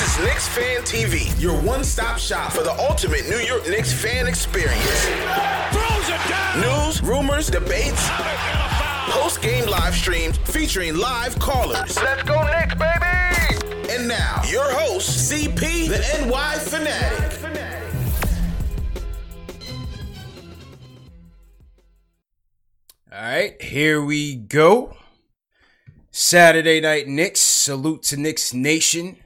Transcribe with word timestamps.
This 0.00 0.16
is 0.16 0.24
Knicks 0.24 0.48
Fan 0.48 0.80
TV, 0.80 1.38
your 1.42 1.60
one-stop 1.60 2.16
shop 2.16 2.52
for 2.52 2.62
the 2.62 2.72
ultimate 2.72 3.28
New 3.28 3.36
York 3.36 3.68
Knicks 3.68 3.92
fan 3.92 4.26
experience. 4.26 5.06
News, 6.56 7.02
rumors, 7.02 7.48
debates, 7.48 8.08
post-game 9.10 9.68
live 9.68 9.94
streams 9.94 10.38
featuring 10.38 10.96
live 10.96 11.38
callers. 11.38 12.00
Let's 12.02 12.22
go 12.22 12.42
Knicks, 12.46 12.74
baby! 12.76 13.92
And 13.92 14.08
now, 14.08 14.40
your 14.48 14.64
host, 14.72 15.30
CP, 15.30 15.88
the 15.90 16.26
NY 16.26 16.54
Fanatic. 16.60 17.36
All 23.12 23.20
right, 23.20 23.60
here 23.60 24.02
we 24.02 24.36
go. 24.36 24.96
Saturday 26.10 26.80
night 26.80 27.06
Knicks. 27.06 27.40
Salute 27.42 28.02
to 28.04 28.16
Knicks 28.16 28.54
Nation. 28.54 29.18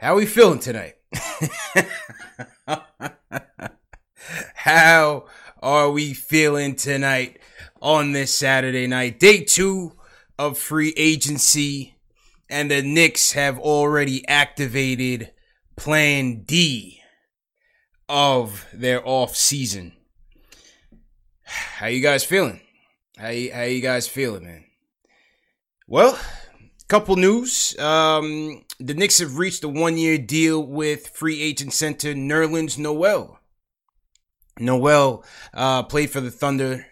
How 0.00 0.14
are 0.14 0.16
we 0.16 0.24
feeling 0.24 0.60
tonight? 0.60 0.94
How 4.54 5.26
are 5.62 5.90
we 5.90 6.14
feeling 6.14 6.74
tonight 6.74 7.38
on 7.82 8.12
this 8.12 8.34
Saturday 8.34 8.86
night? 8.86 9.20
Day 9.20 9.44
two 9.44 9.92
of 10.38 10.56
free 10.56 10.94
agency, 10.96 11.98
and 12.48 12.70
the 12.70 12.80
Knicks 12.80 13.32
have 13.32 13.58
already 13.58 14.26
activated 14.26 15.32
Plan 15.76 16.44
D 16.44 17.02
of 18.08 18.66
their 18.72 19.06
off 19.06 19.36
season. 19.36 19.92
How 21.44 21.88
you 21.88 22.00
guys 22.00 22.24
feeling? 22.24 22.62
How 23.18 23.28
you, 23.28 23.52
how 23.52 23.64
you 23.64 23.82
guys 23.82 24.08
feeling, 24.08 24.44
man? 24.44 24.64
Well, 25.86 26.18
couple 26.88 27.16
news. 27.16 27.78
Um, 27.78 28.64
the 28.80 28.94
Knicks 28.94 29.18
have 29.18 29.36
reached 29.36 29.62
a 29.62 29.68
one-year 29.68 30.18
deal 30.18 30.64
with 30.64 31.08
free 31.08 31.40
agent 31.42 31.74
center 31.74 32.14
Nerlens 32.14 32.78
Noel. 32.78 33.38
Noel 34.58 35.24
uh, 35.52 35.82
played 35.82 36.10
for 36.10 36.20
the 36.20 36.30
Thunder 36.30 36.86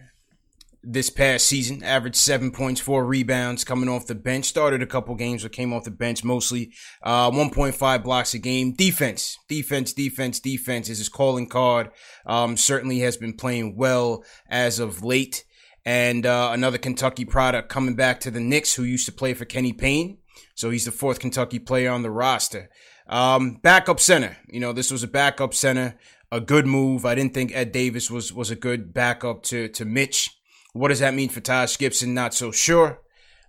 this 0.82 1.10
past 1.10 1.46
season, 1.46 1.82
averaged 1.82 2.16
seven 2.16 2.50
points, 2.50 2.80
four 2.80 3.04
rebounds, 3.04 3.64
coming 3.64 3.88
off 3.88 4.06
the 4.06 4.14
bench. 4.14 4.44
Started 4.44 4.82
a 4.82 4.86
couple 4.86 5.14
games, 5.14 5.42
but 5.42 5.52
came 5.52 5.72
off 5.72 5.84
the 5.84 5.90
bench 5.90 6.22
mostly. 6.22 6.72
Uh, 7.02 7.30
1.5 7.30 8.04
blocks 8.04 8.34
a 8.34 8.38
game. 8.38 8.72
Defense, 8.72 9.38
defense, 9.48 9.92
defense, 9.92 10.40
defense 10.40 10.88
is 10.88 10.98
his 10.98 11.08
calling 11.08 11.48
card. 11.48 11.90
Um, 12.26 12.56
certainly 12.56 13.00
has 13.00 13.16
been 13.16 13.34
playing 13.34 13.76
well 13.76 14.24
as 14.48 14.78
of 14.78 15.02
late. 15.02 15.44
And 15.84 16.26
uh, 16.26 16.50
another 16.52 16.78
Kentucky 16.78 17.24
product 17.24 17.70
coming 17.70 17.96
back 17.96 18.20
to 18.20 18.30
the 18.30 18.40
Knicks, 18.40 18.74
who 18.74 18.84
used 18.84 19.06
to 19.06 19.12
play 19.12 19.32
for 19.32 19.46
Kenny 19.46 19.72
Payne. 19.72 20.18
So 20.54 20.70
he's 20.70 20.84
the 20.84 20.92
fourth 20.92 21.20
Kentucky 21.20 21.58
player 21.58 21.90
on 21.90 22.02
the 22.02 22.10
roster. 22.10 22.68
Um, 23.08 23.58
backup 23.62 24.00
center. 24.00 24.36
You 24.48 24.60
know, 24.60 24.72
this 24.72 24.90
was 24.90 25.02
a 25.02 25.08
backup 25.08 25.54
center, 25.54 25.98
a 26.30 26.40
good 26.40 26.66
move. 26.66 27.04
I 27.04 27.14
didn't 27.14 27.34
think 27.34 27.52
Ed 27.54 27.72
Davis 27.72 28.10
was 28.10 28.32
was 28.32 28.50
a 28.50 28.56
good 28.56 28.92
backup 28.92 29.42
to 29.44 29.68
to 29.68 29.84
Mitch. 29.84 30.30
What 30.72 30.88
does 30.88 31.00
that 31.00 31.14
mean 31.14 31.28
for 31.28 31.40
Taj 31.40 31.78
Gibson? 31.78 32.14
Not 32.14 32.34
so 32.34 32.50
sure. 32.50 33.00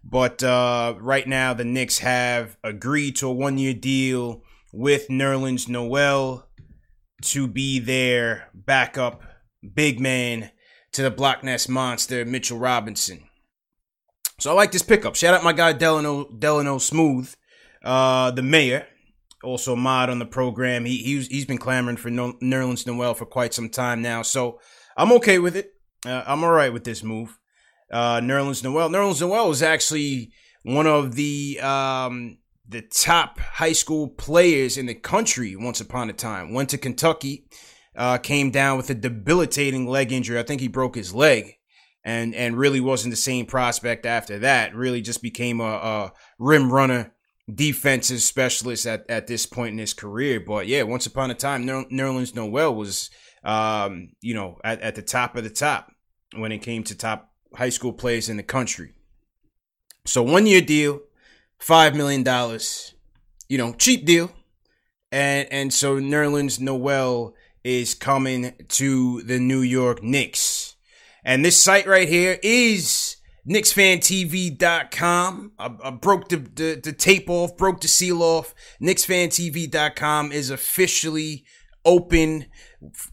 But 0.03 0.41
uh, 0.43 0.95
right 0.99 1.27
now, 1.27 1.53
the 1.53 1.65
Knicks 1.65 1.99
have 1.99 2.57
agreed 2.63 3.17
to 3.17 3.27
a 3.27 3.33
one 3.33 3.57
year 3.57 3.73
deal 3.73 4.43
with 4.71 5.09
Nerlens 5.09 5.67
Noel 5.67 6.47
to 7.21 7.47
be 7.47 7.79
their 7.79 8.49
backup 8.53 9.21
big 9.73 9.99
man 9.99 10.51
to 10.93 11.03
the 11.03 11.11
Block 11.11 11.43
Ness 11.43 11.67
monster, 11.67 12.25
Mitchell 12.25 12.57
Robinson. 12.57 13.28
So 14.39 14.51
I 14.51 14.53
like 14.53 14.71
this 14.71 14.83
pickup. 14.83 15.15
Shout 15.15 15.33
out 15.33 15.43
my 15.43 15.53
guy 15.53 15.73
Delano, 15.73 16.25
Delano 16.25 16.77
Smooth, 16.77 17.33
uh, 17.83 18.31
the 18.31 18.41
mayor, 18.41 18.87
also 19.43 19.75
mod 19.75 20.09
on 20.09 20.19
the 20.19 20.25
program. 20.25 20.85
He, 20.85 20.97
he's, 20.97 21.27
he's 21.27 21.45
been 21.45 21.57
clamoring 21.57 21.97
for 21.97 22.09
Nerlens 22.09 22.87
Noel 22.87 23.13
for 23.13 23.25
quite 23.25 23.53
some 23.53 23.69
time 23.69 24.01
now. 24.01 24.21
So 24.21 24.59
I'm 24.95 25.11
okay 25.13 25.39
with 25.39 25.55
it. 25.55 25.73
Uh, 26.05 26.23
I'm 26.25 26.43
all 26.43 26.51
right 26.51 26.71
with 26.71 26.85
this 26.85 27.03
move. 27.03 27.37
Uh, 27.91 28.21
Nerlens 28.21 28.63
Noel. 28.63 28.89
Nerlens 28.89 29.21
Noel 29.21 29.49
was 29.49 29.61
actually 29.61 30.31
one 30.63 30.87
of 30.87 31.15
the 31.15 31.59
um, 31.61 32.37
the 32.67 32.81
top 32.81 33.39
high 33.39 33.73
school 33.73 34.07
players 34.07 34.77
in 34.77 34.85
the 34.85 34.93
country 34.93 35.55
once 35.55 35.81
upon 35.81 36.09
a 36.09 36.13
time. 36.13 36.53
Went 36.53 36.69
to 36.69 36.77
Kentucky, 36.77 37.45
uh, 37.95 38.17
came 38.19 38.51
down 38.51 38.77
with 38.77 38.89
a 38.89 38.93
debilitating 38.93 39.87
leg 39.87 40.11
injury. 40.11 40.39
I 40.39 40.43
think 40.43 40.61
he 40.61 40.67
broke 40.67 40.95
his 40.95 41.13
leg, 41.13 41.55
and 42.03 42.33
and 42.33 42.57
really 42.57 42.79
wasn't 42.79 43.11
the 43.11 43.17
same 43.17 43.45
prospect 43.45 44.05
after 44.05 44.39
that. 44.39 44.75
Really 44.75 45.01
just 45.01 45.21
became 45.21 45.59
a, 45.59 45.63
a 45.63 46.13
rim 46.37 46.71
runner, 46.71 47.13
defensive 47.53 48.21
specialist 48.21 48.85
at, 48.85 49.09
at 49.09 49.27
this 49.27 49.45
point 49.45 49.73
in 49.73 49.77
his 49.79 49.93
career. 49.93 50.39
But 50.39 50.67
yeah, 50.67 50.83
once 50.83 51.05
upon 51.05 51.31
a 51.31 51.35
time, 51.35 51.65
Ner- 51.65 51.85
Nerlens 51.91 52.35
Noel 52.35 52.75
was 52.75 53.09
um, 53.43 54.09
you 54.21 54.33
know 54.33 54.59
at, 54.63 54.81
at 54.81 54.95
the 54.95 55.01
top 55.01 55.35
of 55.35 55.43
the 55.43 55.49
top 55.49 55.91
when 56.35 56.51
it 56.51 56.59
came 56.59 56.83
to 56.83 56.95
top 56.95 57.31
high 57.55 57.69
school 57.69 57.93
players 57.93 58.29
in 58.29 58.37
the 58.37 58.43
country. 58.43 58.93
So 60.05 60.23
one 60.23 60.45
year 60.45 60.61
deal, 60.61 61.01
five 61.59 61.95
million 61.95 62.23
dollars, 62.23 62.93
you 63.47 63.57
know, 63.57 63.73
cheap 63.73 64.05
deal, 64.05 64.31
and 65.11 65.47
and 65.51 65.73
so 65.73 65.99
Nerlens 65.99 66.59
Noel 66.59 67.33
is 67.63 67.93
coming 67.93 68.53
to 68.69 69.21
the 69.23 69.39
New 69.39 69.61
York 69.61 70.01
Knicks, 70.01 70.68
and 71.23 71.43
this 71.43 71.61
site 71.61 71.87
right 71.87 72.07
here 72.07 72.39
is 72.41 73.17
KnicksFanTV.com. 73.47 75.51
I, 75.57 75.71
I 75.83 75.91
broke 75.91 76.29
the, 76.29 76.37
the 76.37 76.79
the 76.83 76.93
tape 76.93 77.29
off, 77.29 77.57
broke 77.57 77.81
the 77.81 77.87
seal 77.87 78.21
off. 78.21 78.53
KnicksFanTV.com 78.81 80.31
is 80.31 80.49
officially 80.49 81.45
open. 81.85 82.45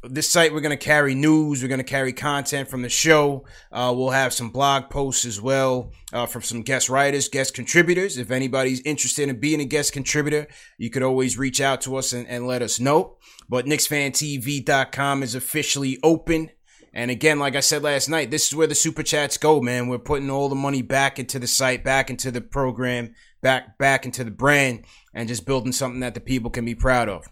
This 0.03 0.31
site 0.31 0.53
we're 0.53 0.61
going 0.61 0.77
to 0.77 0.85
carry 0.85 1.15
news 1.15 1.63
we're 1.63 1.69
going 1.69 1.79
to 1.79 1.85
carry 1.85 2.13
content 2.13 2.69
from 2.69 2.83
the 2.83 2.89
show. 2.89 3.45
Uh, 3.73 3.93
we'll 3.97 4.11
have 4.11 4.33
some 4.33 4.51
blog 4.51 4.91
posts 4.91 5.25
as 5.25 5.41
well 5.41 5.93
uh, 6.13 6.27
from 6.27 6.43
some 6.43 6.63
guest 6.63 6.89
writers 6.89 7.29
guest 7.29 7.55
contributors. 7.55 8.19
If 8.19 8.31
anybody's 8.31 8.81
interested 8.81 9.29
in 9.29 9.41
being 9.41 9.61
a 9.61 9.65
guest 9.65 9.93
contributor 9.93 10.47
you 10.79 10.91
could 10.91 11.03
always 11.03 11.39
reach 11.39 11.61
out 11.61 11.81
to 11.83 11.97
us 11.97 12.13
and, 12.13 12.27
and 12.29 12.47
let 12.47 12.63
us 12.63 12.79
know. 12.79 13.17
But 13.49 13.67
knicksfantv.com 13.67 15.23
is 15.23 15.35
officially 15.35 15.99
open 16.03 16.51
and 16.97 17.11
again 17.11 17.39
like 17.39 17.55
i 17.55 17.61
said 17.61 17.83
last 17.83 18.09
night 18.09 18.31
this 18.31 18.49
is 18.49 18.57
where 18.57 18.67
the 18.67 18.75
super 18.75 19.05
chats 19.05 19.37
go 19.37 19.61
man 19.61 19.87
we're 19.87 19.99
putting 19.99 20.31
all 20.31 20.49
the 20.49 20.57
money 20.57 20.83
back 20.83 21.19
into 21.21 21.39
the 21.39 21.47
site 21.47 21.85
back 21.85 22.11
into 22.11 22.31
the 22.33 22.41
program 22.41 23.15
back 23.43 23.79
back 23.79 24.05
into 24.05 24.25
the 24.25 24.31
brand 24.31 24.85
and 25.15 25.29
just 25.29 25.47
building 25.47 25.73
something 25.73 26.01
that 26.01 26.15
the 26.15 26.21
people 26.21 26.51
can 26.51 26.65
be 26.65 26.75
proud 26.75 27.09
of 27.09 27.29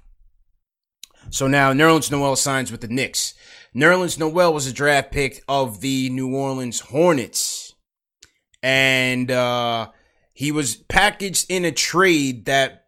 so 1.31 1.47
now 1.47 1.73
Nerlens 1.73 2.11
Noel 2.11 2.37
signs 2.37 2.71
with 2.71 2.81
the 2.81 2.89
Knicks. 2.89 3.35
Nerlens 3.75 4.19
Noel 4.19 4.53
was 4.53 4.67
a 4.67 4.73
draft 4.73 5.11
pick 5.11 5.43
of 5.49 5.81
the 5.81 6.11
New 6.11 6.35
Orleans 6.35 6.81
Hornets. 6.81 7.75
And 8.63 9.31
uh, 9.31 9.91
he 10.33 10.53
was 10.53 10.77
packaged 10.77 11.47
in 11.49 11.65
a 11.65 11.73
trade 11.73 12.47
that 12.47 12.87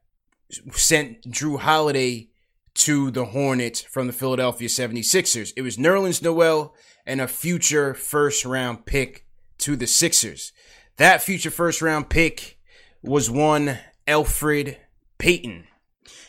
sent 0.72 1.22
Jrue 1.30 1.58
Holiday 1.58 2.30
to 2.76 3.10
the 3.10 3.26
Hornets 3.26 3.80
from 3.80 4.06
the 4.06 4.12
Philadelphia 4.12 4.68
76ers. 4.68 5.52
It 5.56 5.62
was 5.62 5.76
Nerlens 5.76 6.22
Noel 6.22 6.74
and 7.06 7.20
a 7.20 7.28
future 7.28 7.94
first 7.94 8.44
round 8.44 8.86
pick 8.86 9.26
to 9.58 9.76
the 9.76 9.86
Sixers. 9.86 10.52
That 10.96 11.22
future 11.22 11.50
first 11.50 11.80
round 11.80 12.10
pick 12.10 12.58
was 13.02 13.30
one 13.30 13.78
Elfrid 14.06 14.76
Payton. 15.18 15.66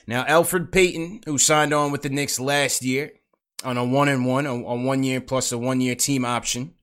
Now, 0.07 0.23
Elfrid 0.23 0.71
Payton, 0.71 1.21
who 1.25 1.37
signed 1.37 1.73
on 1.73 1.91
with 1.91 2.01
the 2.01 2.09
Knicks 2.09 2.39
last 2.39 2.83
year 2.83 3.11
on 3.63 3.77
a 3.77 3.83
one 3.83 4.07
and 4.07 4.25
one, 4.25 4.47
on 4.47 4.83
one 4.83 5.03
year 5.03 5.19
plus 5.19 5.51
a 5.51 5.57
one 5.57 5.81
year 5.81 5.95
team 5.95 6.23
option, 6.23 6.73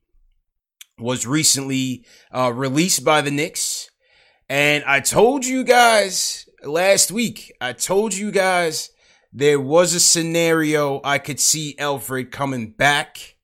was 0.98 1.26
recently 1.26 2.04
uh, 2.30 2.52
released 2.54 3.04
by 3.04 3.22
the 3.22 3.30
Knicks. 3.30 3.90
And 4.48 4.84
I 4.84 5.00
told 5.00 5.46
you 5.46 5.64
guys 5.64 6.48
last 6.62 7.10
week, 7.10 7.52
I 7.60 7.72
told 7.72 8.14
you 8.14 8.30
guys 8.30 8.90
there 9.36 9.58
was 9.58 9.94
a 9.94 10.00
scenario 10.00 11.00
I 11.02 11.18
could 11.18 11.40
see 11.40 11.74
Elfrid 11.78 12.30
coming 12.30 12.70
back. 12.70 13.34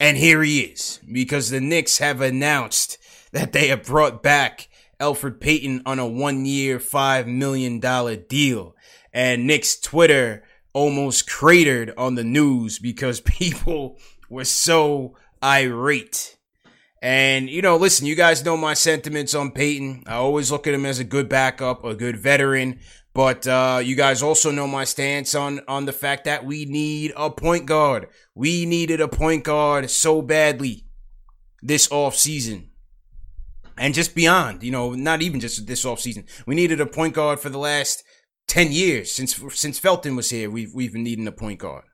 And 0.00 0.16
here 0.16 0.42
he 0.42 0.60
is 0.60 0.98
because 1.10 1.50
the 1.50 1.60
Knicks 1.60 1.98
have 1.98 2.20
announced 2.20 2.98
that 3.30 3.52
they 3.52 3.68
have 3.68 3.84
brought 3.84 4.24
back 4.24 4.68
Elfrid 4.98 5.38
Payton 5.40 5.82
on 5.86 6.00
a 6.00 6.06
one 6.06 6.46
year, 6.46 6.80
$5 6.80 7.26
million 7.28 7.78
deal. 8.28 8.74
And 9.12 9.46
Knicks 9.46 9.78
Twitter 9.78 10.42
almost 10.72 11.30
cratered 11.30 11.92
on 11.96 12.16
the 12.16 12.24
news 12.24 12.80
because 12.80 13.20
people 13.24 13.98
were 14.28 14.44
so 14.44 15.16
irate. 15.44 16.38
And, 17.02 17.48
you 17.48 17.62
know, 17.62 17.76
listen, 17.76 18.06
you 18.06 18.14
guys 18.14 18.44
know 18.44 18.56
my 18.56 18.74
sentiments 18.74 19.34
on 19.34 19.52
Payton. 19.52 20.04
I 20.06 20.14
always 20.14 20.50
look 20.50 20.66
at 20.66 20.74
him 20.74 20.84
as 20.84 20.98
a 20.98 21.04
good 21.04 21.28
backup, 21.28 21.84
a 21.84 21.94
good 21.94 22.18
veteran. 22.18 22.80
But 23.12 23.46
uh, 23.46 23.80
you 23.82 23.96
guys 23.96 24.22
also 24.22 24.50
know 24.50 24.66
my 24.66 24.84
stance 24.84 25.34
on 25.34 25.60
on 25.66 25.84
the 25.84 25.92
fact 25.92 26.24
that 26.24 26.44
we 26.44 26.64
need 26.64 27.12
a 27.16 27.30
point 27.30 27.66
guard. 27.66 28.08
We 28.34 28.66
needed 28.66 29.00
a 29.00 29.08
point 29.08 29.44
guard 29.44 29.90
so 29.90 30.22
badly 30.22 30.84
this 31.62 31.90
off 31.90 32.14
season. 32.14 32.70
And 33.76 33.94
just 33.94 34.14
beyond, 34.14 34.62
you 34.62 34.70
know, 34.70 34.92
not 34.92 35.22
even 35.22 35.40
just 35.40 35.66
this 35.66 35.84
off 35.84 36.00
season. 36.00 36.24
We 36.46 36.54
needed 36.54 36.80
a 36.80 36.86
point 36.86 37.14
guard 37.14 37.40
for 37.40 37.48
the 37.48 37.58
last 37.58 38.04
10 38.48 38.72
years 38.72 39.10
since 39.10 39.40
since 39.54 39.78
Felton 39.78 40.16
was 40.16 40.30
here. 40.30 40.50
We've 40.50 40.72
we've 40.74 40.92
been 40.92 41.02
needing 41.02 41.26
a 41.26 41.32
point 41.32 41.60
guard. 41.60 41.84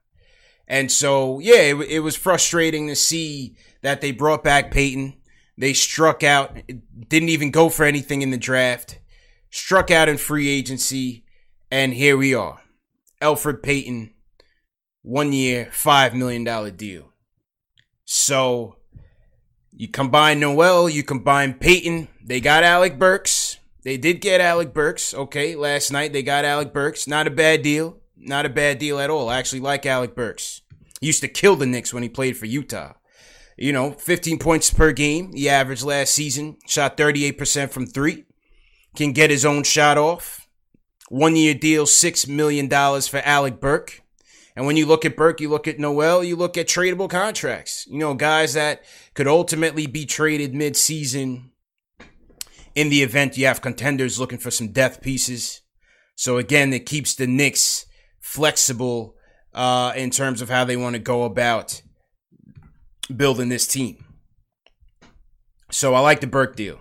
And 0.69 0.91
so, 0.91 1.39
yeah, 1.39 1.61
it, 1.61 1.77
it 1.89 2.01
was 2.01 2.17
frustrating 2.17 2.89
to 2.89 2.97
see 2.97 3.57
that 3.83 4.01
they 4.01 4.11
brought 4.11 4.43
back 4.43 4.71
Payton. 4.71 5.15
They 5.57 5.73
struck 5.73 6.23
out, 6.23 6.59
didn't 7.09 7.29
even 7.29 7.51
go 7.51 7.69
for 7.69 7.85
anything 7.85 8.23
in 8.23 8.31
the 8.31 8.37
draft, 8.37 8.99
struck 9.51 9.91
out 9.91 10.09
in 10.09 10.19
free 10.19 10.49
agency, 10.49 11.25
and 11.71 11.95
here 11.95 12.17
we 12.17 12.35
are. 12.35 12.61
Elfrid 13.21 13.63
Payton, 13.63 14.13
one 15.03 15.33
year, 15.33 15.69
$5 15.73 16.15
million 16.15 16.77
deal. 16.77 17.13
So 18.05 18.77
you 19.73 19.89
combine 19.89 20.41
Noel, 20.41 20.89
you 20.89 21.03
combine 21.03 21.55
Payton. 21.55 22.09
They 22.25 22.41
got 22.41 22.65
Alec 22.65 22.99
Burks. 22.99 23.59
They 23.83 23.97
did 23.97 24.21
get 24.21 24.41
Alec 24.41 24.75
Burks. 24.75 25.15
Okay, 25.15 25.55
last 25.55 25.91
night 25.91 26.13
they 26.13 26.23
got 26.23 26.45
Alec 26.45 26.73
Burks. 26.73 27.07
Not 27.07 27.27
a 27.27 27.31
bad 27.31 27.63
deal. 27.63 27.99
Not 28.17 28.47
a 28.47 28.51
bad 28.51 28.79
deal 28.79 28.99
at 28.99 29.11
all. 29.11 29.29
I 29.29 29.39
actually 29.39 29.61
like 29.61 29.87
Alec 29.87 30.15
Burks. 30.15 30.63
He 31.01 31.07
used 31.07 31.21
to 31.21 31.29
kill 31.29 31.57
the 31.57 31.67
Knicks 31.67 31.93
when 31.95 32.03
he 32.03 32.09
played 32.09 32.37
for 32.37 32.47
Utah. 32.47 32.95
You 33.57 33.73
know, 33.73 33.93
15 33.93 34.39
points 34.39 34.71
per 34.71 34.93
game, 34.93 35.33
he 35.33 35.49
averaged 35.49 35.83
last 35.83 36.13
season. 36.13 36.59
Shot 36.67 36.97
38% 36.97 37.71
from 37.71 37.87
three. 37.87 38.26
Can 38.97 39.13
get 39.13 39.31
his 39.31 39.45
own 39.45 39.63
shot 39.63 39.99
off. 39.99 40.49
One 41.09 41.37
year 41.37 41.55
deal, 41.55 41.85
$6 41.85 42.29
million 42.29 42.69
for 42.69 43.21
Alec 43.25 43.61
Burke. 43.61 44.01
And 44.57 44.67
when 44.67 44.77
you 44.77 44.87
look 44.87 45.05
at 45.05 45.17
Burke, 45.17 45.41
you 45.41 45.51
look 45.51 45.69
at 45.69 45.79
Noel, 45.79 46.25
you 46.25 46.35
look 46.35 46.57
at 46.57 46.67
tradable 46.67 47.11
contracts. 47.11 47.87
You 47.87 47.99
know, 47.99 48.15
guys 48.15 48.55
that 48.55 48.83
could 49.15 49.29
ultimately 49.29 49.87
be 49.87 50.07
traded 50.07 50.55
mid-season 50.55 51.53
in 52.75 52.91
the 52.91 53.03
event 53.03 53.37
you 53.37 53.47
have 53.47 53.61
contenders 53.61 54.21
looking 54.21 54.39
for 54.39 54.51
some 54.51 54.69
depth 54.69 55.03
pieces. 55.03 55.63
So 56.15 56.39
again, 56.39 56.73
it 56.73 56.87
keeps 56.87 57.15
the 57.15 57.27
Knicks 57.27 57.87
flexible 58.21 59.15
uh, 59.55 59.93
in 59.97 60.11
terms 60.11 60.43
of 60.43 60.51
how 60.51 60.65
they 60.65 60.77
want 60.77 60.95
to 60.95 61.01
go 61.01 61.25
about 61.25 61.83
building 63.15 63.49
this 63.49 63.67
team. 63.67 64.05
So 65.71 65.95
I 65.95 66.01
like 66.01 66.21
the 66.21 66.27
Burke 66.27 66.55
deal. 66.55 66.81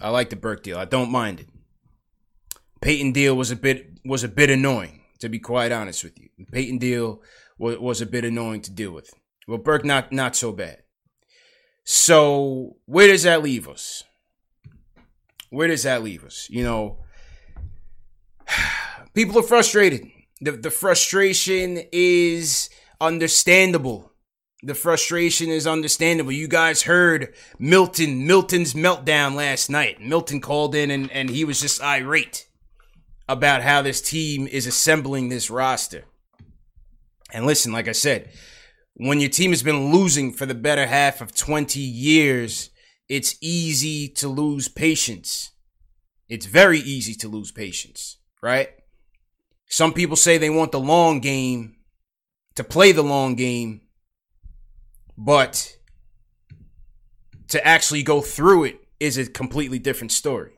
I 0.00 0.10
like 0.10 0.30
the 0.30 0.36
Burke 0.36 0.62
deal. 0.62 0.78
I 0.78 0.84
don't 0.84 1.10
mind 1.10 1.40
it. 1.40 1.48
Payton 2.80 3.12
deal 3.12 3.34
was 3.34 3.50
a 3.50 3.56
bit 3.56 3.98
was 4.04 4.24
a 4.24 4.28
bit 4.28 4.50
annoying, 4.50 5.00
to 5.20 5.28
be 5.28 5.38
quite 5.38 5.72
honest 5.72 6.04
with 6.04 6.18
you. 6.18 6.28
The 6.38 6.44
Payton 6.44 6.78
deal 6.78 7.22
was, 7.58 7.78
was 7.78 8.00
a 8.00 8.06
bit 8.06 8.24
annoying 8.24 8.60
to 8.62 8.70
deal 8.70 8.90
with. 8.90 9.10
Well, 9.48 9.58
Burke 9.58 9.84
not 9.84 10.12
not 10.12 10.36
so 10.36 10.52
bad. 10.52 10.82
So 11.84 12.76
where 12.86 13.08
does 13.08 13.22
that 13.22 13.42
leave 13.42 13.68
us? 13.68 14.04
Where 15.50 15.68
does 15.68 15.84
that 15.84 16.02
leave 16.02 16.24
us? 16.24 16.48
You 16.50 16.64
know, 16.64 16.98
people 19.14 19.38
are 19.38 19.42
frustrated. 19.42 20.06
The 20.40 20.52
the 20.52 20.70
frustration 20.70 21.82
is 21.92 22.68
understandable 23.00 24.13
the 24.64 24.74
frustration 24.74 25.50
is 25.50 25.66
understandable. 25.66 26.32
You 26.32 26.48
guys 26.48 26.82
heard 26.82 27.34
Milton, 27.58 28.26
Milton's 28.26 28.74
meltdown 28.74 29.34
last 29.34 29.68
night. 29.68 30.00
Milton 30.00 30.40
called 30.40 30.74
in 30.74 30.90
and, 30.90 31.10
and 31.12 31.28
he 31.28 31.44
was 31.44 31.60
just 31.60 31.82
irate 31.82 32.48
about 33.28 33.62
how 33.62 33.82
this 33.82 34.00
team 34.00 34.46
is 34.46 34.66
assembling 34.66 35.28
this 35.28 35.50
roster. 35.50 36.04
And 37.32 37.46
listen, 37.46 37.72
like 37.72 37.88
I 37.88 37.92
said, 37.92 38.30
when 38.94 39.20
your 39.20 39.30
team 39.30 39.50
has 39.50 39.62
been 39.62 39.92
losing 39.92 40.32
for 40.32 40.46
the 40.46 40.54
better 40.54 40.86
half 40.86 41.20
of 41.20 41.34
20 41.34 41.80
years, 41.80 42.70
it's 43.08 43.36
easy 43.40 44.08
to 44.08 44.28
lose 44.28 44.68
patience. 44.68 45.50
It's 46.28 46.46
very 46.46 46.78
easy 46.78 47.14
to 47.16 47.28
lose 47.28 47.52
patience, 47.52 48.18
right? 48.42 48.70
Some 49.68 49.92
people 49.92 50.16
say 50.16 50.38
they 50.38 50.50
want 50.50 50.72
the 50.72 50.80
long 50.80 51.20
game, 51.20 51.76
to 52.54 52.64
play 52.64 52.92
the 52.92 53.02
long 53.02 53.34
game, 53.34 53.80
but 55.16 55.76
to 57.48 57.64
actually 57.66 58.02
go 58.02 58.20
through 58.20 58.64
it 58.64 58.80
is 59.00 59.18
a 59.18 59.26
completely 59.26 59.78
different 59.78 60.12
story. 60.12 60.52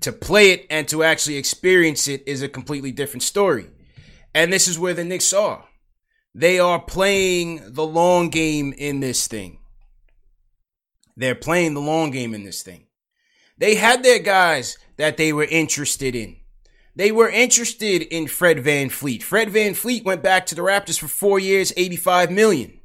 To 0.00 0.12
play 0.12 0.52
it 0.52 0.66
and 0.70 0.86
to 0.88 1.02
actually 1.02 1.36
experience 1.36 2.08
it 2.08 2.22
is 2.26 2.42
a 2.42 2.48
completely 2.48 2.92
different 2.92 3.22
story. 3.22 3.68
And 4.34 4.52
this 4.52 4.68
is 4.68 4.78
where 4.78 4.94
the 4.94 5.04
Knicks 5.04 5.32
are. 5.32 5.64
They 6.34 6.58
are 6.58 6.80
playing 6.80 7.72
the 7.72 7.86
long 7.86 8.28
game 8.28 8.72
in 8.76 9.00
this 9.00 9.26
thing. 9.26 9.58
They're 11.16 11.34
playing 11.34 11.74
the 11.74 11.80
long 11.80 12.10
game 12.10 12.34
in 12.34 12.44
this 12.44 12.62
thing. 12.62 12.86
They 13.56 13.74
had 13.74 14.04
their 14.04 14.20
guys 14.20 14.78
that 14.98 15.16
they 15.16 15.32
were 15.32 15.44
interested 15.44 16.14
in. 16.14 16.36
They 16.94 17.10
were 17.10 17.28
interested 17.28 18.02
in 18.02 18.28
Fred 18.28 18.58
VanVleet. 18.58 19.22
Fred 19.22 19.48
VanVleet 19.48 20.04
went 20.04 20.22
back 20.22 20.46
to 20.46 20.54
the 20.54 20.62
Raptors 20.62 20.98
for 20.98 21.08
four 21.08 21.38
years, 21.38 21.72
85 21.76 22.30
million. 22.30 22.77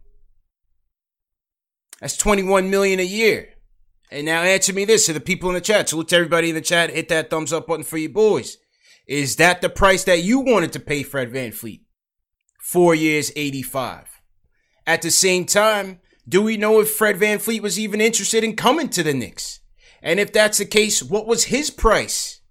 That's 2.04 2.18
21 2.18 2.70
million 2.70 3.00
a 3.00 3.04
year. 3.04 3.54
And 4.12 4.26
now 4.26 4.42
answer 4.42 4.74
me 4.74 4.84
this 4.84 5.06
to 5.06 5.14
the 5.14 5.22
people 5.22 5.48
in 5.48 5.56
the 5.56 5.62
chat. 5.62 5.88
Salute 5.88 6.10
to 6.10 6.18
everybody 6.18 6.50
in 6.50 6.56
the 6.56 6.60
chat. 6.60 6.90
Hit 6.90 7.08
that 7.08 7.30
thumbs 7.30 7.54
up 7.54 7.66
button 7.66 7.86
for 7.86 7.98
you 7.98 8.10
boys. 8.10 8.58
Is 9.08 9.38
that 9.38 9.62
the 9.62 9.70
price 9.70 10.04
that 10.04 10.22
you 10.22 10.42
wanted 10.42 10.74
to 10.74 10.82
pay 10.82 11.04
Fred 11.04 11.32
VanVleet? 11.32 11.80
Four 12.60 12.94
years, 12.94 13.32
85. 13.38 14.20
At 14.86 15.02
the 15.02 15.12
same 15.12 15.46
time, 15.46 16.02
do 16.28 16.42
we 16.42 16.58
know 16.58 16.82
if 16.82 16.92
Fred 16.92 17.16
VanVleet 17.16 17.62
was 17.62 17.80
even 17.80 18.02
interested 18.02 18.44
in 18.44 18.58
coming 18.58 18.90
to 18.90 19.02
the 19.02 19.14
Knicks? 19.14 19.62
And 20.02 20.20
if 20.20 20.34
that's 20.34 20.58
the 20.58 20.66
case, 20.66 21.02
what 21.02 21.26
was 21.26 21.46
his 21.46 21.70
price 21.70 22.42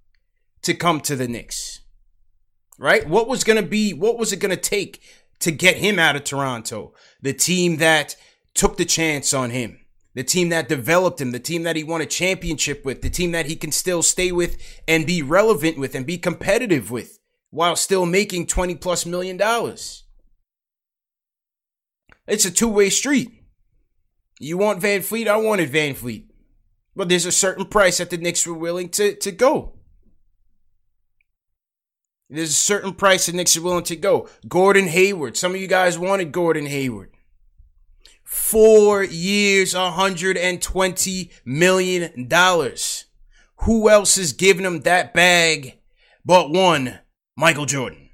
to 0.62 0.72
come 0.72 0.98
to 1.02 1.14
the 1.14 1.28
Knicks? 1.28 1.82
Right? 2.78 3.06
What 3.06 3.28
was 3.28 3.44
going 3.44 3.62
to 3.62 3.68
be, 3.68 3.92
what 3.92 4.18
was 4.18 4.32
it 4.32 4.40
going 4.40 4.48
to 4.48 4.56
take 4.56 5.02
to 5.40 5.52
get 5.52 5.76
him 5.76 5.98
out 5.98 6.16
of 6.16 6.24
Toronto? 6.24 6.94
The 7.20 7.34
team 7.34 7.76
that 7.76 8.16
took 8.54 8.76
the 8.76 8.84
chance 8.84 9.32
on 9.32 9.50
him. 9.50 9.78
The 10.14 10.24
team 10.24 10.50
that 10.50 10.68
developed 10.68 11.20
him, 11.20 11.30
the 11.30 11.40
team 11.40 11.62
that 11.62 11.76
he 11.76 11.84
won 11.84 12.02
a 12.02 12.06
championship 12.06 12.84
with, 12.84 13.00
the 13.00 13.08
team 13.08 13.32
that 13.32 13.46
he 13.46 13.56
can 13.56 13.72
still 13.72 14.02
stay 14.02 14.30
with 14.30 14.58
and 14.86 15.06
be 15.06 15.22
relevant 15.22 15.78
with 15.78 15.94
and 15.94 16.04
be 16.04 16.18
competitive 16.18 16.90
with 16.90 17.18
while 17.50 17.76
still 17.76 18.04
making 18.04 18.46
20 18.46 18.74
plus 18.76 19.06
million 19.06 19.36
dollars. 19.36 20.04
It's 22.26 22.44
a 22.44 22.50
two 22.50 22.68
way 22.68 22.90
street. 22.90 23.30
You 24.38 24.58
want 24.58 24.82
VanVleet, 24.82 25.28
I 25.28 25.36
wanted 25.36 25.72
VanVleet. 25.72 26.26
But 26.94 27.08
there's 27.08 27.26
a 27.26 27.32
certain 27.32 27.66
price 27.66 27.98
that 27.98 28.10
the 28.10 28.18
Knicks 28.18 28.46
were 28.46 28.54
willing 28.54 28.90
to, 28.90 29.14
to 29.14 29.32
go. 29.32 29.78
There's 32.28 32.50
a 32.50 32.54
certain 32.54 32.94
price 32.94 33.26
the 33.26 33.32
Knicks 33.32 33.56
are 33.56 33.62
willing 33.62 33.84
to 33.84 33.96
go. 33.96 34.28
Gordon 34.48 34.88
Hayward. 34.88 35.36
Some 35.36 35.54
of 35.54 35.60
you 35.60 35.66
guys 35.66 35.98
wanted 35.98 36.32
Gordon 36.32 36.66
Hayward. 36.66 37.11
Four 38.32 39.04
years, 39.04 39.74
$120 39.74 41.30
million. 41.44 42.30
who 43.56 43.90
else 43.90 44.16
is 44.16 44.32
giving 44.32 44.64
him 44.64 44.80
that 44.80 45.12
bag 45.12 45.78
but 46.24 46.50
one, 46.50 47.00
Michael 47.36 47.66
Jordan? 47.66 48.08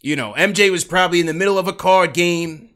You 0.00 0.16
know, 0.16 0.32
MJ 0.32 0.70
was 0.70 0.82
probably 0.82 1.20
in 1.20 1.26
the 1.26 1.34
middle 1.34 1.58
of 1.58 1.68
a 1.68 1.74
card 1.74 2.14
game, 2.14 2.70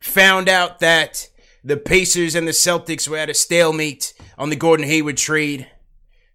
found 0.00 0.48
out 0.48 0.80
that 0.80 1.28
the 1.62 1.76
Pacers 1.76 2.34
and 2.34 2.46
the 2.46 2.52
Celtics 2.52 3.06
were 3.06 3.18
at 3.18 3.30
a 3.30 3.34
stalemate 3.34 4.12
on 4.36 4.50
the 4.50 4.56
Gordon 4.56 4.86
Hayward 4.86 5.18
trade, 5.18 5.68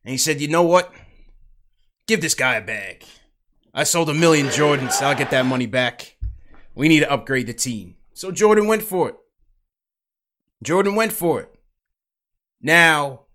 and 0.06 0.12
he 0.14 0.18
said, 0.18 0.40
You 0.40 0.48
know 0.48 0.64
what? 0.64 0.94
Give 2.08 2.22
this 2.22 2.36
guy 2.36 2.56
a 2.56 2.66
bag. 2.66 3.04
I 3.74 3.84
sold 3.84 4.10
a 4.10 4.14
million 4.14 4.48
Jordans. 4.48 5.02
I'll 5.02 5.14
get 5.14 5.32
that 5.32 5.46
money 5.46 5.66
back. 5.66 6.16
We 6.74 6.88
need 6.88 7.02
to 7.02 7.12
upgrade 7.12 7.48
the 7.48 7.54
team. 7.54 7.97
So 8.18 8.32
Jordan 8.32 8.66
went 8.66 8.82
for 8.82 9.10
it. 9.10 9.16
Jordan 10.64 10.96
went 10.96 11.14
for 11.14 11.40
it. 11.42 11.54
Now, 12.60 13.26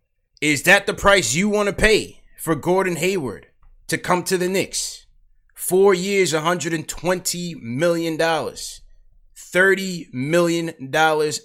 is 0.40 0.64
that 0.64 0.88
the 0.88 0.92
price 0.92 1.36
you 1.36 1.48
want 1.48 1.68
to 1.68 1.72
pay 1.72 2.24
for 2.36 2.56
Gordon 2.56 2.96
Hayward 2.96 3.46
to 3.86 3.96
come 3.96 4.24
to 4.24 4.36
the 4.36 4.48
Knicks? 4.48 5.06
Four 5.54 5.94
years, 5.94 6.32
$120 6.32 7.62
million. 7.62 8.18
$30 8.18 10.12
million 10.12 10.74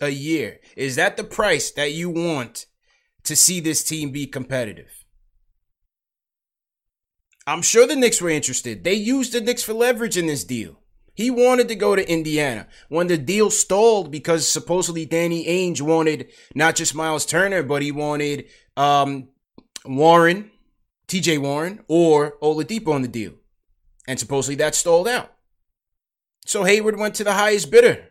a 0.01 0.09
year. 0.09 0.59
Is 0.75 0.95
that 0.95 1.15
the 1.15 1.23
price 1.23 1.69
that 1.69 1.91
you 1.91 2.09
want 2.09 2.65
to 3.21 3.35
see 3.35 3.59
this 3.59 3.83
team 3.83 4.09
be 4.09 4.25
competitive? 4.25 5.05
I'm 7.45 7.61
sure 7.61 7.85
the 7.85 7.95
Knicks 7.95 8.19
were 8.19 8.31
interested. 8.31 8.83
They 8.83 8.95
used 8.95 9.33
the 9.33 9.41
Knicks 9.41 9.61
for 9.61 9.73
leverage 9.73 10.17
in 10.17 10.25
this 10.25 10.43
deal. 10.43 10.79
He 11.17 11.31
wanted 11.31 11.67
to 11.69 11.75
go 11.75 11.95
to 11.95 12.09
Indiana. 12.09 12.67
When 12.89 13.07
the 13.07 13.17
deal 13.17 13.49
stalled 13.49 14.11
because 14.11 14.47
supposedly 14.47 15.03
Danny 15.03 15.47
Ainge 15.47 15.81
wanted 15.81 16.31
not 16.53 16.75
just 16.75 16.93
Miles 16.93 17.25
Turner, 17.25 17.63
but 17.63 17.81
he 17.81 17.91
wanted 17.91 18.45
um, 18.77 19.29
Warren, 19.83 20.51
TJ 21.07 21.39
Warren, 21.39 21.83
or 21.87 22.37
Oladipo 22.37 22.93
on 22.93 23.01
the 23.01 23.07
deal. 23.07 23.33
And 24.07 24.19
supposedly 24.19 24.57
that 24.57 24.75
stalled 24.75 25.07
out. 25.07 25.33
So 26.45 26.65
Hayward 26.65 26.99
went 26.99 27.15
to 27.15 27.23
the 27.23 27.33
highest 27.33 27.71
bidder. 27.71 28.09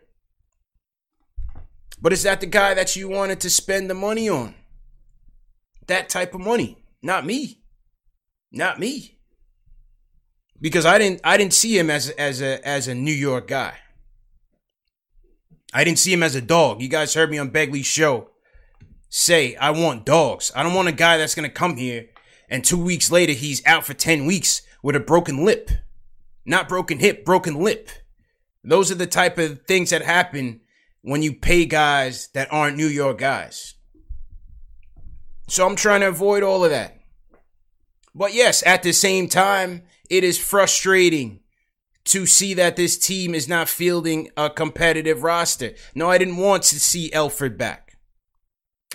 But 2.01 2.11
is 2.11 2.23
that 2.23 2.41
the 2.41 2.45
guy 2.45 2.73
that 2.73 2.97
you 2.97 3.07
wanted 3.07 3.39
to 3.39 3.49
spend 3.49 3.89
the 3.89 3.93
money 3.93 4.27
on? 4.27 4.53
That 5.87 6.09
type 6.09 6.33
of 6.33 6.41
money. 6.41 6.83
Not 7.01 7.25
me. 7.25 7.61
Not 8.51 8.81
me 8.81 9.16
because 10.59 10.85
I 10.85 10.97
didn't 10.97 11.21
I 11.23 11.37
didn't 11.37 11.53
see 11.53 11.77
him 11.77 11.89
as 11.89 12.09
as 12.11 12.41
a 12.41 12.65
as 12.67 12.87
a 12.87 12.95
New 12.95 13.13
York 13.13 13.47
guy. 13.47 13.75
I 15.73 15.83
didn't 15.83 15.99
see 15.99 16.13
him 16.13 16.23
as 16.23 16.35
a 16.35 16.41
dog. 16.41 16.81
You 16.81 16.87
guys 16.87 17.13
heard 17.13 17.29
me 17.29 17.37
on 17.37 17.51
Begley's 17.51 17.85
show 17.85 18.29
say 19.09 19.55
I 19.55 19.71
want 19.71 20.05
dogs. 20.05 20.51
I 20.55 20.63
don't 20.63 20.73
want 20.73 20.87
a 20.87 20.93
guy 20.93 21.17
that's 21.17 21.35
gonna 21.35 21.49
come 21.49 21.77
here 21.77 22.07
and 22.49 22.63
two 22.63 22.81
weeks 22.81 23.11
later 23.11 23.33
he's 23.33 23.65
out 23.65 23.85
for 23.85 23.93
ten 23.93 24.25
weeks 24.25 24.61
with 24.81 24.95
a 24.95 24.99
broken 24.99 25.43
lip, 25.43 25.69
not 26.45 26.69
broken 26.69 26.99
hip, 26.99 27.25
broken 27.25 27.55
lip. 27.55 27.89
Those 28.63 28.91
are 28.91 28.95
the 28.95 29.07
type 29.07 29.37
of 29.37 29.61
things 29.63 29.91
that 29.91 30.01
happen 30.01 30.61
when 31.01 31.21
you 31.21 31.33
pay 31.33 31.65
guys 31.65 32.29
that 32.33 32.51
aren't 32.51 32.77
New 32.77 32.87
York 32.87 33.17
guys. 33.17 33.75
So 35.47 35.65
I'm 35.65 35.77
trying 35.77 36.01
to 36.01 36.09
avoid 36.09 36.43
all 36.43 36.65
of 36.65 36.71
that. 36.71 36.99
But 38.13 38.33
yes, 38.33 38.63
at 38.65 38.83
the 38.83 38.91
same 38.91 39.29
time, 39.29 39.83
it 40.09 40.23
is 40.23 40.37
frustrating 40.37 41.41
to 42.07 42.25
see 42.25 42.53
that 42.53 42.77
this 42.77 42.97
team 42.97 43.35
is 43.35 43.49
not 43.49 43.67
fielding 43.67 44.29
a 44.37 44.49
competitive 44.49 45.23
roster. 45.23 45.73
No, 45.93 46.09
I 46.09 46.17
didn't 46.17 46.37
want 46.37 46.63
to 46.63 46.79
see 46.79 47.11
Elfrid 47.11 47.57
back. 47.57 47.97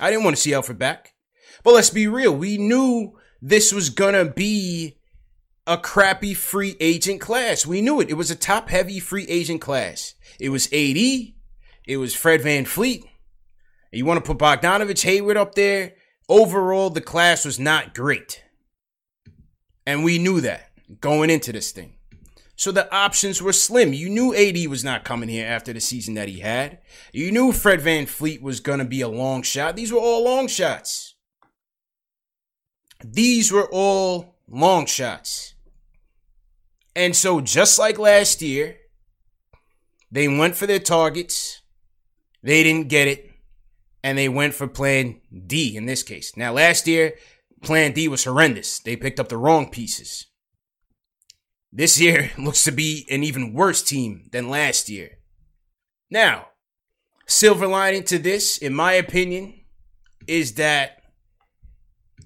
I 0.00 0.11
didn't 0.11 0.25
want 0.25 0.37
to 0.37 0.42
see 0.42 0.52
Elfrid 0.52 0.78
back. 0.78 1.12
But 1.62 1.75
let's 1.75 1.90
be 1.90 2.07
real. 2.09 2.35
We 2.35 2.57
knew 2.57 3.19
this 3.40 3.73
was 3.73 3.90
going 3.90 4.14
to 4.14 4.33
be 4.33 4.97
a 5.66 5.76
crappy 5.76 6.33
free 6.33 6.75
agent 6.81 7.21
class. 7.21 7.66
We 7.66 7.83
knew 7.83 8.00
it. 8.00 8.11
It 8.11 8.14
was 8.14 8.31
a 8.31 8.37
top 8.37 8.71
heavy 8.71 8.99
free 8.99 9.26
agent 9.28 9.61
class. 9.61 10.14
It 10.40 10.49
was 10.49 10.66
AD. 10.73 10.97
It 11.87 11.97
was 11.99 12.14
Fred 12.14 12.40
VanVleet. 12.40 13.04
You 13.92 14.07
want 14.07 14.25
to 14.25 14.35
put 14.35 14.38
Bogdanovich 14.38 15.04
Hayward 15.04 15.37
up 15.37 15.54
there? 15.54 15.92
Overall, 16.28 16.88
the 16.88 17.02
class 17.02 17.45
was 17.45 17.61
not 17.61 17.95
great. 17.95 18.42
And 19.87 20.02
we 20.02 20.19
knew 20.19 20.40
that 20.40 20.72
going 21.00 21.30
into 21.30 21.52
this 21.52 21.72
thing. 21.72 21.94
So 22.56 22.70
the 22.70 22.92
options 22.94 23.42
were 23.42 23.52
slim. 23.52 23.92
You 23.92 24.08
knew 24.08 24.34
AD 24.34 24.68
was 24.68 24.84
not 24.84 25.04
coming 25.04 25.28
here 25.28 25.46
after 25.46 25.72
the 25.72 25.80
season 25.80 26.14
that 26.14 26.28
he 26.28 26.40
had. 26.40 26.78
You 27.12 27.32
knew 27.32 27.52
Fred 27.52 27.80
VanVleet 27.80 28.40
was 28.40 28.61
going 28.61 28.78
to 28.78 28.84
be 28.84 29.00
a 29.00 29.08
long 29.08 29.42
shot. 29.42 29.75
These 29.75 29.92
were 29.92 29.99
all 29.99 30.25
long 30.25 30.46
shots. 30.46 31.14
These 33.04 33.50
were 33.50 33.68
all 33.72 34.37
long 34.49 34.87
shots. 34.87 35.54
And 36.94 37.16
so, 37.16 37.40
just 37.40 37.78
like 37.78 37.99
last 37.99 38.42
year, 38.42 38.76
they 40.11 40.28
went 40.28 40.54
for 40.54 40.66
their 40.66 40.78
targets. 40.78 41.62
They 42.42 42.62
didn't 42.62 42.88
get 42.88 43.08
it. 43.08 43.30
And 44.04 44.18
they 44.18 44.28
went 44.28 44.54
for 44.54 44.68
plan 44.68 45.20
D 45.46 45.76
in 45.76 45.87
this 45.87 46.02
case. 46.02 46.37
Now, 46.37 46.52
last 46.52 46.87
year, 46.87 47.14
plan 47.62 47.92
D 47.92 48.08
was 48.08 48.25
horrendous. 48.25 48.78
They 48.78 48.94
picked 48.94 49.18
up 49.18 49.30
the 49.30 49.38
wrong 49.38 49.70
pieces. 49.70 50.26
This 51.73 51.99
year 52.00 52.31
looks 52.38 52.64
to 52.64 52.73
be 52.73 53.07
an 53.11 53.25
even 53.25 53.55
worse 53.55 53.83
team 53.83 54.29
than 54.33 54.50
last 54.50 54.88
year. 54.88 55.19
Now, 56.11 56.49
silver 57.26 57.67
lining 57.67 58.05
to 58.05 58.19
this, 58.19 58.59
in 58.59 58.75
my 58.75 58.93
opinion, 58.93 59.64
is 60.26 60.55
that 60.55 60.99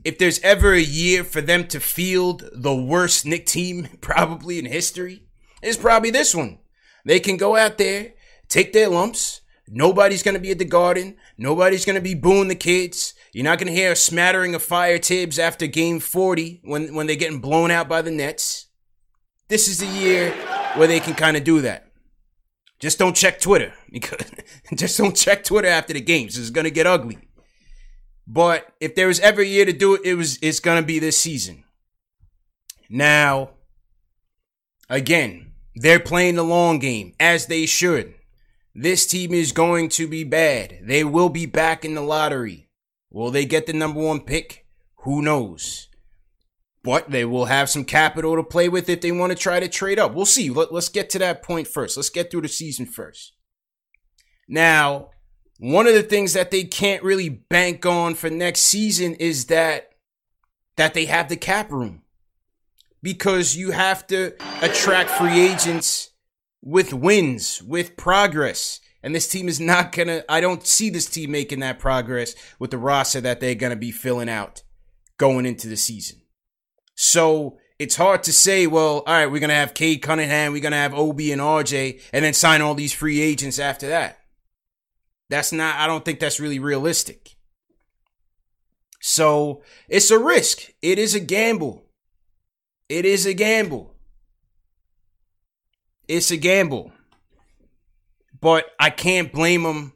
if 0.05 0.19
there's 0.19 0.41
ever 0.41 0.73
a 0.73 0.81
year 0.81 1.25
for 1.25 1.41
them 1.41 1.67
to 1.69 1.81
field 1.81 2.49
the 2.53 2.75
worst 2.75 3.25
Knick 3.25 3.47
team 3.47 3.88
probably 4.00 4.59
in 4.59 4.67
history, 4.67 5.23
it's 5.62 5.79
probably 5.79 6.11
this 6.11 6.35
one. 6.35 6.59
They 7.05 7.21
can 7.21 7.37
go 7.37 7.57
out 7.57 7.79
there, 7.79 8.15
take 8.49 8.73
their 8.73 8.88
lumps. 8.88 9.41
Nobody's 9.69 10.23
going 10.23 10.35
to 10.35 10.41
be 10.41 10.53
at 10.53 10.59
the 10.59 10.65
garden. 10.65 11.17
Nobody's 11.38 11.85
going 11.85 11.97
to 11.97 12.03
be 12.03 12.15
booing 12.15 12.49
the 12.49 12.55
kids. 12.55 13.15
You're 13.33 13.45
not 13.45 13.59
going 13.59 13.67
to 13.67 13.73
hear 13.73 13.93
a 13.93 13.97
smattering 13.97 14.55
of 14.55 14.62
fire 14.62 14.99
Thibs 14.99 15.38
after 15.38 15.67
game 15.67 15.99
40 15.99 16.61
when, 16.65 16.95
when 16.95 17.07
they're 17.07 17.17
getting 17.17 17.41
blown 17.41 17.71
out 17.71 17.88
by 17.88 18.03
the 18.03 18.11
Nets. 18.11 18.65
This 19.49 19.69
is 19.69 19.79
the 19.79 19.87
year 19.87 20.33
where 20.75 20.88
they 20.88 21.00
can 21.00 21.15
kind 21.15 21.37
of 21.37 21.45
do 21.45 21.61
that. 21.62 21.87
Just 22.79 22.99
don't 22.99 23.17
check 23.17 23.41
Twitter 23.41 23.73
because 23.93 24.31
just 24.75 24.99
don't 24.99 25.17
check 25.17 25.45
Twitter 25.45 25.69
after 25.69 25.93
the 25.93 26.00
games. 26.00 26.38
It's 26.38 26.50
gonna 26.50 26.71
get 26.71 26.87
ugly. 26.87 27.19
But 28.26 28.67
if 28.81 28.95
there 28.95 29.07
was 29.07 29.21
ever 29.21 29.41
a 29.41 29.47
year 29.47 29.65
to 29.65 29.73
do 29.73 29.95
it, 29.95 30.03
it 30.05 30.15
was 30.15 30.38
it's 30.43 30.61
gonna 30.61 30.83
be 30.83 30.99
this 30.99 31.19
season. 31.19 31.65
Now, 32.88 33.50
again, 34.88 35.53
they're 35.75 36.00
playing 36.00 36.37
the 36.37 36.45
long 36.45 36.79
game 36.79 37.15
as 37.19 37.47
they 37.47 37.67
should. 37.67 38.15
This 38.75 39.07
team 39.07 39.33
is 39.33 39.53
going 39.53 39.88
to 39.91 40.07
be 40.07 40.23
bad. 40.25 40.81
They 40.83 41.03
will 41.03 41.29
be 41.29 41.47
back 41.47 41.85
in 41.85 41.95
the 41.95 42.03
lottery. 42.03 42.69
Will 43.11 43.31
they 43.31 43.47
get 43.47 43.67
the 43.67 43.73
number 43.73 44.00
one 44.00 44.21
pick? 44.21 44.67
Who 45.05 45.23
knows? 45.23 45.88
But 46.87 47.11
they 47.11 47.25
will 47.25 47.47
have 47.47 47.69
some 47.69 47.85
capital 47.85 48.37
to 48.37 48.45
play 48.45 48.69
with 48.69 48.88
if 48.88 49.00
they 49.00 49.11
want 49.11 49.33
to 49.33 49.37
try 49.37 49.59
to 49.59 49.66
trade 49.66 49.99
up. 49.99 50.14
We'll 50.14 50.25
see. 50.25 50.50
Let, 50.50 50.71
us 50.71 50.88
get 50.88 51.11
to 51.11 51.19
that 51.19 51.43
point 51.43 51.66
first. 51.66 51.97
Let's 51.97 52.11
get 52.11 52.31
through 52.31 52.43
the 52.43 52.49
season 52.49 52.87
first. 52.87 53.33
Now, 54.49 55.11
one 55.59 55.88
of 55.88 55.95
the 55.95 56.05
things 56.05 56.33
that 56.35 56.52
they 56.52 56.62
can't 56.62 57.02
really 57.02 57.28
bank 57.28 57.85
on 57.85 58.14
for 58.14 58.31
next 58.31 58.61
season 58.61 59.14
is 59.14 59.47
that 59.47 59.95
that 60.76 60.95
they 60.95 61.07
have 61.07 61.28
the 61.28 61.37
cap 61.37 61.73
room. 61.73 62.02
Because 63.02 63.57
you 63.57 63.73
have 63.73 64.07
to 64.07 64.35
attract 64.62 65.11
free 65.11 65.40
agents 65.40 66.11
with 66.62 66.95
wins, 66.95 67.64
with 67.64 67.97
progress. 67.97 68.78
And 69.02 69.12
this 69.12 69.26
team 69.26 69.49
is 69.49 69.59
not 69.59 69.90
going 69.90 70.09
to, 70.09 70.25
I 70.31 70.40
don't 70.40 70.64
see 70.64 70.90
this 70.90 71.07
team 71.07 71.33
making 71.33 71.61
that 71.61 71.81
progress 71.81 72.37
with 72.61 72.71
the 72.71 72.78
roster 72.78 73.21
that 73.23 73.40
they're 73.40 73.57
going 73.57 73.71
to 73.71 73.76
be 73.76 73.90
filling 73.90 74.28
out 74.28 74.62
going 75.19 75.47
into 75.47 75.66
the 75.66 75.76
season. 75.76 76.21
So 76.97 77.59
it's 77.79 77.97
hard 77.97 78.23
to 78.25 78.33
say, 78.33 78.67
well, 78.67 79.03
all 79.07 79.15
right, 79.15 79.31
we're 79.31 79.38
going 79.38 79.50
to 79.50 79.55
have 79.55 79.75
Cade 79.75 80.03
Cunningham, 80.03 80.53
we're 80.53 80.62
going 80.62 80.73
to 80.73 80.79
have 80.79 80.95
Obi 80.95 81.31
and 81.31 81.41
RJ, 81.41 82.00
and 82.12 82.25
then 82.25 82.35
sign 82.35 82.62
all 82.62 82.75
these 82.75 82.93
free 82.93 83.21
agents 83.21 83.59
after 83.59 83.88
that. 83.88 84.19
That's 85.29 85.53
not, 85.53 85.76
I 85.76 85.87
don't 85.87 86.05
think 86.05 86.19
that's 86.19 86.41
really 86.41 86.59
realistic. 86.59 87.37
So 89.00 89.62
it's 89.88 90.11
a 90.11 90.19
risk. 90.19 90.73
It 90.83 90.99
is 90.99 91.15
a 91.15 91.21
gamble. 91.21 91.85
It 92.88 93.05
is 93.05 93.26
a 93.26 93.35
gamble. 93.35 93.95
It's 96.09 96.31
a 96.31 96.37
gamble. 96.37 96.93
But 98.41 98.67
I 98.81 98.91
can't 98.91 99.33
blame 99.33 99.65
them 99.65 99.93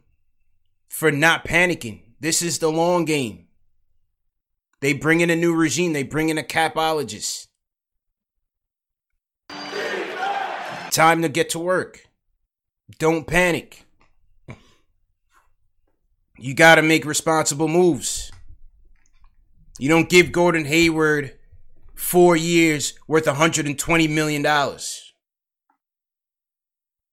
for 0.87 1.11
not 1.11 1.45
panicking. 1.45 2.03
This 2.19 2.41
is 2.41 2.59
the 2.59 2.71
long 2.71 3.05
game. 3.05 3.47
They 4.81 4.93
bring 4.93 5.21
in 5.21 5.29
a 5.29 5.35
new 5.35 5.53
regime. 5.53 5.93
They 5.93 6.03
bring 6.03 6.29
in 6.29 6.37
a 6.37 6.43
capologist. 6.43 7.47
Time 10.89 11.21
to 11.21 11.29
get 11.29 11.49
to 11.51 11.59
work. 11.59 12.07
Don't 12.99 13.25
panic. 13.25 13.85
You 16.37 16.55
got 16.55 16.75
to 16.75 16.81
make 16.81 17.05
responsible 17.05 17.67
moves. 17.67 18.31
You 19.77 19.87
don't 19.87 20.09
give 20.09 20.31
Gordon 20.31 20.65
Hayward 20.65 21.37
four 21.93 22.35
years 22.35 22.93
worth 23.07 23.25
$120 23.25 24.09
million. 24.09 24.43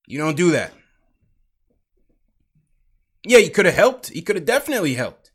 You 0.06 0.18
don't 0.18 0.36
do 0.36 0.50
that. 0.52 0.72
Yeah, 3.24 3.38
he 3.38 3.50
could 3.50 3.66
have 3.66 3.74
helped. 3.74 4.08
He 4.08 4.22
could 4.22 4.36
have 4.36 4.46
definitely 4.46 4.94
helped. 4.94 5.27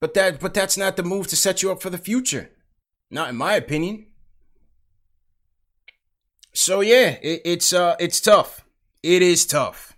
But 0.00 0.14
that 0.14 0.40
but 0.40 0.54
that's 0.54 0.76
not 0.76 0.96
the 0.96 1.02
move 1.02 1.26
to 1.28 1.36
set 1.36 1.62
you 1.62 1.70
up 1.70 1.80
for 1.80 1.90
the 1.90 1.98
future. 1.98 2.50
Not 3.10 3.30
in 3.30 3.36
my 3.36 3.54
opinion. 3.54 4.06
So 6.52 6.80
yeah, 6.80 7.18
it, 7.22 7.42
it's 7.44 7.72
uh 7.72 7.96
it's 7.98 8.20
tough. 8.20 8.64
It 9.02 9.22
is 9.22 9.46
tough. 9.46 9.96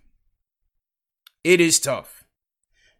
It 1.42 1.60
is 1.60 1.80
tough. 1.80 2.24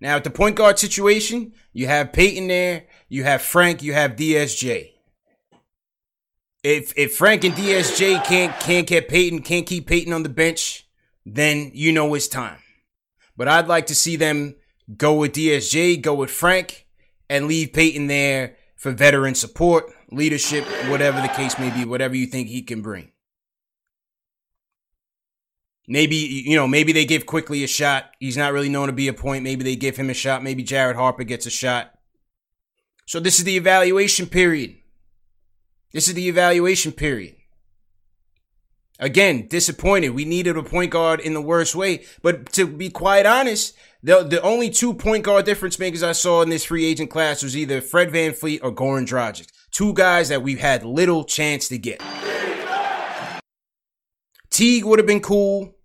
Now 0.01 0.17
at 0.17 0.25
the 0.25 0.31
point 0.31 0.57
guard 0.57 0.79
situation, 0.79 1.53
you 1.73 1.87
have 1.87 2.13
Payton 2.13 2.49
there, 2.49 2.85
you 3.09 3.25
have 3.25 3.43
Frank, 3.43 3.83
you 3.83 3.93
have 3.93 4.17
DSJ. 4.17 4.93
If 6.65 6.93
if 6.97 7.17
Frank 7.17 7.45
and 7.45 7.55
DSJ 7.55 8.25
can't 8.25 8.59
can't 8.61 8.87
get 8.87 9.09
Payton, 9.09 9.43
can't 9.43 9.67
keep 9.67 9.87
Payton 9.87 10.13
on 10.13 10.25
the 10.25 10.29
bench, 10.29 10.89
then 11.25 11.71
you 11.75 11.93
know 11.93 12.15
it's 12.15 12.27
time. 12.27 12.59
But 13.37 13.47
I'd 13.47 13.69
like 13.69 13.87
to 13.87 13.95
see 13.95 14.17
them 14.17 14.57
go 14.97 15.15
with 15.15 15.33
DSJ, 15.33 16.03
go 16.03 16.15
with 16.15 16.31
Frank, 16.31 16.88
and 17.29 17.47
leave 17.47 17.73
Payton 17.73 18.07
there 18.07 18.57
for 18.77 18.93
veteran 18.93 19.35
support, 19.35 19.93
leadership, 20.11 20.65
whatever 20.89 21.21
the 21.21 21.29
case 21.29 21.59
may 21.59 21.71
be, 21.71 21.85
whatever 21.85 22.15
you 22.15 22.27
think 22.27 22.49
he 22.49 22.63
can 22.63 22.81
bring. 22.81 23.11
Maybe, 25.89 26.17
you 26.17 26.55
know, 26.55 26.69
maybe 26.69 26.93
they 26.93 27.07
give 27.07 27.25
Quickley 27.25 27.65
a 27.65 27.67
shot. 27.67 28.11
He's 28.21 28.37
not 28.37 28.53
really 28.53 28.69
known 28.69 28.89
to 28.89 28.93
be 28.93 29.09
a 29.09 29.15
point. 29.15 29.43
Maybe 29.43 29.65
they 29.65 29.75
give 29.75 29.97
him 29.97 30.11
a 30.11 30.15
shot. 30.15 30.43
Maybe 30.43 30.63
Jared 30.63 30.97
Harper 30.97 31.25
gets 31.25 31.47
a 31.47 31.51
shot. 31.51 31.93
So 33.07 33.21
this 33.21 33.39
is 33.39 33.45
the 33.45 33.57
evaluation 33.57 34.27
period. 34.27 34.77
This 35.95 36.09
is 36.09 36.15
the 36.15 36.29
evaluation 36.29 36.93
period. 36.93 37.37
Again, 38.99 39.47
disappointed. 39.47 40.11
We 40.11 40.25
needed 40.25 40.57
a 40.57 40.63
point 40.63 40.91
guard 40.91 41.21
in 41.21 41.35
the 41.35 41.41
worst 41.41 41.77
way. 41.77 42.05
But 42.21 42.53
to 42.53 42.67
be 42.67 42.91
quite 42.91 43.27
honest, 43.27 43.77
the 44.03 44.25
the 44.25 44.43
only 44.43 44.71
two 44.71 44.95
point 44.95 45.25
guard 45.25 45.45
difference 45.45 45.79
makers 45.79 46.03
I 46.03 46.13
saw 46.13 46.43
in 46.43 46.49
this 46.49 46.65
free 46.65 46.85
agent 46.85 47.11
class 47.11 47.43
was 47.43 47.57
either 47.57 47.81
Fred 47.81 48.11
VanVleet 48.11 48.61
or 48.63 48.73
Goran 48.73 49.07
Dragic. 49.07 49.49
Two 49.71 49.93
guys 49.93 50.29
that 50.31 50.43
we've 50.43 50.59
had 50.59 50.85
little 50.85 51.25
chance 51.25 51.69
to 51.69 51.79
get. 51.79 52.03
Teague 54.51 54.85
would 54.85 54.99
have 54.99 55.07
been 55.07 55.21
cool. 55.21 55.77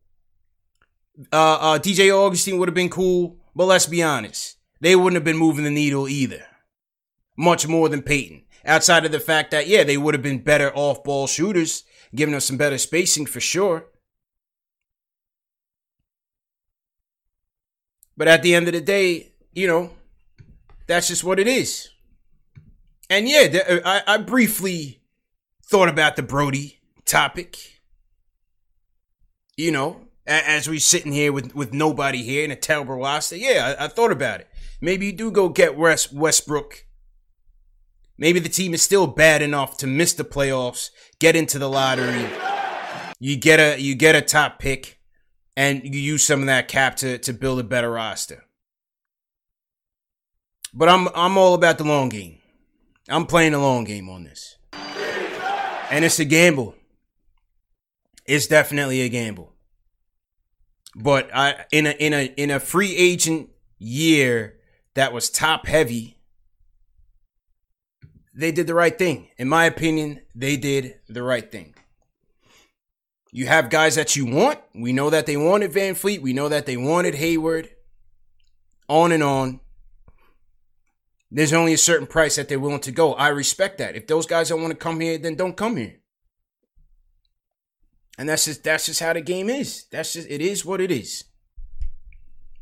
Uh, 1.31 1.57
uh, 1.59 1.79
DJ 1.79 2.11
Augustin 2.11 2.57
would 2.57 2.67
have 2.67 2.75
been 2.75 2.89
cool. 2.89 3.37
But 3.55 3.65
let's 3.65 3.85
be 3.85 4.01
honest. 4.01 4.57
They 4.79 4.95
wouldn't 4.95 5.15
have 5.15 5.23
been 5.23 5.37
moving 5.37 5.63
the 5.63 5.69
needle 5.69 6.07
either. 6.07 6.45
Much 7.37 7.67
more 7.67 7.89
than 7.89 8.01
Payton. 8.01 8.43
Outside 8.65 9.05
of 9.05 9.11
the 9.11 9.19
fact 9.19 9.51
that, 9.51 9.67
yeah, 9.67 9.83
they 9.83 9.97
would 9.97 10.13
have 10.13 10.23
been 10.23 10.39
better 10.39 10.71
off 10.73 11.03
ball 11.03 11.27
shooters, 11.27 11.83
giving 12.15 12.35
us 12.35 12.45
some 12.45 12.57
better 12.57 12.77
spacing 12.77 13.25
for 13.25 13.39
sure. 13.39 13.85
But 18.15 18.27
at 18.27 18.43
the 18.43 18.53
end 18.53 18.67
of 18.67 18.73
the 18.73 18.81
day, 18.81 19.31
you 19.53 19.67
know, 19.67 19.91
that's 20.87 21.07
just 21.07 21.23
what 21.23 21.39
it 21.39 21.47
is. 21.47 21.89
And 23.09 23.27
yeah, 23.27 23.47
uh, 23.67 23.79
I, 23.85 24.01
I 24.07 24.17
briefly 24.17 25.01
thought 25.65 25.89
about 25.89 26.15
the 26.15 26.23
Brodie 26.23 26.79
topic. 27.05 27.57
You 29.55 29.71
know, 29.71 30.07
as 30.25 30.67
we're 30.67 30.79
sitting 30.79 31.11
here 31.11 31.31
with, 31.31 31.53
with 31.55 31.73
nobody 31.73 32.23
here 32.23 32.43
in 32.43 32.51
a 32.51 32.55
terrible 32.55 32.95
roster. 32.95 33.35
Yeah, 33.35 33.75
I, 33.79 33.85
I 33.85 33.87
thought 33.87 34.11
about 34.11 34.41
it. 34.41 34.47
Maybe 34.81 35.07
you 35.07 35.13
do 35.13 35.31
go 35.31 35.49
get 35.49 35.77
West, 35.77 36.13
Westbrook. 36.13 36.85
Maybe 38.17 38.39
the 38.39 38.49
team 38.49 38.73
is 38.73 38.81
still 38.81 39.07
bad 39.07 39.41
enough 39.41 39.77
to 39.77 39.87
miss 39.87 40.13
the 40.13 40.23
playoffs, 40.23 40.89
get 41.23 41.37
into 41.37 41.57
the 41.57 41.69
lottery. 41.69 42.27
You 43.17 43.37
get 43.37 43.57
a 43.57 43.81
you 43.81 43.95
get 43.95 44.13
a 44.13 44.21
top 44.21 44.59
pick 44.59 44.99
and 45.55 45.81
you 45.81 46.01
use 46.01 46.21
some 46.21 46.41
of 46.41 46.47
that 46.47 46.67
cap 46.67 46.97
to, 46.97 47.17
to 47.19 47.31
build 47.31 47.61
a 47.61 47.63
better 47.63 47.89
roster. 47.89 48.43
But 50.73 50.89
I'm 50.89 51.07
I'm 51.15 51.37
all 51.37 51.53
about 51.53 51.77
the 51.77 51.85
long 51.85 52.09
game. 52.09 52.39
I'm 53.07 53.25
playing 53.25 53.53
the 53.53 53.59
long 53.59 53.85
game 53.85 54.09
on 54.09 54.25
this. 54.25 54.57
And 55.89 56.03
it's 56.03 56.19
a 56.19 56.25
gamble. 56.25 56.75
It's 58.25 58.47
definitely 58.47 58.99
a 59.01 59.07
gamble. 59.07 59.53
But 60.93 61.33
I 61.33 61.65
in 61.71 61.87
a 61.87 61.91
in 61.91 62.13
a 62.13 62.33
in 62.35 62.51
a 62.51 62.59
free 62.59 62.97
agent 62.97 63.49
year 63.79 64.57
that 64.95 65.13
was 65.13 65.29
top 65.29 65.67
heavy, 65.67 66.17
they 68.33 68.51
did 68.51 68.67
the 68.67 68.73
right 68.73 68.97
thing. 68.97 69.29
In 69.37 69.47
my 69.47 69.65
opinion, 69.65 70.21
they 70.33 70.57
did 70.57 70.95
the 71.07 71.23
right 71.23 71.51
thing. 71.51 71.75
You 73.31 73.47
have 73.47 73.69
guys 73.69 73.95
that 73.95 74.15
you 74.15 74.25
want. 74.25 74.59
We 74.75 74.93
know 74.93 75.09
that 75.09 75.25
they 75.25 75.37
wanted 75.37 75.71
VanVleet. 75.71 76.21
We 76.21 76.33
know 76.33 76.49
that 76.49 76.65
they 76.65 76.77
wanted 76.77 77.15
Hayward. 77.15 77.69
On 78.89 79.11
and 79.11 79.23
on. 79.23 79.59
There's 81.31 81.53
only 81.53 81.73
a 81.73 81.79
certain 81.79 82.05
price 82.05 82.35
that 82.35 82.47
they're 82.47 82.59
willing 82.59 82.81
to 82.81 82.91
go. 82.91 83.13
I 83.13 83.29
respect 83.29 83.79
that. 83.79 83.95
If 83.95 84.05
those 84.05 84.27
guys 84.27 84.49
don't 84.49 84.61
want 84.61 84.71
to 84.71 84.77
come 84.77 84.99
here, 84.99 85.17
then 85.17 85.33
don't 85.35 85.57
come 85.57 85.77
here. 85.77 85.95
And 88.19 88.29
that's 88.29 88.45
just 88.45 88.63
that's 88.63 88.85
just 88.85 88.99
how 88.99 89.13
the 89.13 89.21
game 89.21 89.49
is. 89.49 89.85
That's 89.91 90.13
just 90.13 90.29
it 90.29 90.41
is 90.41 90.63
what 90.63 90.79
it 90.79 90.91
is. 90.91 91.23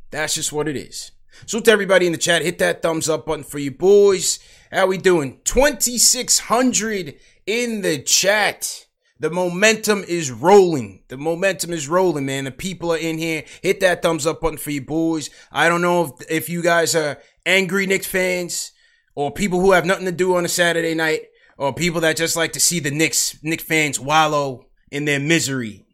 That's 0.10 0.36
just 0.36 0.54
what 0.54 0.70
it 0.70 0.78
is. 0.78 1.12
So 1.46 1.60
to 1.60 1.72
everybody 1.72 2.06
in 2.06 2.14
the 2.14 2.18
chat, 2.18 2.44
hit 2.44 2.60
that 2.60 2.82
thumbs 2.82 3.10
up 3.10 3.26
button 3.26 3.44
for 3.44 3.60
you 3.60 3.72
boys. 3.72 4.40
How 4.72 4.88
we 4.88 4.98
doing? 4.98 5.40
2600 5.44 7.16
in 7.46 7.82
the 7.82 8.02
chat. 8.02 8.86
The 9.20 9.30
momentum 9.30 10.06
is 10.08 10.32
rolling. 10.32 11.04
The 11.10 11.18
momentum 11.18 11.74
is 11.74 11.90
rolling, 11.90 12.26
man. 12.26 12.46
The 12.46 12.52
people 12.52 12.94
are 12.94 12.98
in 12.98 13.18
here. 13.18 13.44
Hit 13.62 13.82
that 13.82 14.02
thumbs 14.02 14.26
up 14.26 14.40
button 14.40 14.58
for 14.58 14.72
you 14.72 14.82
boys. 14.82 15.30
I 15.52 15.68
don't 15.68 15.82
know 15.82 16.06
if, 16.06 16.32
if 16.32 16.50
you 16.50 16.64
guys 16.64 16.96
are 16.96 17.20
angry 17.46 17.86
Knicks 17.86 18.08
fans 18.08 18.72
or 19.14 19.30
people 19.30 19.60
who 19.60 19.74
have 19.74 19.86
nothing 19.86 20.06
to 20.06 20.12
do 20.12 20.36
on 20.36 20.46
a 20.46 20.50
Saturday 20.50 20.96
night 20.96 21.24
or 21.58 21.74
people 21.74 22.02
that 22.02 22.16
just 22.16 22.38
like 22.38 22.54
to 22.54 22.62
see 22.62 22.80
the 22.80 22.92
Knicks, 22.92 23.38
Knicks 23.44 23.66
fans 23.66 24.00
wallow 24.00 24.68
in 24.90 25.04
their 25.04 25.20
misery. 25.20 25.86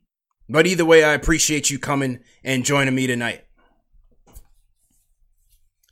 But 0.48 0.68
either 0.68 0.86
way, 0.86 1.04
I 1.04 1.14
appreciate 1.14 1.72
you 1.72 1.80
coming 1.80 2.20
and 2.44 2.64
joining 2.64 2.96
me 2.96 3.08
tonight 3.08 3.44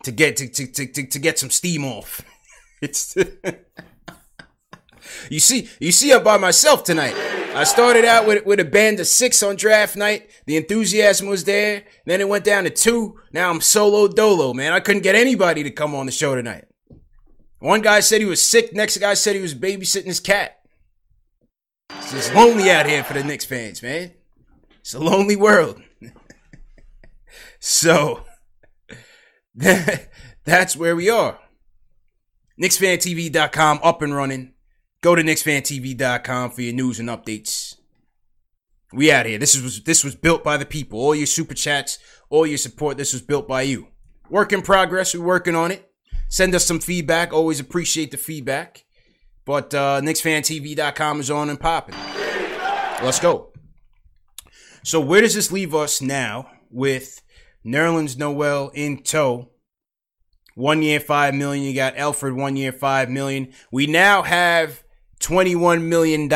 to 0.04 0.12
get 0.12 0.38
to 0.38 0.48
to 0.48 0.68
to, 0.72 0.86
to, 0.86 1.08
to 1.08 1.20
get 1.20 1.40
some 1.40 1.50
steam 1.50 1.84
off. 1.84 2.22
It's 2.86 3.18
You 5.30 5.40
see, 5.40 5.70
you 5.80 5.92
see, 5.92 6.14
I'm 6.14 6.24
by 6.24 6.38
myself 6.38 6.84
tonight. 6.84 7.16
I 7.56 7.64
started 7.64 8.06
out 8.06 8.28
with 8.28 8.46
with 8.46 8.60
a 8.60 8.66
band 8.66 9.00
of 9.00 9.08
six 9.08 9.42
on 9.42 9.56
draft 9.56 9.96
night. 9.96 10.30
The 10.46 10.58
enthusiasm 10.58 11.28
was 11.28 11.46
there. 11.46 11.86
Then 12.06 12.22
it 12.22 12.30
went 12.30 12.44
down 12.44 12.66
to 12.66 12.70
two. 12.70 13.20
Now 13.32 13.50
I'm 13.50 13.62
solo 13.62 14.08
dolo, 14.08 14.54
man. 14.54 14.74
I 14.74 14.80
couldn't 14.82 15.02
get 15.04 15.16
anybody 15.16 15.64
to 15.64 15.72
come 15.72 15.96
on 15.96 16.06
the 16.06 16.12
show 16.12 16.36
tonight. 16.36 16.66
One 17.60 17.82
guy 17.82 18.02
said 18.02 18.22
he 18.22 18.26
was 18.26 18.48
sick. 18.48 18.74
Next 18.74 18.98
guy 18.98 19.16
said 19.16 19.36
he 19.36 19.42
was 19.42 19.56
babysitting 19.56 20.06
his 20.06 20.20
cat. 20.20 20.60
It's 21.90 22.12
just 22.12 22.36
lonely 22.36 22.70
out 22.70 22.86
here 22.86 23.04
for 23.04 23.14
the 23.14 23.24
Knicks 23.24 23.46
fans, 23.46 23.82
man. 23.82 24.12
It's 24.82 24.94
a 24.94 25.00
lonely 25.00 25.36
world. 25.36 25.82
so 27.60 28.26
that's 29.56 30.76
where 30.76 30.96
we 30.96 31.10
are. 31.10 31.40
KnicksFanTV.com 32.62 33.80
up 33.84 34.02
and 34.02 34.16
running. 34.16 34.54
Go 35.02 35.16
to 35.16 35.22
KnicksFanTV.com 35.22 36.52
for 36.52 36.62
your 36.62 36.74
news 36.74 37.00
and 37.00 37.10
updates. 37.10 37.76
We 38.94 39.12
out 39.12 39.26
here. 39.26 39.38
This 39.38 39.62
was 39.62 39.84
this 39.84 40.04
was 40.04 40.16
built 40.16 40.44
by 40.44 40.58
the 40.58 40.66
people. 40.66 41.00
All 41.00 41.14
your 41.14 41.26
super 41.26 41.54
chats, 41.54 42.00
all 42.30 42.48
your 42.48 42.58
support. 42.58 42.98
This 42.98 43.14
was 43.14 43.22
built 43.22 43.48
by 43.48 43.64
you. 43.64 43.88
Work 44.30 44.54
in 44.54 44.62
progress. 44.62 45.14
We're 45.14 45.24
working 45.24 45.56
on 45.56 45.72
it. 45.72 45.92
Send 46.30 46.56
us 46.56 46.66
some 46.66 46.80
feedback. 46.80 47.34
Always 47.34 47.60
appreciate 47.60 48.12
the 48.12 48.18
feedback. 48.18 48.86
But 49.44 49.74
uh, 49.74 50.02
KnicksFanTV.com 50.02 51.20
is 51.20 51.30
on 51.30 51.50
and 51.50 51.60
popping. 51.60 51.96
Let's 53.04 53.20
go. 53.20 53.52
So 54.84 55.00
where 55.00 55.22
does 55.22 55.36
this 55.36 55.52
leave 55.52 55.76
us 55.76 56.02
now 56.02 56.50
with 56.72 57.22
Nerlens 57.66 58.18
Noel 58.18 58.72
in 58.74 59.04
tow? 59.04 59.50
One 60.56 60.82
year, 60.82 61.00
five 61.02 61.36
million. 61.36 61.64
You 61.64 61.76
got 61.76 61.96
Elfrid, 61.96 62.36
one 62.36 62.56
year, 62.56 62.72
five 62.72 63.10
million. 63.10 63.54
We 63.72 63.88
now 63.88 64.24
have 64.24 64.84
$21 65.20 65.84
million 65.84 66.32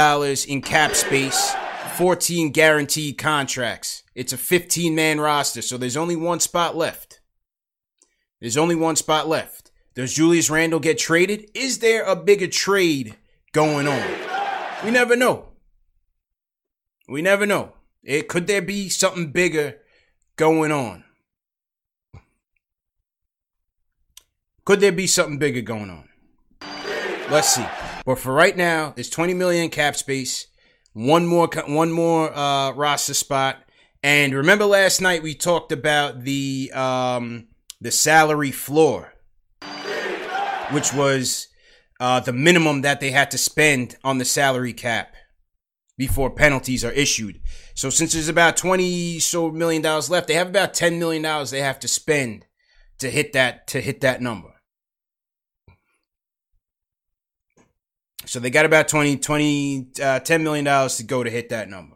in 0.47 0.61
cap 0.61 0.95
space, 0.95 1.55
14 1.95 2.51
guaranteed 2.51 3.17
contracts. 3.17 4.03
It's 4.15 4.33
a 4.33 4.37
15 4.37 4.93
man 4.93 5.21
roster, 5.21 5.61
so 5.61 5.77
there's 5.77 5.97
only 5.97 6.17
one 6.17 6.41
spot 6.41 6.75
left. 6.75 7.21
There's 8.41 8.57
only 8.57 8.75
one 8.75 8.97
spot 8.97 9.27
left. 9.27 9.71
Does 9.95 10.13
Julius 10.13 10.49
Randle 10.49 10.79
get 10.79 10.97
traded? 10.97 11.49
Is 11.53 11.79
there 11.79 12.03
a 12.03 12.15
bigger 12.15 12.47
trade 12.47 13.15
going 13.53 13.87
on? 13.87 14.03
We 14.83 14.91
never 14.91 15.15
know. 15.15 15.49
We 17.07 17.21
never 17.21 17.45
know. 17.45 17.73
It 18.03 18.27
could 18.27 18.47
there 18.47 18.61
be 18.61 18.89
something 18.89 19.31
bigger 19.31 19.77
going 20.35 20.71
on? 20.71 21.03
Could 24.69 24.81
there 24.81 24.91
be 24.91 25.07
something 25.07 25.39
bigger 25.39 25.61
going 25.61 25.89
on? 25.89 26.07
Let's 27.31 27.55
see. 27.55 27.65
But 28.05 28.19
for 28.19 28.31
right 28.31 28.55
now, 28.55 28.93
there's 28.95 29.09
20 29.09 29.33
million 29.33 29.71
cap 29.71 29.95
space, 29.95 30.45
one 30.93 31.25
more 31.25 31.49
one 31.65 31.91
more 31.91 32.31
uh, 32.31 32.73
roster 32.73 33.15
spot, 33.15 33.63
and 34.03 34.31
remember 34.31 34.65
last 34.65 35.01
night 35.01 35.23
we 35.23 35.33
talked 35.33 35.71
about 35.71 36.23
the 36.23 36.71
um, 36.75 37.47
the 37.81 37.89
salary 37.89 38.51
floor, 38.51 39.15
which 40.69 40.93
was 40.93 41.47
uh, 41.99 42.19
the 42.19 42.31
minimum 42.31 42.81
that 42.81 42.99
they 42.99 43.09
had 43.09 43.31
to 43.31 43.39
spend 43.39 43.95
on 44.03 44.19
the 44.19 44.25
salary 44.25 44.73
cap 44.73 45.15
before 45.97 46.29
penalties 46.29 46.85
are 46.85 46.91
issued. 46.91 47.39
So 47.73 47.89
since 47.89 48.13
there's 48.13 48.29
about 48.29 48.55
20 48.55 49.17
so 49.17 49.49
million 49.49 49.81
dollars 49.81 50.11
left, 50.11 50.27
they 50.27 50.35
have 50.35 50.49
about 50.49 50.75
10 50.75 50.99
million 50.99 51.23
dollars 51.23 51.49
they 51.49 51.61
have 51.61 51.79
to 51.79 51.87
spend 51.87 52.45
to 52.99 53.09
hit 53.09 53.33
that 53.33 53.65
to 53.69 53.81
hit 53.81 54.01
that 54.01 54.21
number. 54.21 54.53
So 58.25 58.39
they 58.39 58.49
got 58.49 58.65
about 58.65 58.87
20 58.87 59.17
20 59.17 59.87
uh, 60.01 60.19
10 60.19 60.43
million 60.43 60.65
dollars 60.65 60.97
to 60.97 61.03
go 61.03 61.23
to 61.23 61.29
hit 61.29 61.49
that 61.49 61.69
number. 61.69 61.95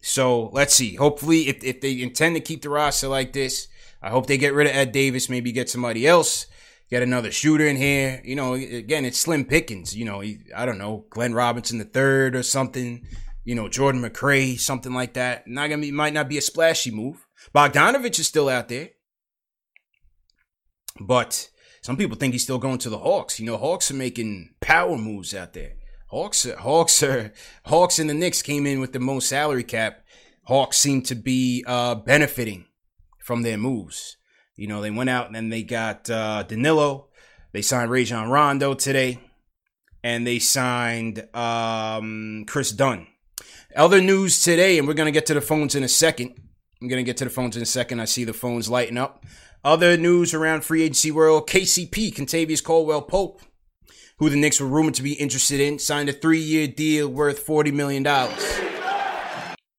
So 0.00 0.48
let's 0.52 0.74
see. 0.74 0.94
Hopefully 0.94 1.48
if 1.48 1.62
if 1.62 1.80
they 1.80 2.00
intend 2.00 2.36
to 2.36 2.40
keep 2.40 2.62
the 2.62 2.70
roster 2.70 3.08
like 3.08 3.32
this, 3.32 3.68
I 4.00 4.10
hope 4.10 4.26
they 4.26 4.38
get 4.38 4.54
rid 4.54 4.66
of 4.66 4.74
Ed 4.74 4.92
Davis, 4.92 5.28
maybe 5.28 5.52
get 5.52 5.68
somebody 5.68 6.06
else 6.06 6.46
get 6.90 7.02
another 7.02 7.30
shooter 7.30 7.66
in 7.66 7.76
here. 7.76 8.20
You 8.24 8.36
know, 8.36 8.54
again, 8.54 9.04
it's 9.04 9.18
slim 9.18 9.44
pickings. 9.44 9.96
You 9.96 10.04
know, 10.04 10.22
I 10.22 10.66
don't 10.66 10.78
know, 10.78 11.06
Glenn 11.10 11.32
Robinson 11.32 11.78
the 11.78 11.84
third 11.84 12.36
or 12.36 12.42
something. 12.42 13.06
You 13.44 13.54
know, 13.54 13.68
Jordan 13.68 14.02
McRae, 14.02 14.58
something 14.58 14.92
like 14.92 15.14
that. 15.14 15.46
Not 15.46 15.70
gonna 15.70 15.82
be, 15.82 15.92
might 15.92 16.12
not 16.12 16.28
be 16.28 16.38
a 16.38 16.42
splashy 16.42 16.90
move. 16.90 17.26
Bogdanovich 17.54 18.18
is 18.18 18.26
still 18.26 18.48
out 18.48 18.68
there, 18.68 18.90
but 21.00 21.48
some 21.82 21.96
people 21.96 22.16
think 22.16 22.34
he's 22.34 22.42
still 22.42 22.58
going 22.58 22.78
to 22.78 22.90
the 22.90 22.98
Hawks. 22.98 23.40
You 23.40 23.46
know, 23.46 23.56
Hawks 23.56 23.90
are 23.90 23.94
making 23.94 24.54
power 24.60 24.96
moves 24.96 25.34
out 25.34 25.54
there. 25.54 25.72
Hawks, 26.08 26.46
Hawks 26.58 27.02
are 27.02 27.32
Hawks 27.66 27.98
and 27.98 28.10
the 28.10 28.14
Knicks 28.14 28.42
came 28.42 28.66
in 28.66 28.80
with 28.80 28.92
the 28.92 28.98
most 28.98 29.28
salary 29.28 29.64
cap. 29.64 30.04
Hawks 30.44 30.76
seem 30.78 31.02
to 31.02 31.14
be 31.14 31.64
uh, 31.66 31.94
benefiting 31.94 32.66
from 33.18 33.42
their 33.42 33.56
moves. 33.56 34.16
You 34.56 34.66
know, 34.66 34.82
they 34.82 34.90
went 34.90 35.08
out 35.08 35.34
and 35.34 35.52
they 35.52 35.62
got 35.62 36.10
uh, 36.10 36.42
Danilo. 36.42 37.08
They 37.52 37.62
signed 37.62 37.90
Rajon 37.90 38.28
Rondo 38.28 38.74
today. 38.74 39.20
And 40.02 40.26
they 40.26 40.38
signed 40.38 41.28
um, 41.34 42.44
Kris 42.46 42.72
Dunn. 42.72 43.06
Other 43.76 44.00
news 44.00 44.42
today, 44.42 44.78
and 44.78 44.88
we're 44.88 44.94
to 45.06 45.12
get 45.12 45.26
to 45.26 45.34
the 45.34 45.40
phones 45.40 45.74
in 45.74 45.84
a 45.84 45.88
second. 45.88 46.34
I'm 46.80 46.88
to 46.88 47.02
get 47.02 47.18
to 47.18 47.24
the 47.24 47.30
phones 47.30 47.56
in 47.56 47.62
a 47.62 47.66
second. 47.66 48.00
I 48.00 48.06
see 48.06 48.24
the 48.24 48.32
phones 48.32 48.68
lighting 48.68 48.96
up. 48.96 49.24
Other 49.64 49.96
news 49.96 50.32
around 50.32 50.64
free 50.64 50.82
agency 50.82 51.10
world 51.10 51.48
KCP, 51.48 52.14
Kentavious 52.14 52.64
Caldwell 52.64 53.02
Pope, 53.02 53.42
who 54.18 54.30
the 54.30 54.36
Knicks 54.36 54.60
were 54.60 54.66
rumored 54.66 54.94
to 54.94 55.02
be 55.02 55.14
interested 55.14 55.60
in, 55.60 55.78
signed 55.78 56.08
a 56.08 56.12
three 56.12 56.40
year 56.40 56.66
deal 56.66 57.08
worth 57.08 57.46
$40 57.46 57.72
million. 57.72 58.06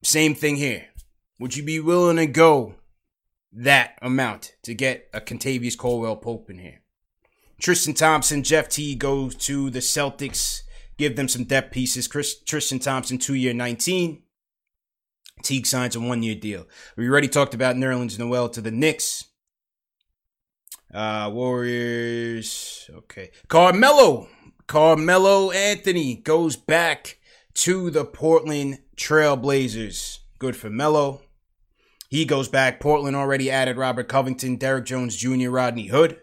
Same 0.04 0.36
thing 0.36 0.56
here. 0.56 0.86
Would 1.40 1.56
you 1.56 1.64
be 1.64 1.80
willing 1.80 2.18
to 2.18 2.28
go 2.28 2.76
that 3.54 3.98
amount 4.02 4.54
to 4.64 4.74
get 4.74 5.10
a 5.14 5.22
Kentavious 5.22 5.78
Caldwell 5.78 6.16
Pope 6.16 6.50
in 6.50 6.60
here. 6.60 6.82
Tristan 7.60 7.94
Thompson, 7.94 8.44
Jeff 8.44 8.70
T 8.70 8.96
goes 8.96 9.36
to 9.36 9.70
the 9.70 9.80
Celtics, 9.80 10.62
give 10.98 11.16
them 11.16 11.28
some 11.28 11.44
depth 11.44 11.72
pieces. 11.72 12.08
Chris, 12.08 12.42
Tristan 12.44 12.80
Thompson, 12.80 13.18
two 13.18 13.36
year 13.36 13.54
19. 13.54 14.24
Teague 15.44 15.66
signs 15.66 15.96
a 15.96 16.00
one 16.00 16.24
year 16.24 16.36
deal. 16.36 16.68
We 16.96 17.08
already 17.08 17.28
talked 17.28 17.54
about 17.54 17.76
Nerlens 17.76 18.18
Noel 18.18 18.50
to 18.50 18.62
the 18.62 18.72
Knicks. 18.72 19.26
Uh, 20.94 21.30
Warriors. 21.34 22.90
Okay. 22.94 23.32
Carmelo. 23.48 24.28
Carmelo 24.68 25.52
Anthony 25.52 26.16
goes 26.16 26.56
back 26.56 27.18
to 27.54 27.90
the 27.90 28.06
Portland 28.06 28.80
Trailblazers. 28.96 30.20
Good 30.40 30.56
for 30.56 30.70
Melo. 30.70 31.22
He 32.10 32.26
goes 32.26 32.50
back. 32.50 32.80
Portland 32.80 33.16
already 33.16 33.50
added 33.50 33.78
Robert 33.78 34.10
Covington, 34.10 34.58
Derrick 34.58 34.86
Jones 34.86 35.16
Jr., 35.16 35.50
Rodney 35.50 35.88
Hood. 35.88 36.20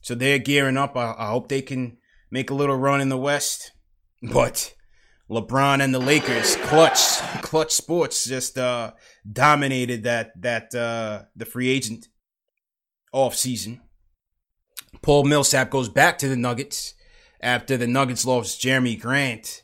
So 0.00 0.14
they're 0.14 0.38
gearing 0.38 0.76
up. 0.76 0.96
I, 0.96 1.14
I 1.18 1.26
hope 1.28 1.48
they 1.48 1.62
can 1.62 1.98
make 2.30 2.50
a 2.50 2.54
little 2.54 2.76
run 2.76 3.00
in 3.00 3.08
the 3.08 3.18
West. 3.18 3.72
But 4.22 4.74
LeBron 5.30 5.82
and 5.82 5.94
the 5.94 5.98
Lakers, 5.98 6.56
clutch, 6.56 7.18
clutch 7.42 7.72
sports 7.72 8.24
just 8.24 8.58
uh, 8.58 8.92
dominated 9.30 10.04
that 10.04 10.40
that 10.40 10.74
uh, 10.74 11.24
the 11.36 11.44
free 11.44 11.68
agent 11.68 12.08
off 13.12 13.34
season. 13.34 13.80
Paul 15.02 15.24
Millsap 15.24 15.70
goes 15.70 15.88
back 15.88 16.18
to 16.18 16.28
the 16.28 16.36
Nuggets 16.36 16.94
after 17.40 17.76
the 17.76 17.86
Nuggets 17.86 18.24
lost 18.24 18.60
Jerami 18.60 19.00
Grant 19.00 19.62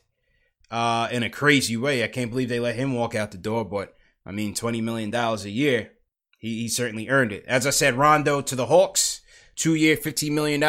uh, 0.71 1.07
in 1.11 1.23
a 1.23 1.29
crazy 1.29 1.77
way. 1.77 2.03
I 2.03 2.07
can't 2.07 2.31
believe 2.31 2.49
they 2.49 2.59
let 2.59 2.75
him 2.75 2.93
walk 2.93 3.15
out 3.15 3.31
the 3.31 3.37
door, 3.37 3.65
but 3.65 3.95
I 4.25 4.31
mean, 4.31 4.53
$20 4.53 4.81
million 4.81 5.13
a 5.13 5.35
year. 5.47 5.91
He, 6.39 6.61
he 6.61 6.67
certainly 6.67 7.09
earned 7.09 7.31
it. 7.31 7.45
As 7.47 7.67
I 7.67 7.69
said, 7.69 7.95
Rondo 7.95 8.41
to 8.41 8.55
the 8.55 8.67
Hawks, 8.67 9.21
two 9.55 9.75
year, 9.75 9.95
$15 9.95 10.31
million. 10.31 10.61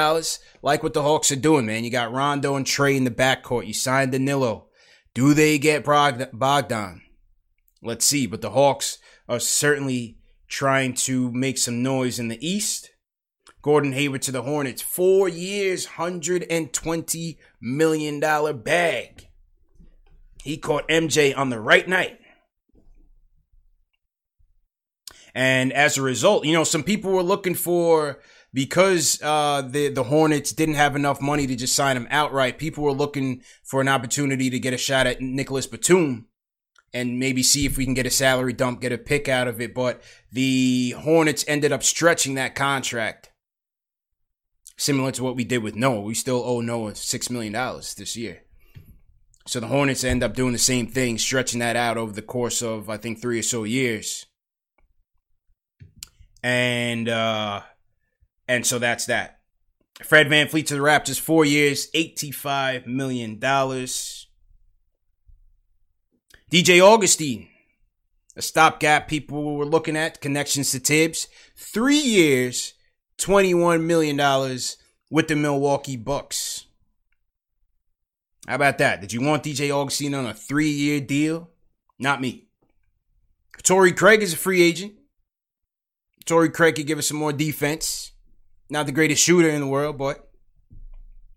Like 0.62 0.82
what 0.82 0.94
the 0.94 1.02
Hawks 1.02 1.32
are 1.32 1.36
doing, 1.36 1.66
man. 1.66 1.84
You 1.84 1.90
got 1.90 2.12
Rondo 2.12 2.56
and 2.56 2.66
Trae 2.66 2.96
in 2.96 3.04
the 3.04 3.10
backcourt. 3.10 3.66
You 3.66 3.74
signed 3.74 4.12
Danilo. 4.12 4.66
Do 5.14 5.32
they 5.32 5.58
get 5.58 5.84
Bogdan? 5.84 7.02
Let's 7.82 8.04
see. 8.04 8.26
But 8.26 8.42
the 8.42 8.50
Hawks 8.50 8.98
are 9.28 9.40
certainly 9.40 10.18
trying 10.48 10.94
to 10.94 11.32
make 11.32 11.58
some 11.58 11.82
noise 11.82 12.18
in 12.18 12.28
the 12.28 12.46
East. 12.46 12.90
Gordon 13.66 13.94
Hayward 13.94 14.22
to 14.22 14.30
the 14.30 14.42
Hornets. 14.42 14.80
Four 14.80 15.28
years, 15.28 15.88
$120 15.98 17.36
million 17.60 18.20
bag. 18.62 19.28
He 20.44 20.56
caught 20.56 20.86
MJ 20.86 21.36
on 21.36 21.50
the 21.50 21.58
right 21.58 21.88
night. 21.88 22.20
And 25.34 25.72
as 25.72 25.98
a 25.98 26.02
result, 26.02 26.44
you 26.44 26.52
know, 26.52 26.62
some 26.62 26.84
people 26.84 27.10
were 27.10 27.24
looking 27.24 27.56
for 27.56 28.20
because 28.54 29.20
uh, 29.20 29.62
the 29.62 29.88
the 29.88 30.04
Hornets 30.04 30.52
didn't 30.52 30.76
have 30.76 30.94
enough 30.94 31.20
money 31.20 31.48
to 31.48 31.56
just 31.56 31.74
sign 31.74 31.96
him 31.96 32.06
outright. 32.08 32.58
People 32.58 32.84
were 32.84 32.92
looking 32.92 33.42
for 33.64 33.80
an 33.80 33.88
opportunity 33.88 34.48
to 34.48 34.60
get 34.60 34.74
a 34.74 34.78
shot 34.78 35.08
at 35.08 35.20
Nicolas 35.20 35.66
Batum 35.66 36.28
and 36.94 37.18
maybe 37.18 37.42
see 37.42 37.66
if 37.66 37.76
we 37.76 37.84
can 37.84 37.94
get 37.94 38.06
a 38.06 38.10
salary 38.10 38.52
dump, 38.52 38.80
get 38.80 38.92
a 38.92 38.98
pick 38.98 39.28
out 39.28 39.48
of 39.48 39.60
it. 39.60 39.74
But 39.74 40.04
the 40.30 40.94
Hornets 41.00 41.44
ended 41.48 41.72
up 41.72 41.82
stretching 41.82 42.36
that 42.36 42.54
contract, 42.54 43.32
similar 44.76 45.12
to 45.12 45.22
what 45.22 45.36
we 45.36 45.44
did 45.44 45.62
with 45.62 45.76
Noah. 45.76 46.00
We 46.00 46.14
still 46.14 46.42
owe 46.44 46.60
Noah 46.60 46.94
six 46.94 47.30
million 47.30 47.52
dollars 47.52 47.94
this 47.94 48.16
year. 48.16 48.42
So 49.46 49.60
the 49.60 49.68
Hornets 49.68 50.04
end 50.04 50.24
up 50.24 50.34
doing 50.34 50.52
the 50.52 50.58
same 50.58 50.88
thing, 50.88 51.18
stretching 51.18 51.60
that 51.60 51.76
out 51.76 51.96
over 51.96 52.12
the 52.12 52.22
course 52.22 52.62
of 52.62 52.90
I 52.90 52.96
think 52.96 53.20
three 53.20 53.38
or 53.38 53.44
so 53.44 53.64
years 53.64 54.26
and 56.46 57.08
uh, 57.08 57.62
and 58.46 58.64
so 58.64 58.78
that's 58.78 59.06
that. 59.06 59.40
Fred 60.04 60.28
VanVleet 60.28 60.66
to 60.66 60.74
the 60.74 60.80
Raptors, 60.80 61.18
four 61.18 61.44
years, 61.44 61.90
$85 61.90 62.86
million. 62.86 63.40
DJ 63.40 64.28
Augustin, 66.80 67.48
a 68.36 68.42
stopgap 68.42 69.08
people 69.08 69.56
were 69.56 69.64
looking 69.64 69.96
at, 69.96 70.20
connections 70.20 70.70
to 70.70 70.78
Thibs, 70.78 71.26
three 71.56 71.98
years, 71.98 72.74
$21 73.18 73.82
million 73.82 74.16
with 75.10 75.28
the 75.28 75.36
Milwaukee 75.36 75.96
Bucks. 75.96 76.66
How 78.46 78.54
about 78.54 78.78
that? 78.78 79.00
Did 79.00 79.12
you 79.12 79.20
want 79.20 79.42
DJ 79.42 79.70
Augustin 79.70 80.14
on 80.14 80.26
a 80.26 80.34
three 80.34 80.70
year 80.70 81.00
deal? 81.00 81.50
Not 81.98 82.20
me. 82.20 82.46
Torrey 83.62 83.92
Craig 83.92 84.22
is 84.22 84.32
a 84.32 84.36
free 84.36 84.62
agent. 84.62 84.94
Torrey 86.24 86.50
Craig 86.50 86.76
could 86.76 86.86
give 86.86 86.98
us 86.98 87.08
some 87.08 87.16
more 87.16 87.32
defense. 87.32 88.12
Not 88.68 88.86
the 88.86 88.92
greatest 88.92 89.22
shooter 89.22 89.48
in 89.48 89.60
the 89.60 89.66
world, 89.66 89.96
but 89.96 90.28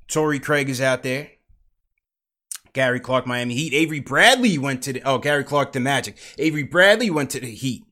Torrey 0.07 0.39
Craig 0.39 0.69
is 0.69 0.81
out 0.81 1.03
there. 1.03 1.29
Gary 2.73 2.99
Clark, 2.99 3.25
Miami 3.25 3.55
Heat. 3.55 3.73
Avery 3.73 3.99
Bradley 3.99 4.57
went 4.57 4.83
to 4.83 4.93
the, 4.93 5.01
oh, 5.03 5.17
Gary 5.17 5.43
Clark, 5.43 5.71
the 5.71 5.79
Magic. 5.79 6.17
Avery 6.37 6.63
Bradley 6.63 7.09
went 7.09 7.29
to 7.31 7.39
the 7.39 7.49
Heat. 7.49 7.83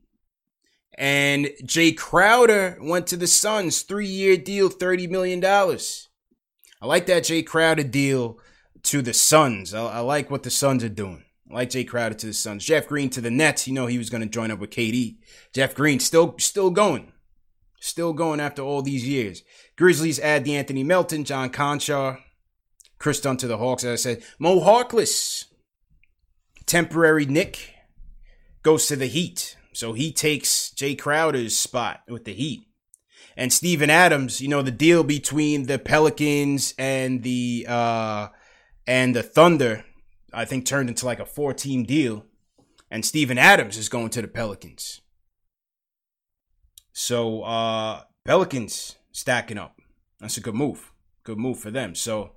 And 0.97 1.51
Jae 1.63 1.95
Crowder 1.95 2.77
went 2.81 3.07
to 3.07 3.17
the 3.17 3.27
Suns. 3.27 3.81
Three 3.81 4.07
year 4.07 4.35
deal, 4.35 4.69
$30 4.69 5.09
million. 5.09 5.43
I 5.45 6.85
like 6.85 7.05
that 7.05 7.23
Jae 7.23 7.45
Crowder 7.45 7.83
deal 7.83 8.39
to 8.83 9.01
the 9.01 9.13
Suns. 9.13 9.73
I, 9.73 9.85
I 9.85 9.99
like 9.99 10.31
what 10.31 10.43
the 10.43 10.49
Suns 10.49 10.83
are 10.83 10.89
doing 10.89 11.23
like 11.49 11.69
Jae 11.69 11.87
Crowder 11.87 12.15
to 12.15 12.27
the 12.27 12.33
Suns. 12.33 12.65
Jeff 12.65 12.87
Green 12.87 13.09
to 13.11 13.21
the 13.21 13.31
Nets. 13.31 13.67
You 13.67 13.73
know 13.73 13.85
he 13.87 13.97
was 13.97 14.09
going 14.09 14.21
to 14.21 14.29
join 14.29 14.51
up 14.51 14.59
with 14.59 14.69
KD. 14.69 15.17
Jeff 15.53 15.75
Green 15.75 15.99
still 15.99 16.35
still 16.39 16.69
going. 16.69 17.11
Still 17.79 18.13
going 18.13 18.39
after 18.39 18.61
all 18.61 18.81
these 18.81 19.07
years. 19.07 19.43
Grizzlies 19.75 20.19
add 20.19 20.43
the 20.43 20.55
Anthony 20.55 20.83
Melton, 20.83 21.23
John 21.23 21.51
Konchar, 21.51 22.19
Kris 22.97 23.21
Dunn 23.21 23.37
to 23.37 23.47
the 23.47 23.59
Hawks, 23.59 23.83
as 23.83 23.91
I 23.91 23.95
said. 23.95 24.23
Mo 24.39 24.59
Harkless, 24.61 25.45
temporary 26.65 27.25
Knick, 27.27 27.75
goes 28.63 28.87
to 28.87 28.95
the 28.95 29.05
Heat. 29.05 29.56
So 29.77 29.93
he 29.93 30.11
takes 30.11 30.71
Jae 30.75 30.97
Crowder's 30.97 31.55
spot 31.55 32.01
with 32.07 32.25
the 32.25 32.33
Heat. 32.33 32.63
And 33.35 33.53
Steven 33.53 33.91
Adams, 33.91 34.41
you 34.41 34.47
know, 34.47 34.63
the 34.63 34.71
deal 34.71 35.03
between 35.03 35.67
the 35.67 35.77
Pelicans 35.77 36.73
and 36.79 37.21
the 37.21 37.67
uh 37.69 38.29
and 38.87 39.15
the 39.15 39.21
Thunder, 39.21 39.85
I 40.33 40.45
think 40.45 40.65
turned 40.65 40.89
into 40.89 41.05
like 41.05 41.19
a 41.19 41.27
four 41.27 41.53
team 41.53 41.83
deal. 41.83 42.25
And 42.89 43.05
Steven 43.05 43.37
Adams 43.37 43.77
is 43.77 43.87
going 43.87 44.09
to 44.09 44.21
the 44.23 44.27
Pelicans. 44.27 45.01
So 46.91 47.43
uh 47.43 48.01
Pelicans 48.25 48.95
stacking 49.11 49.59
up. 49.59 49.79
That's 50.19 50.37
a 50.37 50.41
good 50.41 50.55
move. 50.55 50.91
Good 51.23 51.37
move 51.37 51.59
for 51.59 51.69
them. 51.69 51.93
So 51.93 52.31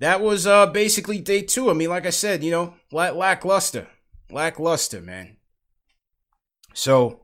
that 0.00 0.20
was 0.20 0.48
uh 0.48 0.66
basically 0.66 1.20
day 1.20 1.42
two. 1.42 1.70
I 1.70 1.74
mean, 1.74 1.90
like 1.90 2.06
I 2.06 2.10
said, 2.10 2.42
you 2.42 2.50
know, 2.50 2.74
lackluster. 2.90 3.86
Lackluster, 4.32 5.00
man. 5.00 5.36
So 6.74 7.20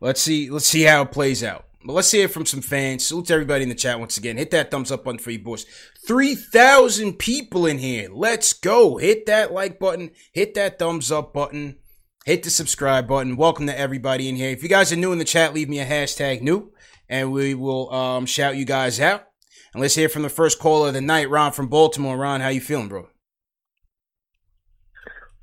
let's 0.00 0.20
see, 0.20 0.50
let's 0.50 0.66
see 0.66 0.82
how 0.82 1.02
it 1.02 1.12
plays 1.12 1.42
out. 1.42 1.64
But 1.84 1.92
let's 1.92 2.10
hear 2.10 2.28
from 2.28 2.44
some 2.44 2.60
fans. 2.60 3.06
Salute 3.06 3.26
to 3.26 3.34
everybody 3.34 3.62
in 3.62 3.68
the 3.68 3.74
chat 3.74 4.00
once 4.00 4.16
again. 4.16 4.36
Hit 4.36 4.50
that 4.50 4.70
thumbs 4.70 4.90
up 4.90 5.04
button 5.04 5.18
for 5.18 5.30
you 5.30 5.38
boys. 5.38 5.64
3,000 6.06 7.14
people 7.14 7.66
in 7.66 7.78
here. 7.78 8.08
Let's 8.12 8.52
go. 8.52 8.96
Hit 8.96 9.26
that 9.26 9.52
like 9.52 9.78
button. 9.78 10.10
Hit 10.32 10.54
that 10.54 10.78
thumbs 10.78 11.12
up 11.12 11.32
button. 11.32 11.78
Hit 12.26 12.42
the 12.42 12.50
subscribe 12.50 13.06
button. 13.06 13.36
Welcome 13.36 13.66
to 13.68 13.78
everybody 13.78 14.28
in 14.28 14.36
here. 14.36 14.50
If 14.50 14.62
you 14.62 14.68
guys 14.68 14.92
are 14.92 14.96
new 14.96 15.12
in 15.12 15.18
the 15.18 15.24
chat, 15.24 15.54
leave 15.54 15.68
me 15.68 15.78
a 15.78 15.86
hashtag 15.86 16.42
new 16.42 16.72
and 17.08 17.32
we 17.32 17.54
will 17.54 17.92
um, 17.92 18.26
shout 18.26 18.56
you 18.56 18.64
guys 18.64 19.00
out. 19.00 19.24
And 19.72 19.80
let's 19.80 19.94
hear 19.94 20.08
from 20.08 20.22
the 20.22 20.28
first 20.28 20.58
caller 20.58 20.88
of 20.88 20.94
the 20.94 21.00
night, 21.00 21.30
Ron 21.30 21.52
from 21.52 21.68
Baltimore. 21.68 22.16
Ron, 22.16 22.40
how 22.40 22.48
you 22.48 22.60
feeling, 22.60 22.88
bro? 22.88 23.02
What's 23.02 23.12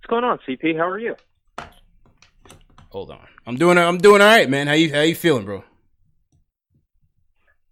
going 0.09 0.23
on, 0.23 0.39
CP? 0.47 0.77
How 0.77 0.89
are 0.89 0.99
you? 0.99 1.15
Hold 2.95 3.11
on. 3.11 3.27
I'm 3.45 3.57
doing 3.57 3.77
I'm 3.77 3.97
doing 3.97 4.21
all 4.21 4.27
right, 4.27 4.49
man. 4.49 4.67
How 4.67 4.73
you 4.73 4.93
how 4.93 5.01
you 5.01 5.15
feeling, 5.15 5.43
bro? 5.43 5.65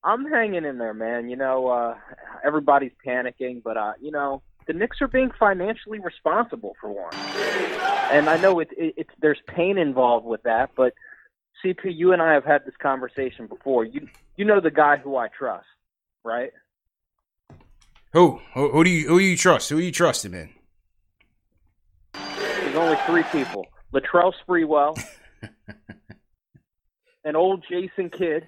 I'm 0.04 0.26
hanging 0.26 0.66
in 0.66 0.78
there, 0.80 0.94
man. 0.94 1.30
You 1.30 1.38
know, 1.38 1.70
uh 1.70 1.96
everybody's 2.44 2.92
panicking, 3.08 3.64
but 3.64 3.78
uh, 3.78 3.94
you 4.02 4.12
know, 4.12 4.42
the 4.68 4.74
Knicks 4.74 4.98
are 5.00 5.08
being 5.08 5.32
financially 5.40 6.00
responsible 6.00 6.76
for 6.82 6.90
one. 6.90 7.16
And 8.12 8.30
I 8.30 8.36
know 8.36 8.60
it, 8.60 8.68
it, 8.76 8.96
it's 8.98 9.10
there's 9.22 9.40
pain 9.48 9.78
involved 9.78 10.26
with 10.26 10.44
that, 10.44 10.72
but 10.76 10.92
CP, 11.64 11.84
you 11.86 12.12
and 12.12 12.22
I 12.22 12.34
have 12.34 12.44
had 12.44 12.66
this 12.66 12.76
conversation 12.82 13.48
before. 13.48 13.86
You 13.86 14.10
you 14.36 14.44
know 14.44 14.60
the 14.60 14.72
guy 14.72 14.98
who 14.98 15.16
I 15.16 15.30
trust, 15.30 15.68
right? 16.26 16.52
Who? 18.12 18.42
Who, 18.56 18.72
who 18.74 18.84
do 18.84 18.90
you 18.90 19.08
who 19.08 19.20
do 19.20 19.26
you 19.26 19.38
trust? 19.38 19.70
Who 19.70 19.78
are 19.78 19.82
you 19.82 19.94
trusting, 19.94 20.32
man? 20.32 20.50
There's 22.14 22.76
only 22.76 22.98
three 23.06 23.24
people: 23.32 23.68
Latrell 23.94 24.34
Sprewell, 24.46 25.02
an 27.24 27.36
old 27.36 27.64
Jason 27.70 28.10
Kidd, 28.10 28.48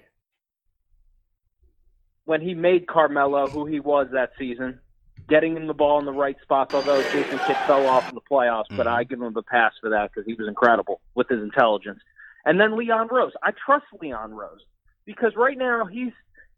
when 2.24 2.40
he 2.40 2.54
made 2.54 2.86
Carmelo 2.86 3.46
who 3.46 3.64
he 3.64 3.78
was 3.78 4.08
that 4.12 4.30
season, 4.38 4.80
getting 5.28 5.56
him 5.56 5.66
the 5.66 5.74
ball 5.74 5.98
in 6.00 6.04
the 6.04 6.12
right 6.12 6.36
spots. 6.42 6.74
Although 6.74 7.02
Jason 7.12 7.38
Kidd 7.46 7.56
fell 7.66 7.86
off 7.86 8.08
in 8.08 8.14
the 8.14 8.20
playoffs, 8.20 8.64
mm-hmm. 8.64 8.76
but 8.76 8.86
I 8.88 9.04
give 9.04 9.20
him 9.20 9.36
a 9.36 9.42
pass 9.42 9.72
for 9.80 9.90
that 9.90 10.10
because 10.12 10.26
he 10.26 10.34
was 10.34 10.48
incredible 10.48 11.00
with 11.14 11.28
his 11.28 11.40
intelligence. 11.40 12.00
And 12.44 12.60
then 12.60 12.76
Leon 12.76 13.08
Rose. 13.10 13.32
I 13.42 13.52
trust 13.64 13.86
Leon 14.00 14.34
Rose 14.34 14.60
because 15.04 15.32
right 15.36 15.56
now 15.56 15.84
he's 15.86 16.12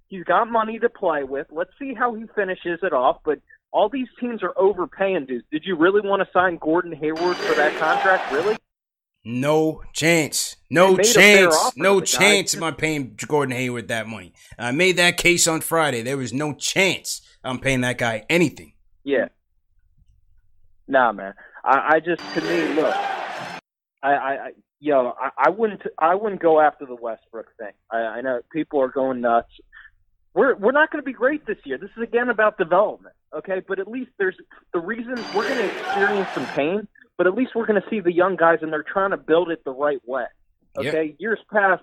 he's 0.09 0.25
got 0.25 0.51
money 0.51 0.79
to 0.79 0.89
play 0.89 1.25
with. 1.25 1.47
Let's 1.51 1.71
see 1.79 1.95
how 1.95 2.15
he 2.15 2.25
finishes 2.35 2.81
it 2.83 2.95
off. 2.95 3.19
But 3.25 3.41
all 3.71 3.91
these 3.91 4.09
teams 4.19 4.43
are 4.43 4.55
overpaying 4.57 5.27
dudes. 5.27 5.45
Did 5.53 5.65
you 5.67 5.77
really 5.77 6.01
want 6.01 6.23
to 6.23 6.29
sign 6.33 6.57
Gordon 6.57 6.93
Hayward 6.93 7.37
for 7.37 7.55
that 7.55 7.79
contract? 7.79 8.33
Really? 8.33 8.57
No 9.31 9.83
chance. 9.93 10.57
No 10.71 10.97
chance. 10.97 11.77
No 11.77 12.01
chance 12.01 12.57
am 12.57 12.63
I 12.63 12.71
paying 12.71 13.15
Gordon 13.29 13.55
Hayward 13.55 13.89
that 13.89 14.07
money. 14.07 14.33
I 14.59 14.73
made 14.73 14.97
that 14.97 15.19
case 15.19 15.47
on 15.47 15.61
Friday. 15.61 16.01
There 16.01 16.17
was 16.17 16.33
no 16.33 16.55
chance 16.55 17.21
I'm 17.45 17.59
paying 17.59 17.83
that 17.83 17.99
guy 17.99 18.25
anything. 18.31 18.73
Yeah. 19.05 19.29
Nah, 20.87 21.13
man. 21.13 21.35
I, 21.63 21.97
I 21.97 22.01
just 22.01 22.23
to 22.37 22.41
me 22.41 22.75
look. 22.75 22.95
I, 24.03 24.15
I, 24.15 24.51
yo, 24.81 25.13
I, 25.21 25.31
I 25.37 25.51
wouldn't, 25.51 25.83
I 25.99 26.15
wouldn't 26.15 26.41
go 26.41 26.59
after 26.59 26.87
the 26.87 26.97
Westbrook 26.97 27.49
thing. 27.59 27.73
I, 27.91 27.99
I 27.99 28.21
know 28.23 28.41
people 28.51 28.81
are 28.81 28.89
going 28.89 29.21
nuts. 29.21 29.51
We're 30.33 30.55
we're 30.55 30.73
not 30.73 30.91
going 30.91 31.03
to 31.03 31.07
be 31.07 31.13
great 31.13 31.45
this 31.45 31.59
year. 31.65 31.77
This 31.77 31.91
is 31.99 32.03
again 32.03 32.31
about 32.31 32.57
development, 32.57 33.15
okay? 33.37 33.61
But 33.67 33.79
at 33.79 33.89
least 33.89 34.11
there's 34.19 34.37
the 34.73 34.81
reason 34.81 35.17
we're 35.35 35.47
going 35.47 35.69
to 35.69 35.79
experience 35.81 36.29
some 36.35 36.47
pain, 36.47 36.89
but 37.19 37.27
at 37.27 37.35
least 37.35 37.55
we're 37.55 37.67
going 37.67 37.81
to 37.81 37.89
see 37.91 38.01
the 38.01 38.13
young 38.13 38.37
guys 38.37 38.61
and 38.63 38.73
they're 38.73 38.85
trying 38.85 39.11
to 39.11 39.19
build 39.19 39.51
it 39.51 39.63
the 39.65 39.73
right 39.73 40.01
way. 40.07 40.25
Okay, 40.79 41.07
yep. 41.07 41.17
years 41.19 41.41
past, 41.53 41.83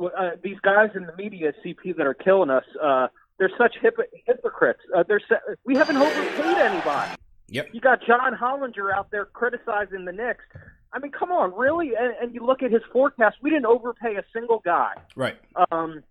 uh, 0.00 0.30
these 0.44 0.58
guys 0.62 0.90
in 0.94 1.06
the 1.06 1.16
media, 1.16 1.52
CP, 1.64 1.96
that 1.96 2.06
are 2.06 2.14
killing 2.14 2.50
us, 2.50 2.64
uh, 2.80 3.08
they're 3.38 3.50
such 3.56 3.76
hip- 3.80 3.98
hypocrites. 4.26 4.80
Uh, 4.94 5.02
they're 5.08 5.20
we 5.64 5.74
haven't 5.74 5.96
overpaid 5.96 6.58
anybody. 6.58 7.12
Yep. 7.48 7.68
You 7.72 7.80
got 7.80 8.00
John 8.06 8.34
Hollinger 8.34 8.92
out 8.92 9.10
there 9.10 9.24
criticizing 9.24 10.04
the 10.04 10.12
Knicks. 10.12 10.44
I 10.92 10.98
mean, 10.98 11.12
come 11.12 11.30
on, 11.30 11.54
really? 11.54 11.92
And, 11.98 12.14
and 12.20 12.34
you 12.34 12.44
look 12.44 12.62
at 12.62 12.70
his 12.70 12.82
forecast. 12.92 13.36
We 13.42 13.50
didn't 13.50 13.66
overpay 13.66 14.16
a 14.16 14.24
single 14.32 14.60
guy. 14.64 14.94
Right. 15.14 15.36
Um, 15.70 16.02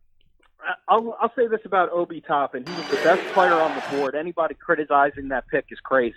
I'll 0.87 1.15
I'll 1.19 1.33
say 1.35 1.47
this 1.47 1.59
about 1.65 1.91
Obi 1.91 2.21
Toppin. 2.21 2.65
He 2.65 2.73
was 2.73 2.89
the 2.89 2.95
best 2.97 3.21
player 3.33 3.53
on 3.53 3.75
the 3.75 3.97
board. 3.97 4.15
Anybody 4.15 4.55
criticizing 4.55 5.27
that 5.29 5.47
pick 5.47 5.65
is 5.69 5.79
crazy. 5.79 6.15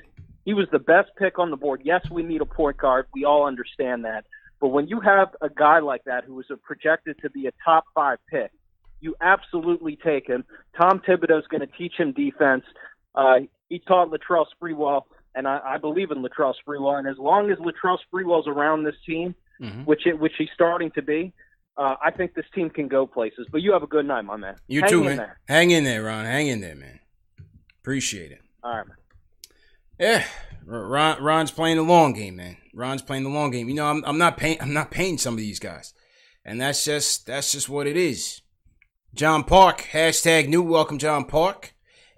He 0.48 0.54
was 0.54 0.66
the 0.72 0.78
best 0.78 1.10
pick 1.18 1.38
on 1.38 1.50
the 1.50 1.58
board. 1.58 1.82
Yes, 1.84 2.08
we 2.10 2.22
need 2.22 2.40
a 2.40 2.46
point 2.46 2.78
guard. 2.78 3.04
We 3.12 3.26
all 3.26 3.46
understand 3.46 4.06
that. 4.06 4.24
But 4.62 4.68
when 4.68 4.88
you 4.88 4.98
have 5.00 5.36
a 5.42 5.50
guy 5.50 5.80
like 5.80 6.04
that 6.04 6.24
who 6.24 6.36
was 6.36 6.46
projected 6.62 7.18
to 7.20 7.28
be 7.28 7.48
a 7.48 7.52
top 7.62 7.84
five 7.94 8.16
pick, 8.30 8.50
you 9.02 9.14
absolutely 9.20 9.96
take 10.02 10.26
him. 10.26 10.46
Tom 10.74 11.02
Thibodeau's 11.06 11.46
going 11.48 11.60
to 11.60 11.66
teach 11.66 11.96
him 11.98 12.12
defense. 12.12 12.64
Uh, 13.14 13.40
he 13.68 13.78
taught 13.80 14.10
Latrell 14.10 14.46
Sprewell 14.58 15.02
and 15.34 15.46
I, 15.46 15.60
I 15.62 15.76
believe 15.76 16.10
in 16.10 16.24
Latrell 16.24 16.54
Sprewell. 16.66 16.98
And 16.98 17.06
as 17.06 17.18
long 17.18 17.50
as 17.50 17.58
Latrell 17.58 17.98
Sprewell's 18.10 18.48
around 18.48 18.84
this 18.84 18.96
team, 19.04 19.34
mm-hmm. 19.60 19.82
which 19.82 20.06
it, 20.06 20.18
which 20.18 20.32
he's 20.38 20.48
starting 20.54 20.90
to 20.92 21.02
be, 21.02 21.34
uh, 21.76 21.96
I 22.02 22.10
think 22.10 22.32
this 22.32 22.46
team 22.54 22.70
can 22.70 22.88
go 22.88 23.06
places. 23.06 23.46
But 23.52 23.60
you 23.60 23.74
have 23.74 23.82
a 23.82 23.86
good 23.86 24.06
night, 24.06 24.22
my 24.22 24.38
man. 24.38 24.56
You 24.66 24.80
Hang 24.80 24.88
too, 24.88 25.04
man. 25.04 25.18
There. 25.18 25.38
Hang 25.46 25.72
in 25.72 25.84
there, 25.84 26.04
Ron. 26.04 26.24
Hang 26.24 26.46
in 26.46 26.62
there, 26.62 26.74
man. 26.74 27.00
Appreciate 27.82 28.32
it. 28.32 28.40
All 28.64 28.74
right, 28.74 28.88
man. 28.88 28.96
Yeah, 29.98 30.24
Ron, 30.64 31.20
Ron's 31.20 31.50
playing 31.50 31.76
the 31.76 31.82
long 31.82 32.12
game, 32.12 32.36
man. 32.36 32.56
Ron's 32.72 33.02
playing 33.02 33.24
the 33.24 33.30
long 33.30 33.50
game. 33.50 33.68
You 33.68 33.74
know, 33.74 33.86
I'm, 33.86 34.04
I'm 34.04 34.18
not 34.18 34.36
paying. 34.36 34.60
I'm 34.60 34.72
not 34.72 34.92
paying 34.92 35.18
some 35.18 35.34
of 35.34 35.38
these 35.38 35.58
guys, 35.58 35.92
and 36.44 36.60
that's 36.60 36.84
just 36.84 37.26
that's 37.26 37.50
just 37.50 37.68
what 37.68 37.88
it 37.88 37.96
is. 37.96 38.40
John 39.14 39.42
Park 39.42 39.88
hashtag 39.92 40.48
new 40.48 40.62
welcome 40.62 40.98
John 40.98 41.24
Park. 41.24 41.74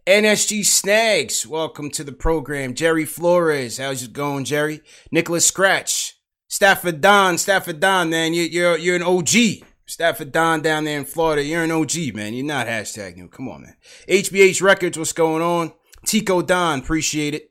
NSG 0.07 0.65
Snags, 0.65 1.47
welcome 1.47 1.91
to 1.91 2.05
the 2.05 2.13
program. 2.13 2.75
Jerry 2.75 3.07
Flores, 3.07 3.79
how's 3.79 4.03
it 4.03 4.13
going, 4.13 4.45
Jerry? 4.45 4.83
Nicholas 5.11 5.47
Scratch, 5.47 6.19
Stafford 6.49 7.01
Don, 7.01 7.39
Stafford 7.39 7.81
Don, 7.81 8.11
man, 8.11 8.35
you, 8.35 8.43
you're 8.43 8.77
you're 8.77 8.97
an 8.97 9.03
OG. 9.03 9.65
Stafford 9.87 10.33
Don 10.33 10.61
down 10.61 10.85
there 10.85 10.99
in 10.99 11.05
Florida, 11.07 11.43
you're 11.43 11.65
an 11.65 11.71
OG, 11.71 12.15
man. 12.15 12.35
You're 12.35 12.45
not 12.45 12.67
hashtag 12.67 13.17
new. 13.17 13.29
Come 13.29 13.49
on, 13.49 13.63
man. 13.63 13.77
HBH 14.07 14.61
Records, 14.61 14.99
what's 14.99 15.13
going 15.13 15.43
on? 15.43 15.73
Tico 16.05 16.43
Don, 16.43 16.81
appreciate 16.81 17.35
it. 17.35 17.50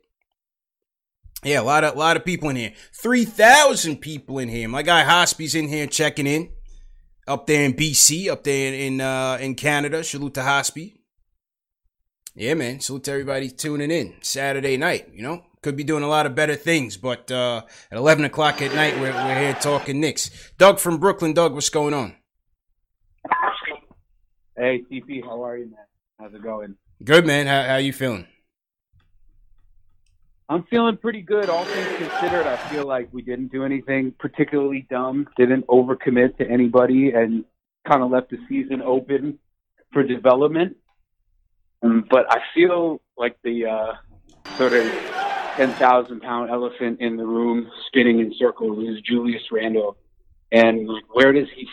Yeah, 1.43 1.61
a 1.61 1.63
lot 1.63 1.83
of 1.83 1.95
a 1.95 1.99
lot 1.99 2.17
of 2.17 2.25
people 2.25 2.49
in 2.49 2.55
here. 2.55 2.73
Three 2.93 3.25
thousand 3.25 3.97
people 3.97 4.39
in 4.39 4.49
here. 4.49 4.67
My 4.67 4.81
guy 4.81 5.03
Hospy's 5.03 5.55
in 5.55 5.67
here 5.67 5.87
checking 5.87 6.27
in. 6.27 6.49
Up 7.27 7.45
there 7.45 7.63
in 7.63 7.73
BC, 7.73 8.27
up 8.29 8.43
there 8.43 8.73
in 8.73 8.99
uh 8.99 9.37
in 9.39 9.55
Canada. 9.55 10.03
Salute 10.03 10.33
to 10.33 10.43
Hospy. 10.43 10.99
Yeah, 12.35 12.53
man. 12.53 12.79
Salute 12.79 13.03
to 13.05 13.11
everybody 13.11 13.49
tuning 13.49 13.91
in. 13.91 14.15
Saturday 14.21 14.77
night, 14.77 15.09
you 15.13 15.21
know, 15.21 15.43
could 15.61 15.75
be 15.75 15.83
doing 15.83 16.03
a 16.03 16.07
lot 16.07 16.25
of 16.25 16.35
better 16.35 16.55
things, 16.55 16.95
but 16.95 17.29
uh, 17.31 17.63
at 17.91 17.97
11 17.97 18.23
o'clock 18.23 18.61
at 18.61 18.73
night, 18.73 18.95
we're, 18.95 19.11
we're 19.11 19.39
here 19.39 19.53
talking 19.55 19.99
Knicks. 19.99 20.31
Doug 20.57 20.79
from 20.79 20.99
Brooklyn. 20.99 21.33
Doug, 21.33 21.53
what's 21.53 21.69
going 21.69 21.93
on? 21.93 22.15
Hey, 24.55 24.83
CP, 24.91 25.23
how 25.23 25.43
are 25.43 25.57
you, 25.57 25.65
man? 25.65 25.85
How's 26.19 26.33
it 26.33 26.43
going? 26.43 26.75
Good, 27.03 27.25
man. 27.25 27.47
How, 27.47 27.63
how 27.63 27.75
you 27.77 27.93
feeling? 27.93 28.27
I'm 30.49 30.63
feeling 30.63 30.97
pretty 30.97 31.21
good. 31.21 31.47
All 31.47 31.63
things 31.63 32.09
considered, 32.09 32.47
I 32.47 32.57
feel 32.69 32.87
like 32.87 33.09
we 33.11 33.21
didn't 33.21 33.51
do 33.51 33.63
anything 33.63 34.13
particularly 34.17 34.87
dumb, 34.89 35.27
didn't 35.37 35.67
overcommit 35.67 36.37
to 36.37 36.49
anybody, 36.49 37.11
and 37.11 37.45
kind 37.87 38.01
of 38.01 38.09
left 38.09 38.31
the 38.31 38.39
season 38.49 38.81
open 38.81 39.37
for 39.93 40.01
development. 40.01 40.75
Um, 41.83 42.03
but 42.09 42.25
I 42.33 42.39
feel 42.55 42.99
like 43.15 43.37
the 43.43 43.67
uh, 43.67 43.93
sort 44.57 44.73
of 44.73 44.85
10,000 45.55 46.19
pound 46.19 46.49
elephant 46.49 46.99
in 46.99 47.15
the 47.15 47.25
room 47.25 47.69
spinning 47.85 48.19
in 48.19 48.33
circles 48.39 48.87
is 48.89 49.01
Julius 49.01 49.43
Randle. 49.51 49.97
And 50.51 50.89
where 51.11 51.31
does 51.31 51.47
he? 51.55 51.67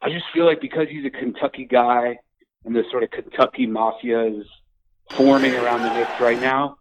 I 0.00 0.08
just 0.08 0.24
feel 0.32 0.46
like 0.46 0.62
because 0.62 0.88
he's 0.88 1.04
a 1.04 1.10
Kentucky 1.10 1.66
guy 1.66 2.16
and 2.64 2.74
the 2.74 2.84
sort 2.90 3.02
of 3.02 3.10
Kentucky 3.10 3.66
mafia 3.66 4.24
is 4.24 4.46
forming 5.10 5.54
around 5.54 5.82
the 5.82 5.92
Knicks 5.92 6.18
right 6.18 6.40
now, 6.40 6.78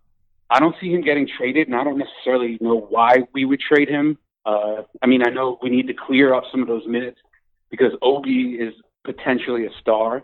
I 0.49 0.59
don't 0.59 0.75
see 0.79 0.91
him 0.93 1.01
getting 1.01 1.27
traded, 1.37 1.67
and 1.67 1.75
I 1.75 1.83
don't 1.83 1.97
necessarily 1.97 2.57
know 2.61 2.79
why 2.89 3.23
we 3.33 3.45
would 3.45 3.59
trade 3.59 3.89
him. 3.89 4.17
Uh, 4.45 4.83
I 5.01 5.07
mean, 5.07 5.21
I 5.25 5.31
know 5.31 5.57
we 5.61 5.69
need 5.69 5.87
to 5.87 5.93
clear 5.93 6.33
up 6.33 6.43
some 6.51 6.61
of 6.61 6.67
those 6.67 6.85
minutes 6.85 7.19
because 7.71 7.93
Obi 8.01 8.57
is 8.59 8.73
potentially 9.03 9.65
a 9.65 9.69
star, 9.81 10.23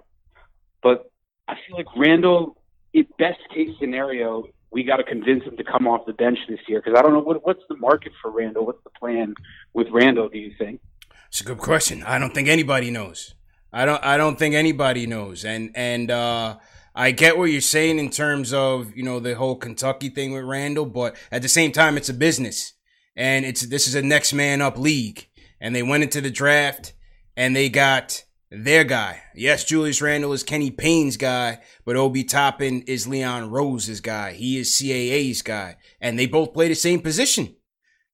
But 0.84 1.12
I 1.48 1.56
feel 1.68 1.78
like 1.78 1.88
Randle, 1.96 2.58
in 2.94 3.06
best 3.18 3.40
case 3.54 3.70
scenario, 3.80 4.46
we 4.72 4.84
got 4.84 4.98
to 4.98 5.04
convince 5.04 5.44
him 5.44 5.58
to 5.58 5.64
come 5.64 5.88
off 5.88 6.06
the 6.06 6.14
bench 6.14 6.40
this 6.48 6.60
year 6.68 6.82
because 6.84 6.98
I 6.98 7.02
don't 7.02 7.14
know 7.14 7.20
what 7.20 7.46
what's 7.46 7.64
the 7.70 7.76
market 7.76 8.14
for 8.22 8.32
Randle. 8.32 8.66
What's 8.66 8.84
the 8.84 8.90
plan 8.92 9.36
with 9.74 9.88
Randle? 9.92 10.30
Do 10.30 10.38
you 10.38 10.54
think? 10.58 10.82
It's 11.28 11.42
a 11.42 11.44
good 11.44 11.60
question. 11.60 12.04
I 12.04 12.18
don't 12.20 12.34
think 12.34 12.48
anybody 12.48 12.90
knows. 12.90 13.36
I 13.74 13.86
don't. 13.86 14.04
I 14.04 14.18
don't 14.18 14.38
think 14.40 14.56
anybody 14.56 15.06
knows. 15.08 15.46
And 15.46 15.72
and 15.76 16.10
uh, 16.10 16.58
I 16.94 17.12
get 17.12 17.38
what 17.38 17.46
you're 17.46 17.62
saying 17.62 18.00
in 18.00 18.10
terms 18.10 18.54
of 18.54 18.96
you 18.96 19.04
know 19.04 19.20
the 19.20 19.36
whole 19.36 19.56
Kentucky 19.56 20.10
thing 20.10 20.34
with 20.34 20.44
Randle, 20.44 20.86
but 20.86 21.16
at 21.32 21.42
the 21.42 21.50
same 21.50 21.72
time, 21.72 21.98
it's 21.98 22.10
a 22.10 22.14
business, 22.14 22.74
and 23.16 23.46
it's 23.46 23.62
this 23.68 23.88
is 23.88 23.96
a 23.96 24.02
next 24.02 24.34
man 24.34 24.62
up 24.62 24.78
league, 24.78 25.28
and 25.60 25.76
they 25.76 25.84
went 25.84 26.04
into 26.04 26.22
the 26.22 26.32
draft 26.32 26.94
and 27.38 27.56
they 27.56 27.70
got 27.70 28.24
their 28.50 28.84
guy. 28.84 29.22
Yes, 29.34 29.64
Julius 29.64 30.02
Randle 30.02 30.34
is 30.34 30.44
Kenny 30.44 30.70
Payne's 30.70 31.16
guy, 31.16 31.60
but 31.86 31.96
Obi 31.96 32.24
Toppin 32.24 32.82
is 32.82 33.08
Leon 33.08 33.50
Rose's 33.50 34.02
guy. 34.02 34.34
He 34.34 34.58
is 34.58 34.70
CAA's 34.70 35.42
guy, 35.42 35.78
and 36.02 36.20
they 36.20 36.26
both 36.26 36.54
play 36.54 36.68
the 36.68 36.76
same 36.76 37.00
position. 37.00 37.56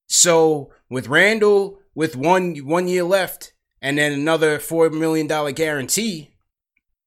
So 0.05 0.71
with 0.89 1.07
Randle 1.07 1.79
with 1.95 2.15
one 2.15 2.55
one 2.57 2.87
year 2.87 3.03
left 3.03 3.53
and 3.81 3.97
then 3.97 4.13
another 4.13 4.59
four 4.59 4.89
million 4.89 5.27
dollar 5.27 5.51
guarantee, 5.51 6.35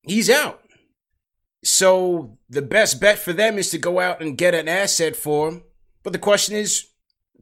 he's 0.03 0.29
out. 0.29 0.63
So 1.63 2.39
the 2.49 2.63
best 2.63 3.01
bet 3.01 3.19
for 3.19 3.33
them 3.33 3.59
is 3.59 3.71
to 3.71 3.79
go 3.79 4.01
out 4.01 4.21
and 4.23 4.39
get 4.39 4.55
an 4.55 4.69
asset 4.69 5.15
for 5.15 5.49
him. 5.49 5.63
But 6.03 6.13
the 6.13 6.19
question 6.19 6.57
is, 6.57 6.87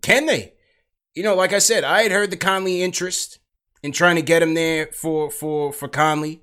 can 0.02 0.26
they? 0.26 0.54
You 1.14 1.22
know, 1.22 1.34
like 1.34 1.52
I 1.52 1.58
said, 1.58 1.84
I 1.84 2.02
had 2.02 2.12
heard 2.12 2.30
the 2.30 2.36
Conley 2.36 2.82
interest 2.82 3.38
in 3.82 3.92
trying 3.92 4.16
to 4.16 4.22
get 4.22 4.42
him 4.42 4.54
there 4.54 4.86
for 4.86 5.30
for 5.30 5.72
for 5.72 5.88
Conley, 5.88 6.42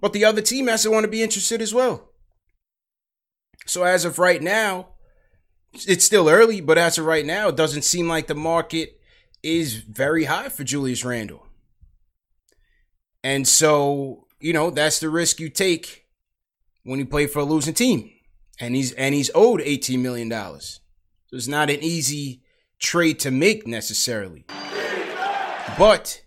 but 0.00 0.12
the 0.12 0.24
other 0.24 0.40
team 0.40 0.66
has 0.66 0.82
to 0.82 0.90
want 0.90 1.04
to 1.04 1.10
be 1.10 1.22
interested 1.22 1.62
as 1.62 1.72
well. 1.72 2.10
So 3.66 3.84
as 3.84 4.04
of 4.04 4.18
right 4.18 4.42
now, 4.42 4.88
it's 5.72 6.04
still 6.04 6.28
early, 6.28 6.60
but 6.60 6.78
as 6.78 6.98
of 6.98 7.06
right 7.06 7.24
now, 7.24 7.48
it 7.48 7.56
doesn't 7.56 7.82
seem 7.82 8.08
like 8.08 8.26
the 8.26 8.34
market 8.34 9.00
is 9.42 9.74
very 9.74 10.24
high 10.24 10.48
for 10.48 10.64
Julius 10.64 11.04
Randle. 11.04 11.46
And 13.22 13.48
so, 13.48 14.26
you 14.38 14.52
know, 14.52 14.70
that's 14.70 15.00
the 15.00 15.08
risk 15.08 15.40
you 15.40 15.48
take 15.48 16.03
when 16.84 16.98
you 16.98 17.06
play 17.06 17.26
for 17.26 17.40
a 17.40 17.44
losing 17.44 17.74
team. 17.74 18.10
And 18.60 18.76
he's 18.76 18.92
and 18.92 19.14
he's 19.14 19.30
owed 19.34 19.60
18 19.60 20.00
million 20.00 20.28
dollars. 20.28 20.80
So 21.26 21.36
it's 21.36 21.48
not 21.48 21.70
an 21.70 21.82
easy 21.82 22.42
trade 22.78 23.18
to 23.20 23.30
make 23.30 23.66
necessarily. 23.66 24.44
But 25.76 26.22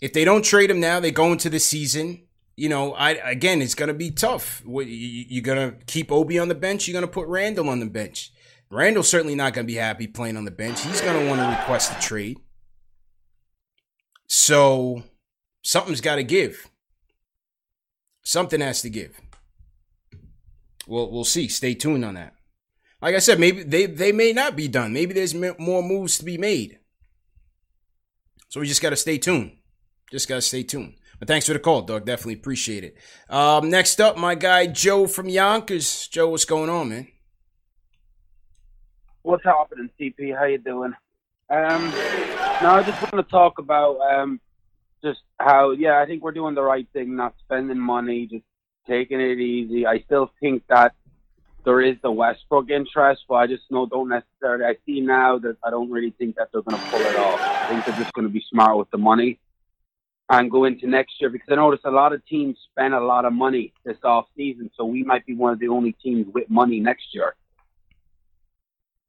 if 0.00 0.12
they 0.12 0.24
don't 0.24 0.44
trade 0.44 0.70
him 0.70 0.80
now, 0.80 0.98
they 0.98 1.12
go 1.12 1.30
into 1.30 1.48
the 1.48 1.60
season. 1.60 2.26
You 2.56 2.68
know, 2.68 2.92
I 2.94 3.10
again, 3.10 3.62
it's 3.62 3.76
gonna 3.76 3.94
be 3.94 4.10
tough. 4.10 4.62
You're 4.66 5.42
gonna 5.42 5.76
keep 5.86 6.10
Obi 6.10 6.38
on 6.38 6.48
the 6.48 6.54
bench. 6.56 6.88
You're 6.88 6.94
gonna 6.94 7.06
put 7.06 7.28
Randle 7.28 7.68
on 7.68 7.78
the 7.78 7.86
bench. 7.86 8.32
Randle's 8.68 9.08
certainly 9.08 9.36
not 9.36 9.54
gonna 9.54 9.66
be 9.66 9.76
happy 9.76 10.08
playing 10.08 10.36
on 10.36 10.44
the 10.44 10.50
bench. 10.50 10.84
He's 10.84 11.00
gonna 11.00 11.28
want 11.28 11.40
to 11.40 11.48
request 11.48 11.96
a 11.96 12.00
trade. 12.00 12.38
So 14.26 15.02
something's 15.62 16.00
got 16.00 16.16
to 16.16 16.22
give. 16.22 16.70
Something 18.22 18.60
has 18.60 18.80
to 18.82 18.90
give. 18.90 19.20
Well, 20.90 21.08
we'll 21.08 21.22
see. 21.22 21.46
Stay 21.46 21.74
tuned 21.74 22.04
on 22.04 22.14
that. 22.14 22.34
Like 23.00 23.14
I 23.14 23.20
said, 23.20 23.38
maybe 23.38 23.62
they 23.62 23.86
they 23.86 24.10
may 24.10 24.32
not 24.32 24.56
be 24.56 24.66
done. 24.66 24.92
Maybe 24.92 25.14
there's 25.14 25.34
more 25.34 25.84
moves 25.84 26.18
to 26.18 26.24
be 26.24 26.36
made. 26.36 26.80
So 28.48 28.58
we 28.58 28.66
just 28.66 28.82
got 28.82 28.90
to 28.90 28.96
stay 28.96 29.16
tuned. 29.16 29.52
Just 30.10 30.28
got 30.28 30.34
to 30.34 30.42
stay 30.42 30.64
tuned. 30.64 30.94
But 31.20 31.28
thanks 31.28 31.46
for 31.46 31.52
the 31.52 31.60
call, 31.60 31.82
Doug. 31.82 32.06
Definitely 32.06 32.34
appreciate 32.34 32.82
it. 32.82 32.96
Um, 33.28 33.70
next 33.70 34.00
up, 34.00 34.18
my 34.18 34.34
guy 34.34 34.66
Joe 34.66 35.06
from 35.06 35.28
Yonkers. 35.28 36.08
Joe, 36.08 36.30
what's 36.30 36.44
going 36.44 36.68
on, 36.68 36.88
man? 36.88 37.06
What's 39.22 39.44
happening, 39.44 39.90
CP? 39.98 40.36
How 40.36 40.46
you 40.46 40.58
doing? 40.58 40.92
Um, 41.50 41.90
no, 42.62 42.70
I 42.70 42.82
just 42.84 43.00
want 43.00 43.24
to 43.24 43.30
talk 43.30 43.58
about 43.58 44.00
um, 44.00 44.40
just 45.04 45.20
how, 45.38 45.70
yeah, 45.70 46.00
I 46.00 46.06
think 46.06 46.24
we're 46.24 46.32
doing 46.32 46.56
the 46.56 46.62
right 46.62 46.88
thing, 46.92 47.14
not 47.14 47.34
spending 47.44 47.78
money, 47.78 48.26
just 48.26 48.44
taking 48.86 49.20
it 49.20 49.38
easy. 49.38 49.86
I 49.86 50.00
still 50.00 50.30
think 50.40 50.62
that 50.68 50.94
there 51.64 51.80
is 51.80 51.96
the 52.02 52.10
Westbrook 52.10 52.70
interest, 52.70 53.22
but 53.28 53.36
I 53.36 53.46
just 53.46 53.64
know 53.70 53.86
don't 53.86 54.08
necessarily. 54.08 54.64
I 54.64 54.76
see 54.86 55.00
now 55.00 55.38
that 55.38 55.56
I 55.64 55.70
don't 55.70 55.90
really 55.90 56.14
think 56.18 56.36
that 56.36 56.48
they're 56.52 56.62
going 56.62 56.80
to 56.80 56.90
pull 56.90 57.00
it 57.00 57.16
off. 57.16 57.40
I 57.40 57.68
think 57.68 57.84
they're 57.84 58.02
just 58.02 58.12
going 58.14 58.26
to 58.26 58.32
be 58.32 58.42
smart 58.50 58.78
with 58.78 58.90
the 58.90 58.98
money 58.98 59.38
and 60.30 60.50
go 60.50 60.64
into 60.64 60.86
next 60.86 61.20
year 61.20 61.28
because 61.28 61.48
I 61.50 61.56
notice 61.56 61.80
a 61.84 61.90
lot 61.90 62.12
of 62.12 62.24
teams 62.24 62.56
spend 62.70 62.94
a 62.94 63.00
lot 63.00 63.24
of 63.24 63.32
money 63.32 63.72
this 63.84 63.98
off 64.04 64.26
season, 64.36 64.70
so 64.76 64.84
we 64.84 65.02
might 65.02 65.26
be 65.26 65.34
one 65.34 65.52
of 65.52 65.58
the 65.58 65.68
only 65.68 65.92
teams 65.92 66.26
with 66.32 66.48
money 66.48 66.80
next 66.80 67.06
year. 67.12 67.34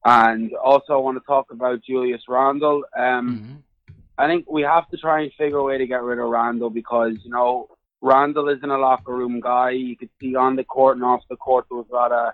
And 0.03 0.51
also, 0.55 0.93
I 0.93 0.97
want 0.97 1.21
to 1.21 1.25
talk 1.27 1.51
about 1.51 1.83
Julius 1.83 2.23
Randle. 2.27 2.83
Um, 2.97 3.29
mm-hmm. 3.29 3.93
I 4.17 4.27
think 4.27 4.49
we 4.49 4.63
have 4.63 4.89
to 4.89 4.97
try 4.97 5.21
and 5.21 5.31
figure 5.33 5.57
a 5.57 5.63
way 5.63 5.77
to 5.77 5.85
get 5.85 6.01
rid 6.01 6.19
of 6.19 6.27
Randle 6.27 6.71
because 6.71 7.13
you 7.23 7.29
know 7.29 7.69
Randle 8.01 8.49
isn't 8.49 8.69
a 8.69 8.77
locker 8.77 9.15
room 9.15 9.39
guy. 9.39 9.71
You 9.71 9.95
could 9.95 10.09
see 10.19 10.35
on 10.35 10.55
the 10.55 10.63
court 10.63 10.97
and 10.97 11.05
off 11.05 11.21
the 11.29 11.35
court 11.35 11.65
there 11.69 11.77
was 11.77 11.87
a 11.91 11.95
lot 11.95 12.11
of 12.11 12.33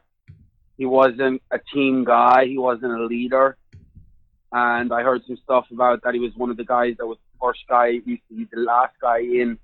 he 0.77 0.85
wasn't 0.85 1.41
a 1.51 1.59
team 1.73 2.03
guy. 2.03 2.45
He 2.45 2.57
wasn't 2.57 2.93
a 2.93 3.03
leader. 3.03 3.57
And 4.51 4.93
I 4.93 5.01
heard 5.01 5.23
some 5.27 5.37
stuff 5.43 5.65
about 5.71 6.03
that 6.03 6.13
he 6.13 6.19
was 6.19 6.31
one 6.35 6.49
of 6.49 6.57
the 6.57 6.63
guys 6.63 6.95
that 6.97 7.05
was 7.05 7.17
the 7.17 7.45
first 7.45 7.59
guy, 7.67 7.87
used 8.05 8.21
to 8.29 8.35
be 8.35 8.47
the 8.51 8.61
last 8.61 8.93
guy 9.01 9.19
in 9.19 9.57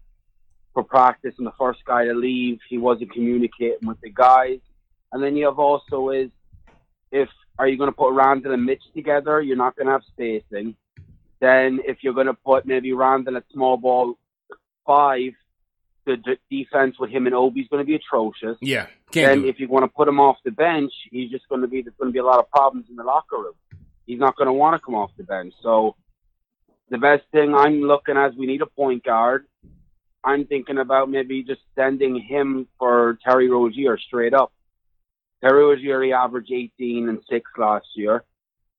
for 0.74 0.84
practice 0.84 1.36
and 1.38 1.48
the 1.48 1.54
first 1.58 1.86
guy 1.86 2.06
to 2.06 2.14
leave. 2.14 2.60
He 2.68 2.78
wasn't 2.78 3.14
communicating 3.14 3.88
with 3.88 4.02
the 4.02 4.10
guys. 4.10 4.60
And 5.12 5.24
then 5.24 5.38
you 5.38 5.46
have 5.46 5.60
also 5.60 6.10
is 6.10 6.32
if 7.12 7.30
are 7.60 7.68
you 7.68 7.78
going 7.78 7.92
to 7.92 7.96
put 7.96 8.14
Randle 8.14 8.54
and 8.54 8.66
Mitch 8.66 8.82
together? 8.96 9.40
You're 9.40 9.56
not 9.56 9.76
going 9.76 9.86
to 9.86 9.94
have 9.94 10.02
spacing. 10.12 10.76
Then 11.40 11.80
if 11.86 11.98
you're 12.02 12.14
going 12.14 12.28
to 12.28 12.34
put 12.34 12.66
maybe 12.66 12.94
Randle 12.94 13.38
at 13.38 13.44
small 13.54 13.78
ball 13.78 14.18
five, 14.86 15.34
the 16.06 16.18
d- 16.18 16.64
defense 16.64 16.98
with 17.00 17.10
him 17.10 17.26
and 17.26 17.36
Obi 17.36 17.62
is 17.62 17.68
going 17.68 17.82
to 17.84 17.88
be 17.88 17.96
atrocious. 17.96 18.58
Yeah. 18.62 18.88
then 19.28 19.46
if 19.46 19.60
you 19.60 19.68
want 19.68 19.84
to 19.84 19.88
put 19.88 20.08
him 20.08 20.20
off 20.20 20.38
the 20.44 20.52
bench, 20.52 20.92
he's 21.12 21.30
just 21.32 21.48
going 21.50 21.62
to 21.62 21.68
be 21.68 21.82
there's 21.82 21.96
going 22.00 22.10
to 22.10 22.14
be 22.14 22.20
a 22.20 22.26
lot 22.26 22.40
of 22.40 22.50
problems 22.50 22.88
in 22.90 22.96
the 22.96 23.04
locker 23.04 23.38
room. 23.38 23.54
He's 24.06 24.20
not 24.20 24.36
going 24.36 24.48
to 24.48 24.54
want 24.54 24.80
to 24.80 24.84
come 24.84 24.96
off 24.96 25.12
the 25.18 25.24
bench. 25.24 25.54
So 25.62 25.96
the 26.90 26.98
best 26.98 27.24
thing 27.32 27.56
I'm 27.56 27.82
looking 27.82 28.18
at 28.18 28.32
is 28.32 28.38
we 28.38 28.48
need 28.48 28.62
a 28.62 28.68
point 28.68 29.04
guard. 29.04 29.46
I'm 30.24 30.46
thinking 30.46 30.78
about 30.78 31.10
maybe 31.10 31.44
just 31.44 31.62
sending 31.76 32.20
him 32.20 32.68
for 32.80 33.18
Terry 33.24 33.50
Rozier 33.50 33.98
straight 33.98 34.34
up. 34.34 34.54
Terry 35.42 35.64
Rozier 35.64 36.02
he 36.04 36.14
averaged 36.14 36.52
18 36.52 37.10
and 37.10 37.20
six 37.30 37.50
last 37.58 37.88
year. 37.96 38.24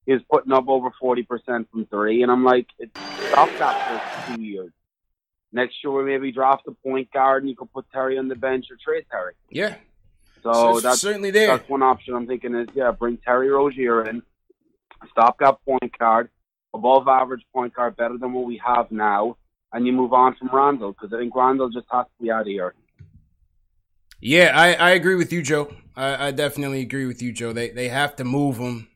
He 0.07 0.13
was 0.13 0.23
putting 0.31 0.53
up 0.53 0.69
over 0.69 0.91
40% 1.03 1.27
from 1.71 1.87
three, 1.87 2.23
and 2.23 2.31
I'm 2.31 2.45
like, 2.45 2.67
stop 3.31 3.49
that 3.59 4.27
for 4.27 4.35
two 4.37 4.43
years. 4.43 4.73
Next 5.55 5.77
year, 5.85 5.93
we 5.93 6.03
maybe 6.03 6.33
draft 6.33 6.64
a 6.67 6.73
point 6.73 7.12
guard, 7.12 7.45
and 7.45 7.49
you 7.49 7.55
could 7.55 7.73
put 7.73 7.87
Terry 7.93 8.19
on 8.19 8.27
the 8.27 8.35
bench 8.35 8.67
or 8.73 8.77
trade 8.85 9.07
Terry. 9.09 9.35
Yeah. 9.51 9.77
So, 10.43 10.53
so 10.53 10.81
that's 10.81 11.01
certainly 11.01 11.31
there. 11.31 11.47
That's 11.47 11.69
one 11.69 11.81
option 11.81 12.14
I'm 12.14 12.27
thinking 12.27 12.57
is 12.57 12.67
yeah, 12.75 12.90
bring 12.90 13.19
Terry 13.19 13.49
Rozier 13.49 14.07
in, 14.09 14.21
stopgap 15.12 15.64
point 15.64 15.97
guard, 15.97 16.29
above 16.75 17.07
average 17.07 17.45
point 17.55 17.73
guard, 17.73 17.97
better 17.97 18.19
than 18.19 18.33
what 18.33 18.47
we 18.47 18.61
have 18.67 18.90
now, 18.90 19.37
and 19.73 19.87
you 19.87 19.93
move 19.93 20.12
on 20.12 20.35
from 20.35 20.51
Randle 20.53 20.90
because 20.90 21.12
I 21.14 21.19
think 21.19 21.37
Randle 21.37 21.71
just 21.71 21.87
has 21.93 22.07
to 22.07 22.23
be 22.23 22.33
out 22.33 22.43
of 22.43 22.47
here. 22.49 22.75
Yeah, 24.21 24.51
I, 24.55 24.75
I 24.75 24.90
agree 24.90 25.14
with 25.14 25.33
you, 25.33 25.40
Joe. 25.40 25.73
I, 25.95 26.29
I 26.29 26.31
definitely 26.33 26.81
agree 26.81 27.07
with 27.07 27.23
you, 27.23 27.33
Joe. 27.33 27.53
They 27.53 27.71
they 27.71 27.90
have 27.90 28.17
to 28.17 28.25
move 28.25 28.57
him. 28.57 28.88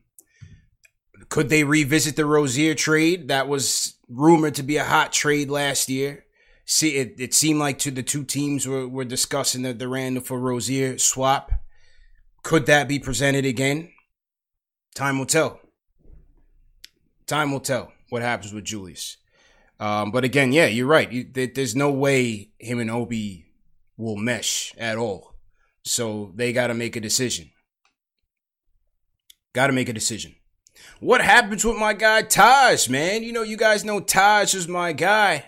Could 1.29 1.47
they 1.47 1.63
revisit 1.63 2.17
the 2.17 2.25
Rozier 2.25 2.75
trade? 2.75 3.29
That 3.29 3.47
was 3.47 3.95
rumored 4.09 4.55
to 4.55 4.63
be 4.63 4.75
a 4.75 4.83
hot 4.83 5.13
trade 5.13 5.49
last 5.49 5.87
year. 5.87 6.25
See, 6.71 6.97
it, 6.97 7.15
it 7.17 7.33
seemed 7.33 7.59
like 7.59 7.79
to 7.79 7.89
the 7.89 8.03
two 8.03 8.23
teams 8.23 8.67
were, 8.67 8.87
were 8.87 9.03
discussing 9.03 9.63
the, 9.63 9.73
the 9.73 9.87
Randle 9.87 10.21
for 10.21 10.39
Rozier 10.39 10.99
swap. 10.99 11.51
Could 12.43 12.67
that 12.67 12.87
be 12.87 12.99
presented 12.99 13.43
again? 13.43 13.91
Time 14.93 15.17
will 15.17 15.25
tell 15.25 15.59
time 17.29 17.51
will 17.51 17.59
tell 17.59 17.93
what 18.09 18.21
happens 18.21 18.51
with 18.51 18.65
Julius. 18.65 19.17
Um, 19.79 20.11
but 20.11 20.25
again, 20.25 20.51
yeah, 20.51 20.65
you're 20.65 20.87
right. 20.87 21.09
You, 21.09 21.23
there's 21.23 21.75
no 21.75 21.91
way 21.91 22.51
him 22.59 22.79
and 22.79 22.91
Obi 22.91 23.45
will 23.97 24.17
mesh 24.17 24.73
at 24.77 24.97
all. 24.97 25.35
So 25.83 26.33
they 26.35 26.51
got 26.51 26.67
to 26.67 26.73
make 26.73 26.95
a 26.95 26.99
decision. 26.99 27.51
Got 29.53 29.67
to 29.67 29.73
make 29.73 29.89
a 29.89 29.93
decision. 29.93 30.35
What 30.99 31.21
happens 31.21 31.63
with 31.63 31.77
my 31.77 31.93
guy 31.93 32.23
Taj, 32.23 32.89
man? 32.89 33.23
You 33.23 33.31
know, 33.31 33.41
you 33.41 33.57
guys 33.57 33.85
know 33.85 33.99
Taj 33.99 34.53
is 34.53 34.67
my 34.67 34.91
guy. 34.91 35.45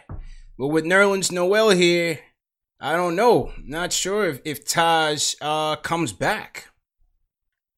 But 0.62 0.68
with 0.68 0.86
Nerlens 0.86 1.32
Noel 1.32 1.72
here, 1.72 2.20
I 2.80 2.96
don't 2.96 3.16
know. 3.16 3.52
Not 3.64 3.92
sure 3.92 4.28
if, 4.28 4.42
if 4.46 4.64
Taj 4.64 5.34
uh, 5.42 5.78
comes 5.78 6.14
back. 6.14 6.68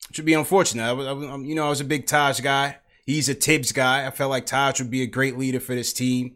Which 0.09 0.19
would 0.19 0.25
be 0.25 0.34
unfortunate. 0.34 0.84
I, 0.84 0.91
I, 0.91 1.38
you 1.38 1.55
know, 1.55 1.67
I 1.67 1.69
was 1.69 1.79
a 1.79 1.86
big 1.86 2.07
Taj 2.07 2.41
guy. 2.41 2.79
He's 3.05 3.29
a 3.29 3.36
Thibs 3.36 3.71
guy. 3.71 4.05
I 4.05 4.11
felt 4.11 4.31
like 4.31 4.45
Taj 4.45 4.81
would 4.81 4.91
be 4.91 5.01
a 5.01 5.07
great 5.07 5.38
leader 5.38 5.61
for 5.61 5.73
this 5.73 5.93
team. 5.93 6.36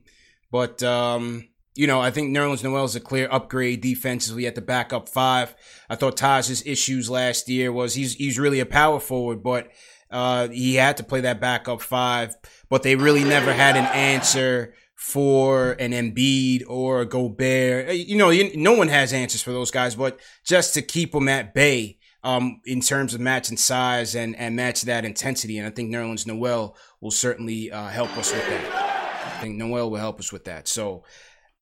But 0.49 0.81
um, 0.83 1.49
you 1.75 1.85
know, 1.85 1.99
I 1.99 2.11
think 2.11 2.29
Nerlens 2.33 2.63
Noel 2.63 2.85
is 2.85 2.95
a 2.95 3.01
clear 3.01 3.27
upgrade 3.29 3.81
defensively 3.81 4.47
at 4.47 4.55
the 4.55 4.61
backup 4.61 5.09
five. 5.09 5.53
I 5.89 5.95
thought 5.95 6.15
Taj's 6.15 6.65
issues 6.65 7.09
last 7.09 7.49
year 7.49 7.73
was 7.73 7.93
he's 7.93 8.13
he's 8.13 8.39
really 8.39 8.61
a 8.61 8.65
power 8.65 9.01
forward, 9.01 9.43
but 9.43 9.69
uh, 10.09 10.47
he 10.47 10.75
had 10.75 10.95
to 10.95 11.03
play 11.03 11.19
that 11.19 11.41
backup 11.41 11.81
five. 11.81 12.37
But 12.69 12.83
they 12.83 12.95
really 12.95 13.25
never 13.25 13.51
had 13.51 13.75
an 13.75 13.83
answer 13.83 14.75
for 14.97 15.73
an 15.73 15.91
Embiid 15.91 16.63
or 16.67 17.01
a 17.01 17.05
Gobert. 17.05 17.87
Uh, 17.87 17.91
you 17.93 18.17
know, 18.17 18.31
no 18.55 18.73
one 18.73 18.89
has 18.89 19.13
answers 19.13 19.41
for 19.41 19.51
those 19.51 19.71
guys, 19.71 19.95
but 19.95 20.19
just 20.43 20.73
to 20.73 20.81
keep 20.81 21.13
them 21.13 21.29
at 21.29 21.53
bay. 21.53 21.95
Um, 22.23 22.61
in 22.65 22.81
terms 22.81 23.13
of 23.13 23.21
matching 23.21 23.55
size 23.55 24.13
and, 24.13 24.35
and 24.35 24.53
match 24.53 24.81
that 24.81 25.05
intensity. 25.05 25.59
And 25.59 25.67
I 25.67 25.69
think 25.69 25.93
Nerlens 25.93 26.27
Noel 26.27 26.75
will 26.99 27.11
certainly 27.11 27.71
uh, 27.71 27.87
help 27.87 28.17
us 28.17 28.33
with 28.33 28.45
that. 28.49 29.33
I 29.37 29.39
think 29.39 29.55
Noel 29.55 29.89
will 29.89 29.99
help 29.99 30.19
us 30.19 30.33
with 30.33 30.43
that. 30.45 30.67
So 30.67 31.03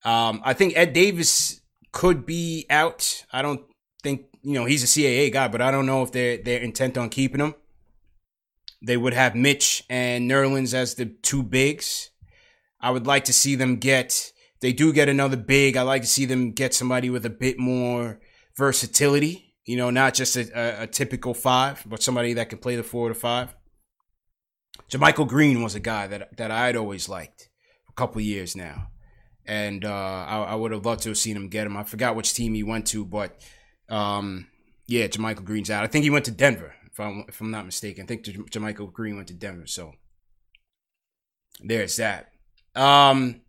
um, 0.04 0.42
I 0.44 0.54
think 0.54 0.76
Ed 0.76 0.94
Davis 0.94 1.62
could 1.92 2.26
be 2.26 2.66
out. 2.70 3.26
I 3.32 3.42
don't 3.42 3.62
think 4.02 4.26
you 4.44 4.54
know 4.54 4.66
he's 4.66 4.84
a 4.84 4.88
CAA 4.88 5.32
guy, 5.32 5.48
but 5.48 5.62
I 5.62 5.72
don't 5.72 5.86
know 5.86 6.04
if 6.04 6.12
they're 6.12 6.38
they're 6.38 6.62
intent 6.62 6.98
on 6.98 7.10
keeping 7.10 7.42
him. 7.42 7.56
They 8.82 8.98
would 8.98 9.14
have 9.14 9.36
Mitch 9.36 9.84
and 9.90 10.30
Nerlens 10.30 10.74
as 10.74 10.96
the 10.96 11.06
two 11.06 11.44
bigs. 11.44 12.12
I 12.86 12.92
would 12.92 13.08
like 13.08 13.26
to 13.26 13.34
see 13.34 13.56
them 13.56 13.78
get. 13.78 14.32
They 14.62 14.74
do 14.74 14.94
get 14.94 15.10
another 15.10 15.38
big. 15.38 15.76
I 15.76 15.82
like 15.82 16.02
to 16.04 16.08
see 16.08 16.26
them 16.26 16.52
get 16.52 16.74
somebody 16.74 17.10
with 17.10 17.26
a 17.26 17.30
bit 17.30 17.60
more 17.60 18.20
versatility. 18.58 19.56
You 19.66 19.78
know, 19.78 19.90
not 19.90 20.14
just 20.14 20.36
a, 20.36 20.50
a, 20.54 20.84
a 20.84 20.88
typical 20.88 21.34
five, 21.34 21.84
but 21.86 22.04
somebody 22.04 22.34
that 22.34 22.50
can 22.50 22.60
play 22.60 22.76
the 22.76 22.84
four 22.84 23.10
to 23.10 23.16
five. 23.16 23.56
JaMychal 24.90 25.28
Green 25.28 25.64
was 25.64 25.76
a 25.76 25.80
guy 25.80 26.08
that 26.08 26.38
that 26.38 26.52
I'd 26.52 26.76
always 26.76 27.10
liked 27.10 27.50
for 27.86 27.92
a 27.92 27.96
couple 27.96 28.22
years 28.22 28.56
now 28.56 28.90
and 29.46 29.86
uh, 29.86 29.90
I, 29.90 30.44
I 30.50 30.56
would 30.56 30.72
have 30.72 30.86
loved 30.86 31.04
to 31.04 31.10
have 31.10 31.18
seen 31.18 31.36
him 31.36 31.50
get 31.50 31.68
him. 31.68 31.78
I 31.78 31.84
forgot 31.84 32.16
which 32.16 32.34
team 32.34 32.54
he 32.54 32.64
went 32.64 32.88
to, 32.88 33.06
but 33.06 33.40
um, 33.90 34.48
yeah, 34.88 35.08
JaMychal 35.08 35.46
Green's 35.46 35.70
out. 35.70 35.84
I 35.84 35.88
think 35.88 36.04
he 36.04 36.10
went 36.10 36.26
to 36.26 36.32
Denver, 36.32 36.74
if 36.92 37.00
I'm 37.00 37.26
if 37.28 37.42
I'm 37.42 37.52
not 37.52 37.66
mistaken. 37.66 38.04
I 38.04 38.08
think 38.08 38.26
JaMychal 38.26 38.92
Green 38.92 39.16
went 39.16 39.28
to 39.28 39.34
Denver. 39.34 39.68
So 39.68 39.94
there's 41.62 41.96
that. 41.98 42.32
Um, 42.76 43.42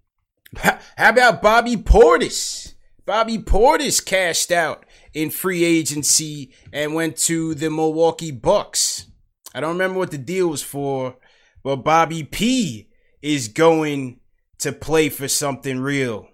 how 0.57 1.11
about 1.11 1.43
Bobby 1.43 1.77
Portis? 1.77 2.75
Bobby 3.05 3.39
Portis 3.39 4.05
cashed 4.05 4.51
out 4.51 4.85
in 5.15 5.31
free 5.31 5.65
agency 5.65 6.53
and 6.73 6.95
went 6.95 7.17
to 7.17 7.55
the 7.55 7.71
Milwaukee 7.71 8.33
Bucks. 8.33 9.07
I 9.55 9.61
don't 9.61 9.73
remember 9.73 9.99
what 9.99 10.11
the 10.11 10.19
deal 10.19 10.49
was 10.49 10.63
for, 10.63 11.17
but 11.63 11.77
Bobby 11.77 12.25
P 12.25 12.89
is 13.23 13.49
going 13.49 14.21
to 14.59 14.73
play 14.73 15.09
for 15.09 15.29
something 15.29 15.81
real 15.81 16.29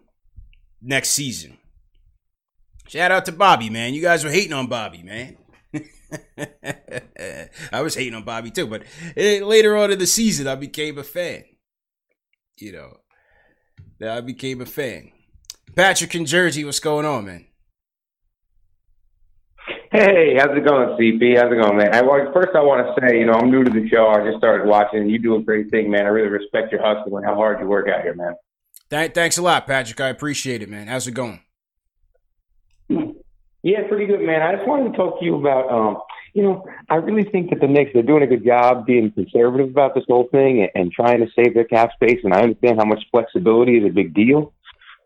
next 0.80 1.11
season. 1.11 1.59
Shout 2.88 3.11
out 3.11 3.24
to 3.26 3.32
Bobby, 3.32 3.70
man. 3.70 3.95
You 3.95 4.03
guys 4.03 4.24
were 4.24 4.30
hating 4.30 4.53
on 4.53 4.66
Bobby, 4.66 5.03
man. 5.03 5.36
I 7.72 7.80
was 7.80 7.95
hating 7.95 8.14
on 8.14 8.24
Bobby 8.24 8.51
too, 8.51 8.66
but 8.66 8.82
later 9.16 9.76
on 9.76 9.90
in 9.90 9.99
the 9.99 10.07
season, 10.07 10.47
I 10.47 10.55
became 10.57 10.99
a 10.99 11.05
fan. 11.05 11.45
You 12.59 12.72
know, 12.72 12.96
that 13.98 14.16
I 14.16 14.20
became 14.20 14.61
a 14.61 14.66
fan. 14.66 15.11
Patrick 15.74 16.14
in 16.14 16.26
Jersey, 16.26 16.64
what's 16.64 16.80
going 16.80 17.07
on, 17.07 17.26
man? 17.26 17.46
Hey, 19.90 20.36
how's 20.38 20.57
it 20.57 20.64
going, 20.64 20.88
CP? 20.98 21.36
How's 21.36 21.53
it 21.53 21.62
going, 21.62 21.76
man? 21.76 21.94
I, 21.94 22.00
well, 22.03 22.30
first, 22.32 22.50
I 22.55 22.61
want 22.61 22.86
to 22.86 22.94
say, 23.00 23.18
you 23.18 23.26
know, 23.26 23.34
I'm 23.34 23.50
new 23.50 23.62
to 23.62 23.70
the 23.70 23.86
show. 23.88 24.09
I 24.09 24.24
just 24.24 24.38
started 24.38 24.66
watching. 24.66 25.09
You 25.09 25.18
do 25.18 25.36
a 25.36 25.42
great 25.42 25.70
thing, 25.70 25.90
man. 25.90 26.07
I 26.07 26.09
really 26.09 26.28
respect 26.28 26.72
your 26.72 26.82
hustle 26.82 27.16
and 27.16 27.26
how 27.26 27.34
hard 27.34 27.61
you 27.61 27.66
work 27.66 27.88
out 27.88 28.03
here, 28.03 28.14
man. 28.14 28.34
Th- 28.88 29.12
thanks 29.12 29.36
a 29.36 29.42
lot, 29.42 29.66
Patrick. 29.66 30.00
I 30.00 30.09
appreciate 30.09 30.62
it, 30.62 30.70
man. 30.70 30.86
How's 30.86 31.07
it 31.07 31.12
going? 31.12 31.40
Yeah, 33.63 33.87
pretty 33.89 34.07
good, 34.07 34.21
man. 34.21 34.43
I 34.43 34.57
just 34.57 34.67
wanted 34.67 34.91
to 34.91 34.97
talk 34.97 35.21
to 35.21 35.25
you 35.25 35.37
about, 35.37 35.71
um, 35.71 35.99
you 36.35 36.43
know, 36.43 36.65
I 36.91 36.97
really 36.97 37.23
think 37.23 37.51
that 37.51 37.61
the 37.61 37.69
Knicks 37.69 37.93
they're 37.95 38.03
doing 38.03 38.23
a 38.23 38.27
good 38.27 38.45
job 38.45 38.87
being 38.87 39.13
conservative 39.13 39.69
about 39.69 39.95
this 39.95 40.05
whole 40.09 40.29
thing 40.33 40.63
and, 40.63 40.71
and 40.75 40.93
trying 40.93 41.21
to 41.21 41.29
save 41.37 41.55
their 41.55 41.65
cap 41.65 41.93
space. 41.95 42.19
And 42.25 42.35
I 42.35 42.43
understand 42.43 42.79
how 42.79 42.85
much 42.87 43.05
flexibility 43.11 43.79
is 43.79 43.85
a 43.85 43.91
big 43.91 44.15
deal. 44.15 44.53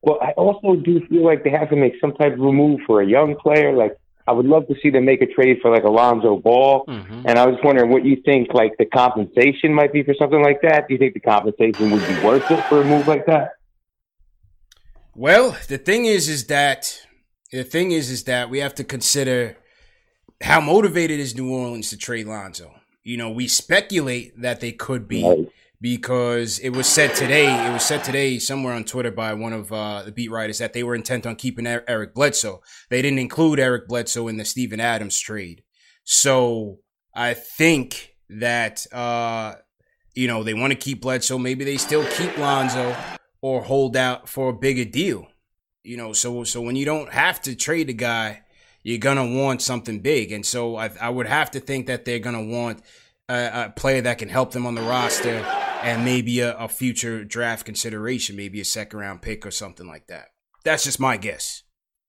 But 0.03 0.23
I 0.23 0.31
also 0.33 0.77
do 0.77 1.05
feel 1.07 1.25
like 1.25 1.45
they 1.45 1.51
have 1.51 1.69
to 1.71 1.77
make 1.77 1.95
some 2.01 2.15
type 2.15 2.33
of 2.33 2.39
move 2.39 2.81
for 2.87 3.03
a 3.03 3.07
young 3.07 3.37
player, 3.37 3.73
like 3.73 3.99
I 4.29 4.33
would 4.33 4.47
love 4.47 4.67
to 4.69 4.75
see 4.83 4.91
them 4.91 5.05
make 5.05 5.23
a 5.23 5.27
trade 5.27 5.59
for 5.63 5.71
like 5.71 5.85
Alonzo 5.85 6.37
Ball. 6.37 6.85
Mm-hmm. 6.87 7.23
And 7.27 7.39
I 7.39 7.47
was 7.47 7.59
wondering 7.63 7.91
what 7.91 8.05
you 8.05 8.17
think 8.25 8.53
like 8.53 8.77
the 8.79 8.87
compensation 8.87 9.73
might 9.73 9.93
be 9.93 10.03
for 10.03 10.15
something 10.19 10.43
like 10.43 10.63
that. 10.63 10.89
Do 10.89 10.95
you 10.95 10.99
think 10.99 11.15
the 11.15 11.21
compensation 11.21 11.91
would 11.91 12.07
be 12.07 12.25
worth 12.25 12.51
it 12.51 12.65
for 12.65 12.81
a 12.81 12.85
move 12.85 13.07
like 13.07 13.27
that? 13.27 13.53
Well, 15.15 15.57
the 15.69 15.79
thing 15.79 16.07
is, 16.07 16.29
is 16.29 16.47
that 16.49 17.06
the 17.53 17.64
thing 17.64 17.92
is, 17.92 18.11
is 18.11 18.24
that 18.24 18.51
we 18.51 18.59
have 18.59 18.74
to 18.76 18.84
consider 18.84 19.57
how 20.42 20.61
motivated 20.61 21.20
is 21.20 21.36
New 21.36 21.53
Orleans 21.53 21.90
to 21.90 21.97
trade 21.97 22.26
Lonzo. 22.26 22.74
You 23.03 23.16
know, 23.16 23.30
we 23.30 23.49
speculate 23.49 24.40
that 24.40 24.61
they 24.61 24.72
could 24.72 25.09
be. 25.09 25.24
Right 25.24 25.49
because 25.80 26.59
it 26.61 26.70
was 26.70 26.86
said 26.86 27.14
today, 27.14 27.47
it 27.66 27.72
was 27.72 27.84
said 27.84 28.03
today 28.03 28.38
somewhere 28.38 28.74
on 28.74 28.84
Twitter 28.84 29.11
by 29.11 29.34
one 29.34 29.53
of 29.53 29.72
uh, 29.72 30.03
the 30.03 30.12
beat 30.12 30.30
writers 30.30 30.59
that 30.59 30.72
they 30.72 30.82
were 30.82 30.94
intent 30.94 31.26
on 31.26 31.36
keeping 31.36 31.66
Eric 31.66 32.14
Bledsoe. 32.14 32.62
They 32.88 33.03
didn't 33.03 33.18
include 33.18 33.61
Eric 33.61 33.86
Bledsoe 33.88 34.28
in 34.28 34.36
the 34.36 34.44
Steven 34.44 34.80
Adams 34.80 35.18
trade. 35.18 35.62
So 36.05 36.78
I 37.14 37.34
think 37.34 38.16
that, 38.30 38.86
uh, 38.92 39.57
you 40.14 40.28
know, 40.28 40.42
they 40.42 40.55
want 40.55 40.72
to 40.72 40.78
keep 40.78 41.03
Bledsoe. 41.03 41.38
Maybe 41.38 41.64
they 41.64 41.76
still 41.76 42.05
keep 42.07 42.36
Lonzo 42.38 42.97
or 43.42 43.62
hold 43.62 43.97
out 43.97 44.28
for 44.28 44.49
a 44.49 44.55
bigger 44.55 44.84
deal. 44.84 45.26
You 45.87 45.97
know, 45.97 46.12
so 46.12 46.45
so 46.45 46.61
when 46.61 46.76
you 46.76 46.84
don't 46.84 47.12
have 47.12 47.41
to 47.43 47.55
trade 47.55 47.89
a 47.91 47.93
guy, 47.95 48.43
you're 48.82 48.99
gonna 48.99 49.26
want 49.26 49.62
something 49.62 50.01
big, 50.01 50.32
and 50.32 50.45
so 50.45 50.76
I, 50.76 50.91
I 51.01 51.11
would 51.11 51.26
have 51.26 51.51
to 51.53 51.61
think 51.61 51.87
that 51.87 52.05
they're 52.05 52.18
gonna 52.18 52.45
want 52.45 52.82
a, 53.28 53.66
a 53.66 53.72
player 53.74 54.01
that 54.03 54.18
can 54.18 54.28
help 54.28 54.53
them 54.53 54.66
on 54.66 54.74
the 54.74 54.82
roster 54.82 55.45
and 55.82 56.05
maybe 56.05 56.41
a, 56.41 56.57
a 56.57 56.68
future 56.68 57.24
draft 57.24 57.64
consideration, 57.64 58.37
maybe 58.37 58.61
a 58.61 58.64
second 58.64 58.99
round 58.99 59.22
pick 59.22 59.47
or 59.47 59.51
something 59.51 59.87
like 59.87 60.09
that. 60.09 60.28
That's 60.64 60.84
just 60.84 60.99
my 60.99 61.16
guess. 61.16 61.62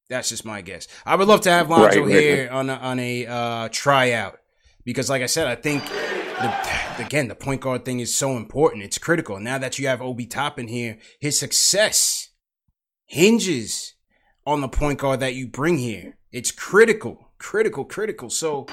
That's 0.10 0.30
just 0.30 0.46
my 0.46 0.62
guess. 0.62 0.88
I 1.06 1.16
would 1.16 1.28
love 1.28 1.42
to 1.42 1.52
have 1.52 1.70
Lonzo 1.70 2.02
right, 2.02 2.10
here 2.10 2.50
on 2.52 2.70
a, 2.70 2.76
on 2.76 3.00
a 3.00 3.26
uh, 3.28 3.70
tryout 3.72 4.40
because, 4.86 5.10
like 5.10 5.22
I 5.22 5.26
said, 5.26 5.48
I 5.48 5.56
think 5.56 5.84
the, 5.86 7.04
again 7.04 7.28
the 7.28 7.36
point 7.36 7.62
guard 7.62 7.84
thing 7.84 8.00
is 8.00 8.16
so 8.16 8.38
important. 8.38 8.84
It's 8.84 8.98
critical. 8.98 9.40
Now 9.40 9.58
that 9.58 9.78
you 9.78 9.88
have 9.88 10.02
Obi 10.02 10.26
Toppin 10.26 10.68
here, 10.68 10.98
his 11.20 11.38
success 11.38 12.30
hinges 13.08 13.96
on 14.46 14.62
the 14.62 14.68
point 14.68 15.00
guard 15.00 15.22
that 15.22 15.34
you 15.34 15.48
bring 15.48 15.80
here. 15.80 16.18
It's 16.32 16.52
critical, 16.52 17.30
critical, 17.40 17.84
critical. 17.84 18.30
So 18.30 18.68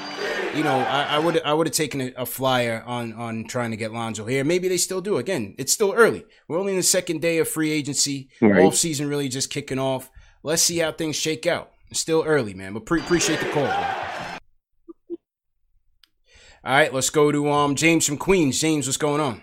you 0.55 0.63
know, 0.63 0.79
I 0.79 1.19
would 1.19 1.43
I 1.43 1.53
would 1.53 1.67
have 1.67 1.75
taken 1.75 2.01
a, 2.01 2.13
a, 2.19 2.27
flyer 2.27 2.83
on 2.87 3.13
on 3.15 3.45
trying 3.45 3.73
to 3.73 3.77
get 3.77 3.93
Lonzo 3.93 4.25
here. 4.25 4.45
Maybe 4.45 4.69
they 4.69 4.77
still 4.77 5.01
do. 5.01 5.17
Again, 5.17 5.55
it's 5.59 5.73
still 5.73 5.93
early. 5.93 6.25
We're 6.47 6.59
only 6.59 6.73
in 6.73 6.79
the 6.79 6.85
second 6.85 7.21
day 7.21 7.39
of 7.39 7.49
free 7.49 7.73
agency. 7.73 8.29
Right. 8.41 8.63
Off 8.63 8.77
season 8.77 9.09
really 9.09 9.29
just 9.29 9.51
kicking 9.51 9.79
off. 9.79 10.11
Let's 10.43 10.63
see 10.63 10.79
how 10.79 10.93
things 10.93 11.17
shake 11.17 11.47
out. 11.47 11.73
It's 11.91 12.01
still 12.01 12.23
early, 12.25 12.55
man. 12.55 12.73
But 12.75 12.87
pre- 12.87 13.01
appreciate 13.01 13.41
the 13.41 13.51
call. 13.51 13.65
Man. 13.65 14.39
All 16.65 16.73
right, 16.73 16.95
let's 16.95 17.11
go 17.11 17.33
to 17.33 17.51
um 17.51 17.75
James 17.75 18.07
from 18.07 18.17
Queens. 18.17 18.61
James, 18.61 18.87
what's 18.87 18.97
going 18.97 19.21
on? 19.21 19.43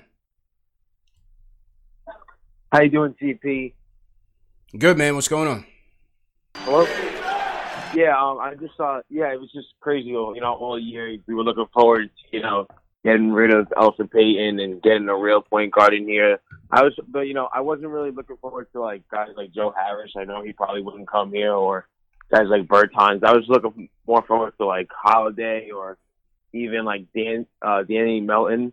How 2.71 2.81
you 2.81 2.89
doing, 2.89 3.15
CP? 3.21 3.73
Good, 4.77 4.97
man. 4.97 5.15
What's 5.15 5.27
going 5.27 5.49
on? 5.49 5.65
Hello. 6.55 6.85
Yeah, 7.93 8.15
um, 8.17 8.39
I 8.39 8.55
just 8.57 8.77
saw. 8.77 9.01
Yeah, 9.09 9.33
it 9.33 9.39
was 9.39 9.51
just 9.51 9.67
crazy. 9.81 10.09
You 10.09 10.33
know, 10.39 10.53
all 10.53 10.79
year 10.79 11.17
we 11.27 11.35
were 11.35 11.43
looking 11.43 11.65
forward 11.73 12.03
to 12.03 12.37
you 12.37 12.41
know 12.41 12.67
getting 13.03 13.33
rid 13.33 13.53
of 13.53 13.67
Elfrid 13.75 14.11
Payton 14.11 14.61
and 14.61 14.81
getting 14.81 15.09
a 15.09 15.17
real 15.17 15.41
point 15.41 15.73
guard 15.73 15.93
in 15.93 16.07
here. 16.07 16.39
I 16.71 16.83
was, 16.83 16.97
but 17.05 17.21
you 17.21 17.33
know, 17.33 17.49
I 17.53 17.59
wasn't 17.59 17.89
really 17.89 18.11
looking 18.11 18.37
forward 18.37 18.67
to 18.71 18.79
like 18.79 19.03
guys 19.09 19.31
like 19.35 19.51
Joe 19.51 19.73
Harris. 19.77 20.13
I 20.17 20.23
know 20.23 20.41
he 20.41 20.53
probably 20.53 20.81
wouldn't 20.81 21.09
come 21.09 21.33
here, 21.33 21.53
or 21.53 21.85
guys 22.31 22.47
like 22.47 22.65
Bertans. 22.65 23.25
I 23.25 23.33
was 23.33 23.43
looking 23.49 23.89
more 24.07 24.21
forward 24.21 24.53
to 24.57 24.65
like 24.65 24.87
Holiday 24.89 25.71
or 25.71 25.97
even 26.53 26.85
like 26.85 27.07
Dan, 27.13 27.45
uh, 27.61 27.83
Danny 27.83 28.21
Melton 28.21 28.71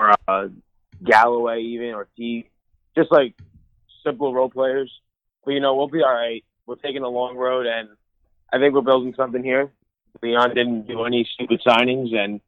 or 0.00 0.16
uh, 0.26 0.48
Galloway, 1.04 1.62
even 1.62 1.94
or 1.94 2.08
T. 2.16 2.48
Just 2.96 3.12
like 3.12 3.34
simple 4.04 4.34
role 4.34 4.50
players. 4.50 4.90
But 5.44 5.52
you 5.52 5.60
know, 5.60 5.74
we'll 5.74 5.88
be 5.88 6.02
all 6.02 6.14
right. 6.14 6.44
We're 6.66 6.76
taking 6.76 7.02
a 7.02 7.08
long 7.08 7.36
road, 7.36 7.66
and 7.66 7.88
I 8.52 8.58
think 8.58 8.74
we're 8.74 8.82
building 8.82 9.14
something 9.16 9.42
here. 9.42 9.72
Leon 10.22 10.54
didn't 10.54 10.86
do 10.86 11.04
any 11.04 11.28
stupid 11.34 11.62
signings 11.66 12.14
and 12.14 12.40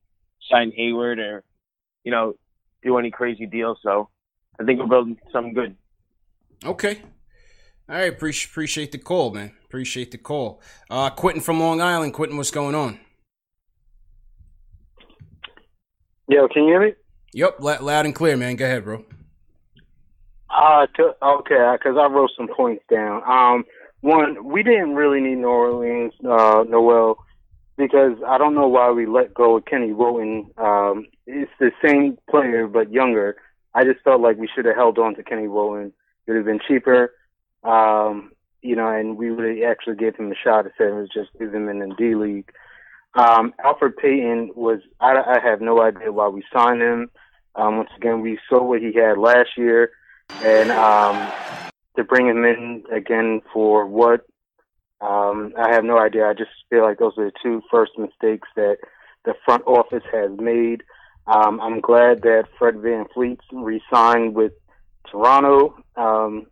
sign 0.50 0.72
Hayward 0.72 1.18
or, 1.18 1.42
you 2.04 2.10
know, 2.10 2.34
do 2.82 2.98
any 2.98 3.10
crazy 3.10 3.46
deals. 3.46 3.78
So 3.82 4.08
I 4.60 4.64
think 4.64 4.80
we're 4.80 4.86
building 4.86 5.18
something 5.32 5.54
good. 5.54 5.76
Okay. 6.64 7.00
All 7.88 7.96
right. 7.96 8.12
Appreciate 8.12 8.50
appreciate 8.50 8.92
the 8.92 8.98
call, 8.98 9.32
man. 9.32 9.52
Appreciate 9.64 10.10
the 10.10 10.18
call. 10.18 10.60
Uh, 10.90 11.10
Quentin 11.10 11.40
from 11.40 11.60
Long 11.60 11.80
Island. 11.80 12.12
Quentin, 12.14 12.36
what's 12.36 12.50
going 12.50 12.74
on? 12.74 13.00
Yo, 16.28 16.48
can 16.48 16.64
you 16.64 16.68
hear 16.68 16.80
me? 16.80 16.94
Yep, 17.34 17.60
loud 17.60 18.06
and 18.06 18.14
clear, 18.14 18.36
man. 18.36 18.56
Go 18.56 18.64
ahead, 18.64 18.84
bro. 18.84 19.04
Uh, 20.54 20.86
to, 20.96 21.14
okay, 21.22 21.72
because 21.72 21.96
I 21.98 22.06
wrote 22.06 22.30
some 22.36 22.48
points 22.48 22.84
down. 22.90 23.22
Um, 23.26 23.64
one, 24.02 24.44
we 24.44 24.62
didn't 24.62 24.94
really 24.94 25.20
need 25.20 25.38
Nerlens, 25.38 26.12
uh, 26.24 26.64
Noel, 26.64 27.16
because 27.78 28.18
I 28.26 28.36
don't 28.36 28.54
know 28.54 28.68
why 28.68 28.90
we 28.90 29.06
let 29.06 29.32
go 29.32 29.56
of 29.56 29.64
Kenny 29.64 29.92
Wooten. 29.92 30.50
Um, 30.58 31.06
it's 31.26 31.50
the 31.58 31.70
same 31.84 32.18
player 32.28 32.66
but 32.66 32.92
younger. 32.92 33.36
I 33.74 33.84
just 33.84 34.00
felt 34.04 34.20
like 34.20 34.36
we 34.36 34.48
should 34.54 34.66
have 34.66 34.76
held 34.76 34.98
on 34.98 35.14
to 35.14 35.22
Kenny 35.22 35.48
Wooten. 35.48 35.92
It 36.26 36.32
would 36.32 36.36
have 36.36 36.44
been 36.44 36.60
cheaper, 36.68 37.14
um, 37.64 38.32
you 38.60 38.76
know, 38.76 38.88
and 38.88 39.16
we 39.16 39.30
would 39.30 39.56
have 39.56 39.70
actually 39.70 39.96
gave 39.96 40.16
him 40.16 40.30
a 40.30 40.34
shot 40.34 40.66
instead 40.66 40.88
of 40.88 41.10
just 41.10 41.30
leave 41.40 41.54
him 41.54 41.68
in 41.68 41.78
the 41.78 41.94
D 41.96 42.14
League. 42.14 42.52
Um, 43.14 43.54
Elfrid 43.64 43.96
Payton 43.96 44.52
was, 44.54 44.80
I, 45.00 45.14
I 45.14 45.38
have 45.42 45.60
no 45.60 45.82
idea 45.82 46.12
why 46.12 46.28
we 46.28 46.44
signed 46.52 46.82
him. 46.82 47.10
Um, 47.54 47.78
once 47.78 47.90
again, 47.96 48.20
we 48.20 48.38
saw 48.48 48.62
what 48.62 48.80
he 48.80 48.92
had 48.94 49.18
last 49.18 49.50
year, 49.56 49.90
and 50.30 50.70
um, 50.70 51.32
to 51.96 52.04
bring 52.04 52.26
him 52.26 52.44
in 52.44 52.84
again 52.92 53.40
for 53.52 53.86
what 53.86 54.26
um, 55.00 55.52
I 55.58 55.72
have 55.72 55.84
no 55.84 55.98
idea. 55.98 56.26
I 56.26 56.34
just 56.34 56.50
feel 56.70 56.82
like 56.82 56.98
those 56.98 57.18
are 57.18 57.26
the 57.26 57.32
two 57.42 57.62
first 57.70 57.92
mistakes 57.98 58.48
that 58.56 58.78
the 59.24 59.34
front 59.44 59.64
office 59.66 60.04
has 60.12 60.30
made. 60.38 60.82
Um, 61.26 61.60
I'm 61.60 61.80
glad 61.80 62.22
that 62.22 62.44
Fred 62.58 62.74
VanVleet 62.76 63.38
re-signed 63.52 64.34
with 64.34 64.52
Toronto 65.10 65.76
um, 65.96 66.46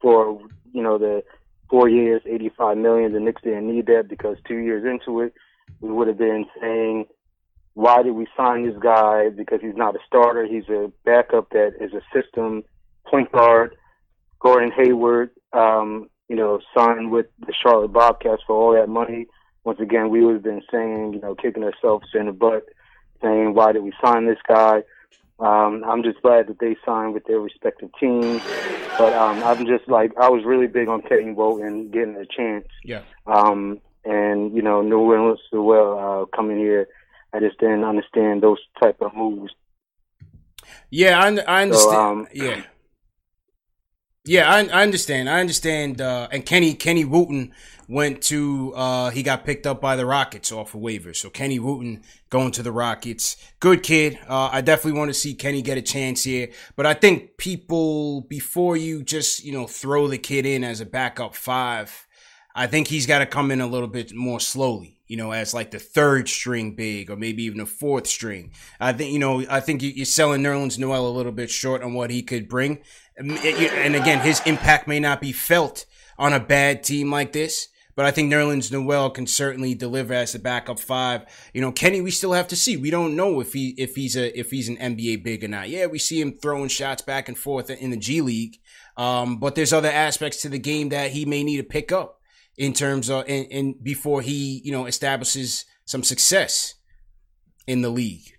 for 0.00 0.40
you 0.72 0.82
know 0.82 0.98
the 0.98 1.22
four 1.68 1.88
years, 1.88 2.22
85 2.26 2.76
million. 2.78 3.12
The 3.12 3.20
Knicks 3.20 3.42
didn't 3.42 3.72
need 3.72 3.86
that 3.86 4.08
because 4.08 4.36
two 4.46 4.56
years 4.56 4.84
into 4.84 5.20
it, 5.20 5.32
we 5.80 5.90
would 5.90 6.08
have 6.08 6.18
been 6.18 6.46
saying, 6.60 7.06
why 7.74 8.02
did 8.02 8.12
we 8.12 8.26
sign 8.36 8.66
this 8.66 8.76
guy? 8.80 9.28
Because 9.30 9.60
he's 9.60 9.76
not 9.76 9.94
a 9.94 10.00
starter. 10.06 10.44
He's 10.44 10.68
a 10.68 10.90
backup 11.04 11.50
that 11.50 11.74
is 11.80 11.92
a 11.92 12.02
system 12.12 12.64
point 13.10 13.30
guard. 13.32 13.76
Gordon 14.38 14.72
Hayward, 14.72 15.30
um, 15.52 16.08
you 16.28 16.36
know, 16.36 16.60
signed 16.74 17.10
with 17.10 17.26
the 17.46 17.52
Charlotte 17.52 17.92
Bobcats 17.92 18.42
for 18.46 18.56
all 18.56 18.72
that 18.72 18.88
money. 18.88 19.26
Once 19.64 19.80
again, 19.80 20.08
we 20.08 20.24
would 20.24 20.34
have 20.34 20.42
been 20.42 20.62
saying, 20.72 21.12
you 21.12 21.20
know, 21.20 21.34
kicking 21.34 21.62
ourselves 21.62 22.06
in 22.14 22.26
the 22.26 22.32
butt, 22.32 22.64
saying, 23.20 23.52
why 23.52 23.72
did 23.72 23.82
we 23.82 23.92
sign 24.02 24.26
this 24.26 24.38
guy? 24.48 24.82
Um, 25.38 25.84
I'm 25.86 26.02
just 26.02 26.22
glad 26.22 26.46
that 26.46 26.58
they 26.58 26.76
signed 26.86 27.12
with 27.12 27.24
their 27.24 27.40
respective 27.40 27.90
teams. 28.00 28.42
But 28.96 29.12
um, 29.12 29.42
I'm 29.42 29.66
just 29.66 29.88
like, 29.88 30.12
I 30.18 30.28
was 30.30 30.44
really 30.44 30.66
big 30.66 30.88
on 30.88 31.02
Kenny 31.02 31.28
and 31.28 31.92
getting 31.92 32.16
a 32.16 32.26
chance. 32.26 32.66
Yeah. 32.84 33.02
Um, 33.26 33.80
and, 34.04 34.54
you 34.54 34.62
know, 34.62 34.82
Nerlens 34.82 35.32
as 35.34 35.38
well 35.52 35.98
uh, 35.98 36.36
coming 36.36 36.58
here. 36.58 36.88
I 37.34 37.40
just 37.40 37.58
didn't 37.58 37.84
understand 37.84 38.42
those 38.42 38.58
type 38.80 39.00
of 39.00 39.14
moves. 39.14 39.52
Yeah, 40.90 41.18
I, 41.18 41.26
I 41.26 41.62
understand. 41.62 41.76
So, 41.78 42.00
um, 42.00 42.28
yeah. 42.32 42.62
Yeah, 44.24 44.52
I, 44.52 44.58
I 44.66 44.82
understand. 44.82 45.30
I 45.30 45.40
understand. 45.40 46.00
Uh, 46.00 46.28
and 46.30 46.44
Kenny 46.44 46.74
Kenny 46.74 47.04
Wooten 47.04 47.52
went 47.88 48.22
to 48.22 48.72
uh, 48.74 49.10
he 49.10 49.22
got 49.22 49.44
picked 49.44 49.66
up 49.66 49.80
by 49.80 49.96
the 49.96 50.04
Rockets 50.04 50.52
off 50.52 50.74
of 50.74 50.80
waivers. 50.82 51.16
So 51.16 51.30
Kenny 51.30 51.58
Wooten 51.58 52.02
going 52.28 52.52
to 52.52 52.62
the 52.62 52.70
Rockets, 52.70 53.36
good 53.60 53.82
kid. 53.82 54.18
Uh, 54.28 54.50
I 54.52 54.60
definitely 54.60 54.98
want 54.98 55.08
to 55.08 55.14
see 55.14 55.34
Kenny 55.34 55.62
get 55.62 55.78
a 55.78 55.82
chance 55.82 56.24
here. 56.24 56.50
But 56.76 56.84
I 56.84 56.94
think 56.94 57.38
people 57.38 58.20
before 58.22 58.76
you 58.76 59.02
just 59.02 59.42
you 59.42 59.52
know 59.52 59.66
throw 59.66 60.06
the 60.06 60.18
kid 60.18 60.44
in 60.44 60.64
as 60.64 60.80
a 60.80 60.86
backup 60.86 61.34
five, 61.34 62.06
I 62.54 62.66
think 62.66 62.88
he's 62.88 63.06
got 63.06 63.20
to 63.20 63.26
come 63.26 63.50
in 63.50 63.62
a 63.62 63.66
little 63.66 63.88
bit 63.88 64.14
more 64.14 64.38
slowly. 64.38 64.99
You 65.10 65.16
know, 65.16 65.32
as 65.32 65.52
like 65.52 65.72
the 65.72 65.80
third 65.80 66.28
string 66.28 66.76
big, 66.76 67.10
or 67.10 67.16
maybe 67.16 67.42
even 67.42 67.58
a 67.58 67.66
fourth 67.66 68.06
string. 68.06 68.52
I 68.78 68.92
think 68.92 69.12
you 69.12 69.18
know. 69.18 69.44
I 69.50 69.58
think 69.58 69.82
you're 69.82 70.06
selling 70.06 70.40
Nerlens 70.40 70.78
Noel 70.78 71.04
a 71.04 71.10
little 71.10 71.32
bit 71.32 71.50
short 71.50 71.82
on 71.82 71.94
what 71.94 72.10
he 72.10 72.22
could 72.22 72.48
bring. 72.48 72.78
And 73.16 73.32
again, 73.96 74.20
his 74.20 74.40
impact 74.46 74.86
may 74.86 75.00
not 75.00 75.20
be 75.20 75.32
felt 75.32 75.84
on 76.16 76.32
a 76.32 76.38
bad 76.38 76.84
team 76.84 77.10
like 77.10 77.32
this. 77.32 77.66
But 77.96 78.06
I 78.06 78.12
think 78.12 78.32
Nerlens 78.32 78.70
Noel 78.70 79.10
can 79.10 79.26
certainly 79.26 79.74
deliver 79.74 80.14
as 80.14 80.36
a 80.36 80.38
backup 80.38 80.78
five. 80.78 81.26
You 81.52 81.60
know, 81.60 81.72
Kenny, 81.72 82.00
we 82.00 82.12
still 82.12 82.32
have 82.32 82.46
to 82.46 82.56
see. 82.56 82.76
We 82.76 82.90
don't 82.90 83.16
know 83.16 83.40
if 83.40 83.52
he 83.52 83.74
if 83.76 83.96
he's 83.96 84.16
a 84.16 84.38
if 84.38 84.52
he's 84.52 84.68
an 84.68 84.76
NBA 84.76 85.24
big 85.24 85.42
or 85.42 85.48
not. 85.48 85.68
Yeah, 85.68 85.86
we 85.86 85.98
see 85.98 86.20
him 86.20 86.32
throwing 86.32 86.68
shots 86.68 87.02
back 87.02 87.26
and 87.26 87.36
forth 87.36 87.68
in 87.68 87.90
the 87.90 87.96
G 87.96 88.20
League. 88.20 88.60
Um, 88.96 89.38
but 89.38 89.56
there's 89.56 89.72
other 89.72 89.90
aspects 89.90 90.40
to 90.42 90.48
the 90.48 90.60
game 90.60 90.90
that 90.90 91.10
he 91.10 91.24
may 91.24 91.42
need 91.42 91.56
to 91.56 91.64
pick 91.64 91.90
up 91.90 92.19
in 92.60 92.74
terms 92.74 93.08
of 93.08 93.24
and, 93.26 93.46
and 93.50 93.82
before 93.82 94.20
he 94.20 94.60
you 94.62 94.70
know 94.70 94.84
establishes 94.84 95.64
some 95.86 96.04
success 96.04 96.74
in 97.66 97.80
the 97.80 97.88
league. 97.88 98.36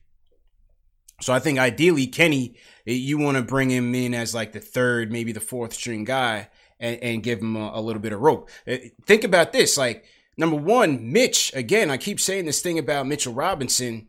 So 1.22 1.34
I 1.34 1.40
think 1.40 1.58
ideally 1.58 2.06
Kenny, 2.06 2.56
you 2.86 3.18
want 3.18 3.38
to 3.38 3.44
bring 3.44 3.72
him 3.72 3.94
in 3.96 4.14
as 4.14 4.36
like 4.36 4.52
the 4.52 4.60
third, 4.60 5.12
maybe 5.12 5.32
the 5.32 5.40
fourth 5.40 5.74
string 5.74 6.04
guy, 6.04 6.50
and, 6.80 7.02
and 7.02 7.24
give 7.24 7.40
him 7.40 7.56
a, 7.56 7.72
a, 7.74 7.82
little 7.82 8.02
bit 8.02 8.14
of 8.14 8.22
rope. 8.22 8.50
Uh, 8.68 8.78
think 9.08 9.24
about 9.24 9.54
this: 9.54 9.76
like 9.76 10.06
number 10.38 10.56
one, 10.56 11.12
Mitch. 11.12 11.52
Again, 11.56 11.90
I 11.90 11.98
keep 11.98 12.20
saying 12.20 12.46
this 12.46 12.62
thing 12.62 12.78
about 12.78 13.08
Mitchell 13.08 13.34
Robinson. 13.34 14.08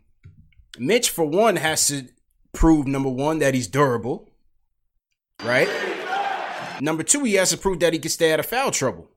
Mitch, 0.79 1.09
for 1.09 1.25
one, 1.25 1.57
has 1.57 1.87
to 1.89 2.09
prove 2.53 2.87
number 2.87 3.09
one 3.09 3.39
that 3.39 3.55
he's 3.55 3.67
durable, 3.67 4.29
right? 5.43 5.69
Number 6.83 7.03
two, 7.03 7.25
he 7.25 7.35
has 7.35 7.51
to 7.51 7.57
prove 7.57 7.81
that 7.81 7.95
he 7.95 7.99
can 7.99 8.11
stay 8.11 8.33
out 8.33 8.41
of 8.41 8.47
foul 8.47 8.71
trouble. 8.71 9.12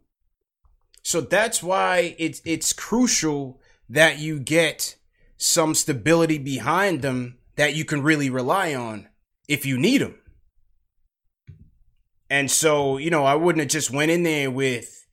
So 1.05 1.21
that's 1.21 1.61
why 1.61 2.15
it's 2.17 2.41
it's 2.45 2.73
crucial 2.73 3.61
that 3.87 4.17
you 4.17 4.39
get 4.39 4.95
some 5.37 5.75
stability 5.75 6.39
behind 6.39 7.03
them 7.03 7.37
that 7.57 7.75
you 7.75 7.85
can 7.85 8.01
really 8.01 8.31
rely 8.31 8.73
on 8.73 9.07
if 9.47 9.67
you 9.67 9.77
need 9.77 10.01
them. 10.01 10.15
And 12.27 12.49
so, 12.49 12.97
you 12.97 13.11
know, 13.11 13.23
I 13.23 13.35
wouldn't 13.35 13.59
have 13.59 13.69
just 13.69 13.91
went 13.91 14.09
in 14.09 14.23
there 14.23 14.49
with 14.49 15.05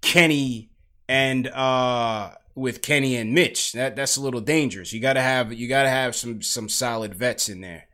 Kenny 0.00 0.72
and 1.08 1.46
uh 1.46 2.32
with 2.56 2.82
Kenny 2.82 3.14
and 3.14 3.32
Mitch. 3.32 3.70
That 3.70 3.94
that's 3.94 4.16
a 4.16 4.22
little 4.22 4.40
dangerous. 4.40 4.92
You 4.92 4.98
gotta 4.98 5.22
have 5.22 5.52
you 5.52 5.68
gotta 5.68 5.90
have 5.90 6.16
some 6.16 6.42
some 6.42 6.68
solid 6.68 7.14
vets 7.14 7.48
in 7.48 7.60
there 7.60 7.84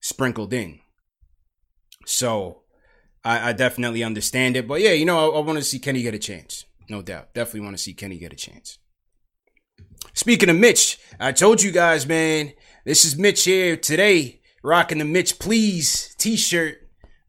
sprinkled 0.00 0.54
in. 0.54 0.80
So 2.06 2.62
I, 3.22 3.50
I 3.50 3.52
definitely 3.52 4.02
understand 4.02 4.56
it. 4.56 4.66
But 4.66 4.80
yeah, 4.80 4.92
you 4.92 5.04
know, 5.04 5.30
I, 5.30 5.36
I 5.36 5.40
want 5.42 5.58
to 5.58 5.64
see 5.64 5.78
Kenny 5.78 6.00
get 6.00 6.14
a 6.14 6.18
chance 6.18 6.64
no 6.92 7.02
doubt. 7.02 7.32
Definitely 7.34 7.60
want 7.60 7.76
to 7.76 7.82
see 7.82 7.94
Kenny 7.94 8.18
get 8.18 8.34
a 8.34 8.36
chance. 8.36 8.78
Speaking 10.12 10.50
of 10.50 10.56
Mitch, 10.56 10.98
I 11.18 11.32
told 11.32 11.62
you 11.62 11.72
guys, 11.72 12.06
man, 12.06 12.52
this 12.84 13.04
is 13.06 13.16
Mitch 13.16 13.44
here 13.44 13.78
today, 13.78 14.42
rocking 14.62 14.98
the 14.98 15.04
Mitch 15.04 15.38
Please 15.38 16.14
t-shirt 16.18 16.76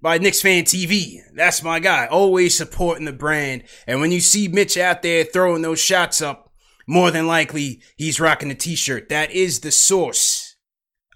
by 0.01 0.17
Knicks 0.17 0.41
Fan 0.41 0.65
TV. 0.65 1.19
That's 1.33 1.63
my 1.63 1.79
guy, 1.79 2.07
always 2.07 2.57
supporting 2.57 3.05
the 3.05 3.13
brand. 3.13 3.63
And 3.87 4.01
when 4.01 4.11
you 4.11 4.19
see 4.19 4.49
Mitch 4.49 4.75
out 4.75 5.01
there 5.01 5.23
throwing 5.23 5.61
those 5.61 5.79
shots 5.79 6.21
up, 6.21 6.51
more 6.85 7.09
than 7.09 7.25
likely 7.25 7.81
he's 7.95 8.19
rocking 8.19 8.49
the 8.49 8.55
t-shirt. 8.55 9.07
That 9.07 9.31
is 9.31 9.61
the 9.61 9.71
source 9.71 10.57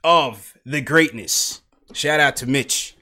of 0.06 0.54
the 0.66 0.80
greatness. 0.80 1.62
Shout 1.92 2.22
out 2.22 2.38
to 2.38 2.48
Mitch 2.48 2.96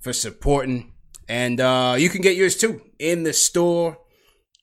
for 0.00 0.12
supporting. 0.12 0.92
And 1.28 1.60
uh, 1.60 1.94
you 1.96 2.08
can 2.08 2.20
get 2.20 2.36
yours 2.36 2.56
too 2.56 2.80
in 2.98 3.22
the 3.22 3.32
store 3.32 3.98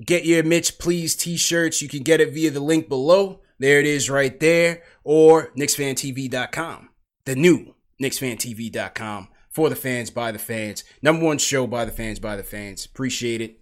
Get 0.04 0.26
your 0.26 0.44
Mitch 0.44 0.78
Please 0.78 1.16
t-shirts. 1.16 1.82
You 1.82 1.88
can 1.88 2.04
get 2.04 2.22
it 2.22 2.34
via 2.34 2.52
the 2.52 2.60
link 2.60 2.90
below. 2.90 3.42
There 3.60 3.80
it 3.80 3.86
is 3.86 4.10
right 4.10 4.38
there. 4.40 4.84
Or 5.04 5.52
KnicksFanTV.com. 5.58 6.90
The 7.26 7.36
new 7.36 7.76
KnicksFanTV.com. 8.02 9.30
For 9.50 9.70
the 9.70 9.76
fans, 9.76 10.10
by 10.10 10.34
the 10.34 10.40
fans. 10.40 10.84
Number 11.02 11.24
one 11.24 11.38
show 11.38 11.66
by 11.66 11.86
the 11.86 11.92
fans, 11.92 12.20
by 12.20 12.36
the 12.36 12.44
fans. 12.44 12.86
Appreciate 12.86 13.40
it. 13.40 13.62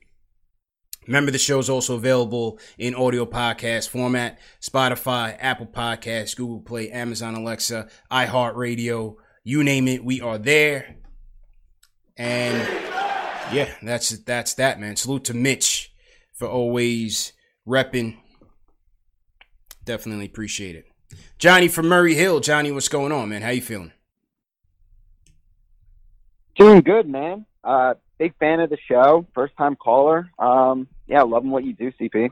Remember, 1.05 1.29
the 1.29 1.37
show 1.37 1.59
is 1.59 1.69
also 1.69 1.95
available 1.95 2.59
in 2.79 2.95
audio 2.95 3.25
podcast 3.25 3.89
format 3.89 4.39
Spotify, 4.59 5.35
Apple 5.39 5.67
Podcasts, 5.67 6.35
Google 6.35 6.61
Play, 6.61 6.89
Amazon 6.89 7.35
Alexa, 7.35 7.89
iHeartRadio, 8.09 9.17
you 9.43 9.63
name 9.63 9.87
it, 9.87 10.03
we 10.03 10.21
are 10.21 10.37
there. 10.37 10.95
And 12.15 12.57
yeah, 13.53 13.69
that's 13.81 14.09
that's 14.19 14.53
that, 14.55 14.79
man. 14.79 14.95
Salute 14.95 15.25
to 15.25 15.33
Mitch 15.33 15.92
for 16.33 16.47
always 16.47 17.33
repping. 17.67 18.17
Definitely 19.85 20.25
appreciate 20.25 20.75
it. 20.75 20.85
Johnny 21.37 21.67
from 21.67 21.87
Murray 21.87 22.15
Hill. 22.15 22.39
Johnny, 22.39 22.71
what's 22.71 22.87
going 22.87 23.11
on, 23.11 23.29
man? 23.29 23.41
How 23.41 23.49
you 23.49 23.61
feeling? 23.61 23.91
Doing 26.55 26.81
good, 26.81 27.07
man. 27.07 27.45
Uh, 27.63 27.95
big 28.17 28.37
fan 28.37 28.59
of 28.59 28.69
the 28.69 28.77
show. 28.89 29.25
First 29.33 29.55
time 29.57 29.75
caller. 29.75 30.29
Um, 30.39 30.87
yeah, 31.07 31.23
loving 31.23 31.51
what 31.51 31.63
you 31.63 31.73
do, 31.73 31.91
CP. 31.99 32.29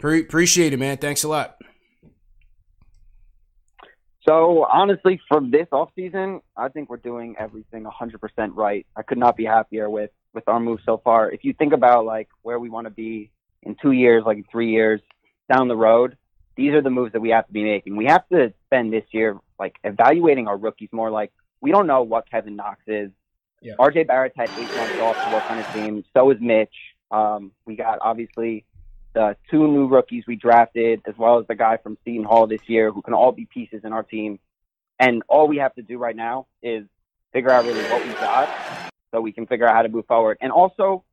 Pre- 0.00 0.20
appreciate 0.20 0.72
it, 0.72 0.78
man. 0.78 0.96
Thanks 0.96 1.24
a 1.24 1.28
lot. 1.28 1.56
So 4.28 4.66
honestly, 4.70 5.20
from 5.26 5.50
this 5.50 5.66
off 5.72 5.90
season, 5.96 6.40
I 6.56 6.68
think 6.68 6.90
we're 6.90 6.98
doing 6.98 7.34
everything 7.38 7.84
100% 7.84 8.50
right. 8.54 8.86
I 8.94 9.02
could 9.02 9.16
not 9.16 9.36
be 9.36 9.44
happier 9.44 9.88
with 9.88 10.10
with 10.34 10.46
our 10.48 10.60
move 10.60 10.80
so 10.84 11.00
far. 11.02 11.30
If 11.30 11.44
you 11.44 11.54
think 11.54 11.72
about 11.72 12.04
like 12.04 12.28
where 12.42 12.58
we 12.58 12.68
want 12.68 12.86
to 12.86 12.90
be 12.90 13.30
in 13.62 13.76
two 13.80 13.92
years, 13.92 14.24
like 14.24 14.38
in 14.38 14.44
three 14.50 14.70
years 14.70 15.00
down 15.50 15.68
the 15.68 15.76
road, 15.76 16.16
these 16.56 16.72
are 16.72 16.82
the 16.82 16.90
moves 16.90 17.12
that 17.12 17.20
we 17.20 17.30
have 17.30 17.46
to 17.46 17.52
be 17.52 17.64
making. 17.64 17.96
We 17.96 18.06
have 18.06 18.28
to 18.28 18.52
spend 18.66 18.92
this 18.92 19.04
year 19.12 19.38
like 19.58 19.76
evaluating 19.84 20.48
our 20.48 20.56
rookies 20.56 20.88
more. 20.92 21.10
Like 21.10 21.32
we 21.60 21.70
don't 21.70 21.86
know 21.86 22.02
what 22.02 22.30
Kevin 22.30 22.56
Knox 22.56 22.80
is 22.86 23.10
Yeah. 23.60 23.74
RJ 23.78 24.06
Barrett 24.06 24.32
had 24.36 24.50
eight 24.50 24.76
months 24.76 24.98
off 25.00 25.16
to 25.24 25.32
work 25.32 25.50
on 25.50 25.58
his 25.58 25.66
team. 25.74 26.04
So 26.14 26.30
is 26.30 26.38
Mitch. 26.40 26.74
Um, 27.10 27.52
we 27.64 27.76
got 27.76 27.98
obviously 28.00 28.64
the 29.14 29.36
two 29.50 29.66
new 29.66 29.86
rookies 29.86 30.24
we 30.26 30.36
drafted, 30.36 31.00
as 31.06 31.16
well 31.16 31.38
as 31.38 31.46
the 31.46 31.54
guy 31.54 31.78
from 31.78 31.96
Seton 32.04 32.24
Hall 32.24 32.46
this 32.46 32.60
year, 32.66 32.90
who 32.92 33.02
can 33.02 33.14
all 33.14 33.32
be 33.32 33.46
pieces 33.46 33.82
in 33.84 33.92
our 33.92 34.02
team. 34.02 34.38
And 35.00 35.22
all 35.28 35.48
we 35.48 35.56
have 35.58 35.74
to 35.76 35.82
do 35.82 35.96
right 35.98 36.14
now 36.14 36.46
is 36.62 36.84
figure 37.32 37.50
out 37.50 37.64
really 37.64 37.82
what 37.84 38.04
we 38.06 38.12
got, 38.14 38.48
so 39.10 39.20
we 39.20 39.32
can 39.32 39.46
figure 39.46 39.66
out 39.66 39.74
how 39.74 39.82
to 39.82 39.88
move 39.88 40.06
forward. 40.06 40.38
And 40.40 40.52
also, 40.52 41.04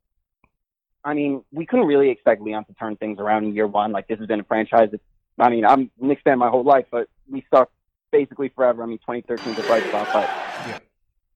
I 1.06 1.14
mean, 1.14 1.44
we 1.52 1.64
couldn't 1.64 1.86
really 1.86 2.10
expect 2.10 2.42
Leon 2.42 2.64
to 2.64 2.74
turn 2.74 2.96
things 2.96 3.20
around 3.20 3.44
in 3.44 3.54
year 3.54 3.68
one. 3.68 3.92
Like 3.92 4.08
this 4.08 4.18
has 4.18 4.26
been 4.26 4.40
a 4.40 4.44
franchise. 4.44 4.90
That, 4.90 5.00
I 5.38 5.50
mean, 5.50 5.64
I'm 5.64 5.88
Knicks 6.00 6.22
fan 6.22 6.38
my 6.38 6.48
whole 6.48 6.64
life, 6.64 6.86
but 6.90 7.08
we 7.30 7.44
stuck 7.46 7.70
basically 8.10 8.48
forever. 8.48 8.82
I 8.82 8.86
mean, 8.86 8.98
2013 8.98 9.52
is 9.52 9.58
a 9.60 9.62
bright 9.62 9.84
spot, 9.86 10.08
but 10.12 10.28
yeah. 10.68 10.78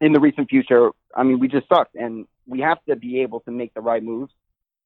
in 0.01 0.13
the 0.13 0.19
recent 0.19 0.51
future, 0.51 0.91
I 1.15 1.23
mean, 1.23 1.39
we 1.39 1.47
just 1.47 1.69
sucked, 1.69 1.95
and 1.95 2.27
we 2.49 2.61
have 2.61 2.85
to 2.89 2.97
be 2.97 3.21
able 3.21 3.41
to 3.41 3.53
make 3.53 3.73
the 3.73 3.81
right 3.81 4.03
moves. 4.03 4.33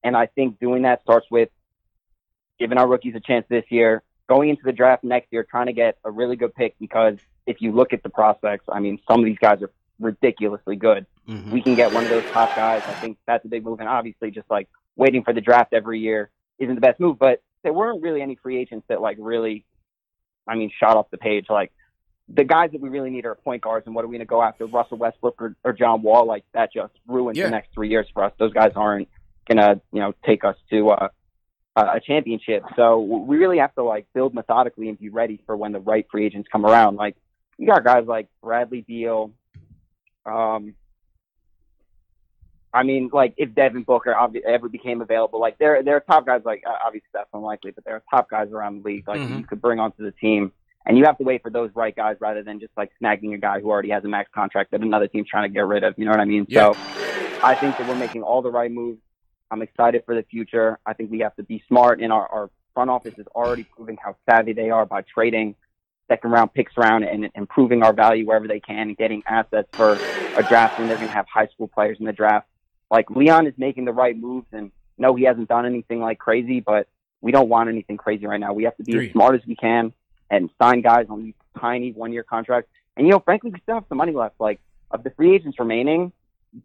And 0.03 0.14
I 0.14 0.26
think 0.26 0.61
doing 0.61 0.82
that 0.82 1.01
starts 1.01 1.26
with 1.30 1.49
giving 2.59 2.76
our 2.76 2.87
rookies 2.87 3.14
a 3.14 3.20
chance 3.20 3.47
this 3.49 3.64
year, 3.70 4.03
going 4.28 4.51
into 4.51 4.64
the 4.64 4.72
draft 4.72 5.03
next 5.03 5.32
year, 5.32 5.45
trying 5.51 5.66
to 5.66 5.72
get 5.72 5.97
a 6.05 6.11
really 6.11 6.37
good 6.37 6.55
pick. 6.55 6.74
Because 6.78 7.16
if 7.47 7.62
you 7.62 7.72
look 7.72 7.95
at 7.95 8.03
the 8.03 8.11
prospects, 8.11 8.66
I 8.70 8.80
mean, 8.80 8.99
some 9.09 9.20
of 9.20 9.24
these 9.24 9.39
guys 9.39 9.62
are 9.62 9.70
ridiculously 10.01 10.76
good. 10.76 11.07
Mm-hmm. 11.28 11.51
We 11.51 11.62
can 11.62 11.74
get 11.74 11.92
one 11.92 12.05
of 12.05 12.11
those 12.11 12.24
top 12.30 12.55
guys. 12.55 12.82
I 12.86 12.92
think 12.95 13.18
that's 13.26 13.45
a 13.45 13.49
big 13.49 13.64
move. 13.64 13.80
And 13.80 13.88
obviously, 13.88 14.30
just 14.30 14.51
like 14.51 14.68
waiting 14.97 15.24
for 15.24 15.32
the 15.32 15.40
draft 15.40 15.72
every 15.72 16.01
year 16.01 16.30
isn't 16.59 16.74
the 16.74 16.80
best 16.80 17.01
move. 17.01 17.18
But 17.18 17.42
there 17.62 17.72
weren't 17.72 18.03
really 18.03 18.22
any 18.22 18.36
free 18.36 18.59
agents 18.59 18.86
that 18.88 19.01
like 19.01 19.16
really, 19.18 19.64
I 20.47 20.55
mean, 20.55 20.70
shot 20.78 20.97
off 20.97 21.11
the 21.11 21.18
page. 21.18 21.47
Like 21.49 21.72
the 22.28 22.45
guys 22.45 22.70
that 22.72 22.80
we 22.80 22.88
really 22.88 23.11
need 23.11 23.24
are 23.24 23.34
point 23.34 23.62
guards. 23.62 23.86
And 23.86 23.95
what 23.95 24.05
are 24.05 24.09
we 24.09 24.16
going 24.16 24.26
to 24.26 24.30
go 24.30 24.42
after? 24.42 24.66
Russell 24.66 24.99
Westbrook 24.99 25.40
or, 25.40 25.57
or 25.64 25.72
John 25.72 26.03
Wall? 26.03 26.26
Like 26.26 26.45
that 26.53 26.72
just 26.72 26.92
ruins 27.07 27.38
yeah. 27.38 27.45
the 27.45 27.51
next 27.51 27.72
three 27.72 27.88
years 27.88 28.07
for 28.12 28.24
us. 28.24 28.32
Those 28.38 28.53
guys 28.53 28.72
aren't 28.76 29.09
going 29.49 29.59
to, 29.59 29.80
you 29.92 30.01
know, 30.01 30.12
take 30.24 30.45
us 30.45 30.57
to 30.70 30.90
uh, 30.90 31.09
a 31.76 32.01
championship. 32.01 32.64
So 32.76 33.01
we 33.01 33.36
really 33.36 33.59
have 33.59 33.74
to 33.74 33.82
like 33.82 34.07
build 34.14 34.34
methodically 34.34 34.88
and 34.88 34.99
be 34.99 35.09
ready 35.09 35.40
for 35.47 35.57
when 35.57 35.72
the 35.72 35.80
right 35.80 36.07
free 36.11 36.26
agents 36.26 36.49
come 36.51 36.64
around. 36.64 36.97
Like 36.97 37.16
you 37.59 37.66
got 37.66 37.84
guys 37.84 38.05
like 38.07 38.28
Bradley 38.42 38.82
Beal, 38.82 39.32
um, 40.26 40.74
I 42.74 42.82
mean, 42.82 43.08
like 43.12 43.34
if 43.36 43.54
Devin 43.54 43.84
Booker 43.84 44.16
ever 44.46 44.68
became 44.68 45.00
available, 45.00 45.40
like 45.40 45.58
there 45.58 45.82
there 45.82 45.96
are 45.96 46.00
top 46.00 46.26
guys 46.26 46.42
like 46.44 46.64
uh, 46.66 46.74
obviously 46.84 47.08
that's 47.14 47.30
unlikely, 47.32 47.70
but 47.70 47.84
there 47.84 47.94
are 47.94 48.02
top 48.10 48.28
guys 48.28 48.50
around 48.50 48.82
the 48.82 48.88
league 48.88 49.06
like 49.06 49.20
mm-hmm. 49.20 49.38
you 49.38 49.44
could 49.44 49.62
bring 49.62 49.78
onto 49.78 50.02
the 50.02 50.10
team, 50.10 50.50
and 50.84 50.98
you 50.98 51.04
have 51.04 51.16
to 51.18 51.24
wait 51.24 51.42
for 51.42 51.50
those 51.50 51.70
right 51.76 51.94
guys 51.94 52.16
rather 52.20 52.42
than 52.42 52.58
just 52.58 52.72
like 52.76 52.90
snagging 53.00 53.32
a 53.32 53.38
guy 53.38 53.60
who 53.60 53.70
already 53.70 53.90
has 53.90 54.04
a 54.04 54.08
max 54.08 54.28
contract 54.34 54.72
that 54.72 54.80
another 54.80 55.06
team's 55.06 55.28
trying 55.28 55.48
to 55.48 55.54
get 55.54 55.66
rid 55.66 55.84
of. 55.84 55.94
You 55.96 56.04
know 56.04 56.10
what 56.10 56.20
I 56.20 56.24
mean? 56.24 56.46
Yeah. 56.48 56.72
So 56.72 56.78
I 57.44 57.54
think 57.54 57.78
that 57.78 57.86
we're 57.86 57.94
making 57.94 58.22
all 58.22 58.42
the 58.42 58.50
right 58.50 58.72
moves. 58.72 59.00
I'm 59.52 59.62
excited 59.62 60.02
for 60.04 60.16
the 60.16 60.24
future. 60.24 60.80
I 60.84 60.94
think 60.94 61.12
we 61.12 61.20
have 61.20 61.36
to 61.36 61.44
be 61.44 61.62
smart, 61.68 62.00
and 62.00 62.12
our, 62.12 62.26
our 62.26 62.50
front 62.74 62.90
office 62.90 63.14
is 63.18 63.26
already 63.36 63.62
proving 63.62 63.98
how 64.02 64.16
savvy 64.28 64.52
they 64.52 64.70
are 64.70 64.84
by 64.84 65.02
trading 65.02 65.54
second 66.09 66.30
round 66.30 66.52
picks 66.52 66.72
around 66.76 67.05
and 67.05 67.30
improving 67.34 67.82
our 67.82 67.92
value 67.92 68.26
wherever 68.26 68.46
they 68.46 68.61
can 68.61 68.88
and 68.88 68.96
getting 68.96 69.22
assets 69.26 69.68
for 69.72 69.98
a 70.36 70.42
draft 70.42 70.78
when 70.78 70.88
they're 70.88 70.96
going 70.96 71.09
to 71.09 71.14
have 71.14 71.26
high 71.26 71.46
school 71.48 71.68
players 71.68 71.98
in 71.98 72.07
the 72.07 72.12
draft. 72.12 72.46
Like 72.90 73.11
Leon 73.11 73.46
is 73.46 73.55
making 73.57 73.84
the 73.84 73.92
right 73.92 74.16
moves 74.16 74.46
and 74.52 74.70
no, 74.98 75.14
he 75.14 75.24
hasn't 75.24 75.48
done 75.48 75.66
anything 75.66 76.00
like 76.00 76.18
crazy, 76.18 76.61
but 76.61 76.86
we 77.20 77.32
don't 77.32 77.48
want 77.48 77.68
anything 77.68 77.96
crazy 77.96 78.26
right 78.26 78.38
now. 78.38 78.52
We 78.52 78.64
have 78.64 78.76
to 78.76 78.84
be 78.84 78.92
Three. 78.92 79.07
as 79.07 79.12
smart 79.12 79.34
as 79.34 79.40
we 79.46 79.57
can 79.57 79.92
and 80.30 80.50
sign 80.61 80.82
guys 80.82 81.07
on 81.09 81.24
these 81.24 81.34
tiny 81.59 81.92
one 81.92 82.12
year 82.12 82.22
contracts. 82.22 82.70
And, 82.96 83.07
you 83.07 83.12
know, 83.12 83.20
frankly, 83.20 83.50
we 83.50 83.61
still 83.61 83.76
have 83.76 83.84
some 83.88 83.98
money 83.98 84.12
left. 84.12 84.36
Like, 84.38 84.61
of 84.90 85.02
the 85.02 85.11
free 85.11 85.34
agents 85.34 85.59
remaining, 85.59 86.12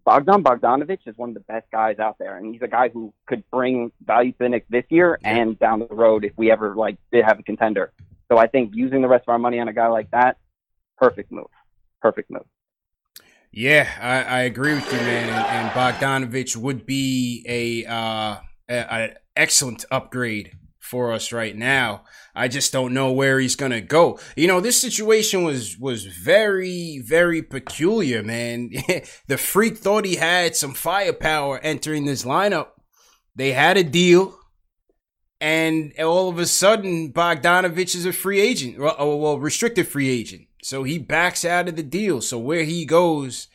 Bogdan 0.06 0.44
Bogdanovich 0.44 1.08
is 1.08 1.18
one 1.18 1.30
of 1.30 1.34
the 1.34 1.42
best 1.42 1.66
guys 1.72 1.98
out 1.98 2.18
there, 2.20 2.38
and 2.38 2.54
he's 2.54 2.62
a 2.62 2.68
guy 2.68 2.90
who 2.90 3.12
could 3.26 3.44
bring 3.50 3.92
value 4.06 4.32
to 4.34 4.38
the 4.40 4.50
Knicks 4.50 4.68
this 4.70 4.86
year 4.90 5.20
and 5.24 5.58
down 5.58 5.80
the 5.80 5.88
road 5.88 6.24
if 6.24 6.34
we 6.38 6.52
ever 6.52 6.76
like 6.76 6.98
did 7.12 7.26
have 7.26 7.40
a 7.40 7.44
contender. 7.44 7.92
So 8.32 8.38
I 8.38 8.48
think 8.48 8.72
using 8.74 9.02
the 9.02 9.08
rest 9.08 9.24
of 9.28 9.32
our 9.32 9.40
money 9.40 9.60
on 9.60 9.68
a 9.68 9.74
guy 9.74 9.88
like 9.88 10.12
that, 10.12 10.38
perfect 10.98 11.32
move. 11.32 11.48
Perfect 12.02 12.30
move. 12.30 12.46
Yeah, 13.52 13.90
I, 14.00 14.22
I 14.22 14.42
agree 14.42 14.76
with 14.76 14.86
you, 14.92 15.00
man. 15.00 15.30
And, 15.30 15.46
and 15.46 15.70
Bogdanovich 15.72 16.56
would 16.56 16.86
be 16.86 17.44
a, 17.48 17.86
uh, 17.90 18.38
an 18.68 19.16
excellent 19.36 19.86
upgrade 19.90 20.52
for 20.90 21.12
us 21.12 21.32
right 21.32 21.56
now. 21.56 22.04
I 22.34 22.48
just 22.48 22.72
don't 22.72 22.94
know 22.94 23.12
where 23.12 23.40
he's 23.40 23.56
gonna 23.56 23.82
go. 23.82 24.20
You 24.36 24.48
know, 24.48 24.60
this 24.60 24.82
situation 24.82 25.44
was 25.44 25.78
was 25.78 26.06
very 26.06 27.00
very 27.00 27.44
peculiar, 27.44 28.24
man. 28.24 28.72
the 29.28 29.38
freak 29.38 29.78
thought 29.78 30.06
he 30.06 30.16
had 30.16 30.56
some 30.56 30.74
firepower 30.74 31.60
entering 31.60 32.06
this 32.06 32.24
lineup. 32.24 32.70
They 33.36 33.52
had 33.52 33.78
a 33.78 33.84
deal 33.84 34.39
and 35.42 35.94
all 36.00 36.30
of 36.30 36.38
a 36.38 36.46
sudden 36.46 37.14
Bogdanovich 37.14 37.96
is 37.96 38.06
a 38.06 38.14
free 38.14 38.40
agent, 38.40 38.78
well, 38.78 38.96
oh, 38.98 39.16
well, 39.16 39.40
restricted 39.40 39.88
free 39.88 40.10
agent. 40.10 40.48
So 40.62 40.84
he 40.84 40.98
backs 40.98 41.46
out 41.46 41.70
of 41.70 41.76
the 41.76 41.84
deal. 41.84 42.22
So 42.22 42.38
where 42.38 42.64
he 42.64 42.86
goes, 42.86 43.48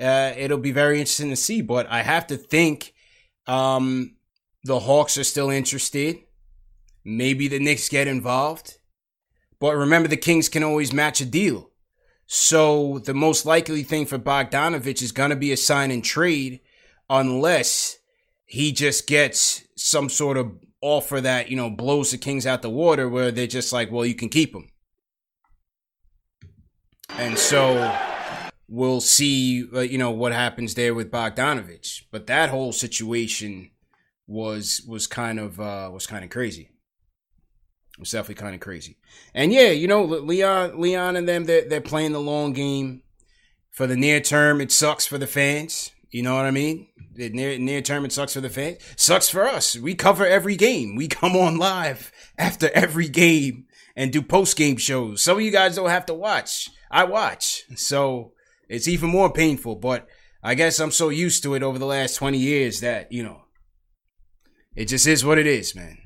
uh, 0.00 0.32
it'll 0.36 0.58
be 0.58 0.70
very 0.70 0.98
interesting 1.00 1.30
to 1.30 1.36
see. 1.36 1.60
But 1.60 1.88
I 1.88 2.02
have 2.02 2.26
to 2.28 2.36
think 2.36 2.94
um, 3.46 4.16
the 4.64 4.80
Hawks 4.80 5.18
are 5.18 5.24
still 5.24 5.50
interested. 5.50 6.18
Maybe 7.04 7.48
the 7.48 7.58
Knicks 7.58 7.88
get 7.88 8.06
involved. 8.06 8.78
But 9.58 9.76
remember, 9.76 10.08
the 10.08 10.16
Kings 10.16 10.48
can 10.48 10.62
always 10.62 10.92
match 10.92 11.20
a 11.20 11.24
deal. 11.24 11.70
So 12.26 13.00
the 13.00 13.14
most 13.14 13.44
likely 13.44 13.82
thing 13.82 14.06
for 14.06 14.18
Bogdanovich 14.18 15.02
is 15.02 15.12
going 15.12 15.30
to 15.30 15.36
be 15.36 15.52
a 15.52 15.56
sign 15.56 15.90
and 15.90 16.04
trade 16.04 16.60
unless 17.10 17.98
he 18.44 18.72
just 18.72 19.06
gets 19.06 19.62
some 19.76 20.08
sort 20.08 20.36
of 20.36 20.52
offer 20.82 21.20
that, 21.20 21.48
you 21.48 21.56
know, 21.56 21.70
blows 21.70 22.10
the 22.10 22.18
Kings 22.18 22.46
out 22.46 22.60
the 22.60 22.68
water 22.68 23.08
where 23.08 23.30
they're 23.30 23.46
just 23.46 23.72
like, 23.72 23.90
well, 23.90 24.04
you 24.04 24.14
can 24.14 24.28
keep 24.28 24.52
them. 24.52 24.68
And 27.10 27.38
so 27.38 27.96
we'll 28.68 29.00
see, 29.00 29.66
uh, 29.72 29.80
you 29.80 29.98
know, 29.98 30.10
what 30.10 30.32
happens 30.32 30.74
there 30.74 30.94
with 30.94 31.10
Bogdanovich. 31.10 32.02
But 32.10 32.26
that 32.26 32.50
whole 32.50 32.72
situation 32.72 33.70
was 34.26 34.82
was 34.86 35.06
kind 35.06 35.38
of 35.38 35.60
uh, 35.60 35.90
was 35.92 36.06
kind 36.06 36.24
of 36.24 36.30
crazy. 36.30 36.70
It 37.92 38.00
was 38.00 38.10
definitely 38.10 38.42
kind 38.42 38.54
of 38.54 38.60
crazy. 38.60 38.98
And 39.34 39.52
yeah, 39.52 39.70
you 39.70 39.86
know, 39.86 40.04
Leon, 40.04 40.80
Leon, 40.80 41.16
and 41.16 41.28
them 41.28 41.44
they're, 41.44 41.68
they're 41.68 41.80
playing 41.80 42.12
the 42.12 42.20
long 42.20 42.52
game. 42.52 43.02
For 43.70 43.86
the 43.86 43.96
near 43.96 44.20
term, 44.20 44.60
it 44.60 44.70
sucks 44.70 45.06
for 45.06 45.16
the 45.16 45.26
fans. 45.26 45.92
You 46.12 46.22
know 46.22 46.36
what 46.36 46.44
I 46.44 46.50
mean? 46.50 46.88
The 47.14 47.30
near 47.30 47.58
near 47.58 47.80
term, 47.80 48.04
it 48.04 48.12
sucks 48.12 48.34
for 48.34 48.42
the 48.42 48.50
fans. 48.50 48.76
Sucks 48.96 49.30
for 49.30 49.46
us. 49.46 49.76
We 49.78 49.94
cover 49.94 50.26
every 50.26 50.56
game. 50.56 50.94
We 50.94 51.08
come 51.08 51.34
on 51.34 51.56
live 51.56 52.12
after 52.38 52.70
every 52.74 53.08
game 53.08 53.64
and 53.96 54.12
do 54.12 54.20
post 54.20 54.56
game 54.56 54.76
shows. 54.76 55.22
Some 55.22 55.38
of 55.38 55.42
you 55.42 55.50
guys 55.50 55.74
don't 55.74 55.88
have 55.88 56.06
to 56.06 56.14
watch. 56.14 56.68
I 56.90 57.04
watch, 57.04 57.64
so 57.76 58.34
it's 58.68 58.88
even 58.88 59.08
more 59.08 59.32
painful. 59.32 59.76
But 59.76 60.06
I 60.42 60.54
guess 60.54 60.78
I'm 60.78 60.90
so 60.90 61.08
used 61.08 61.42
to 61.44 61.54
it 61.54 61.62
over 61.62 61.78
the 61.78 61.86
last 61.86 62.16
20 62.16 62.36
years 62.36 62.80
that 62.80 63.10
you 63.10 63.22
know, 63.22 63.44
it 64.76 64.86
just 64.86 65.06
is 65.06 65.24
what 65.24 65.38
it 65.38 65.46
is, 65.46 65.74
man. 65.74 65.96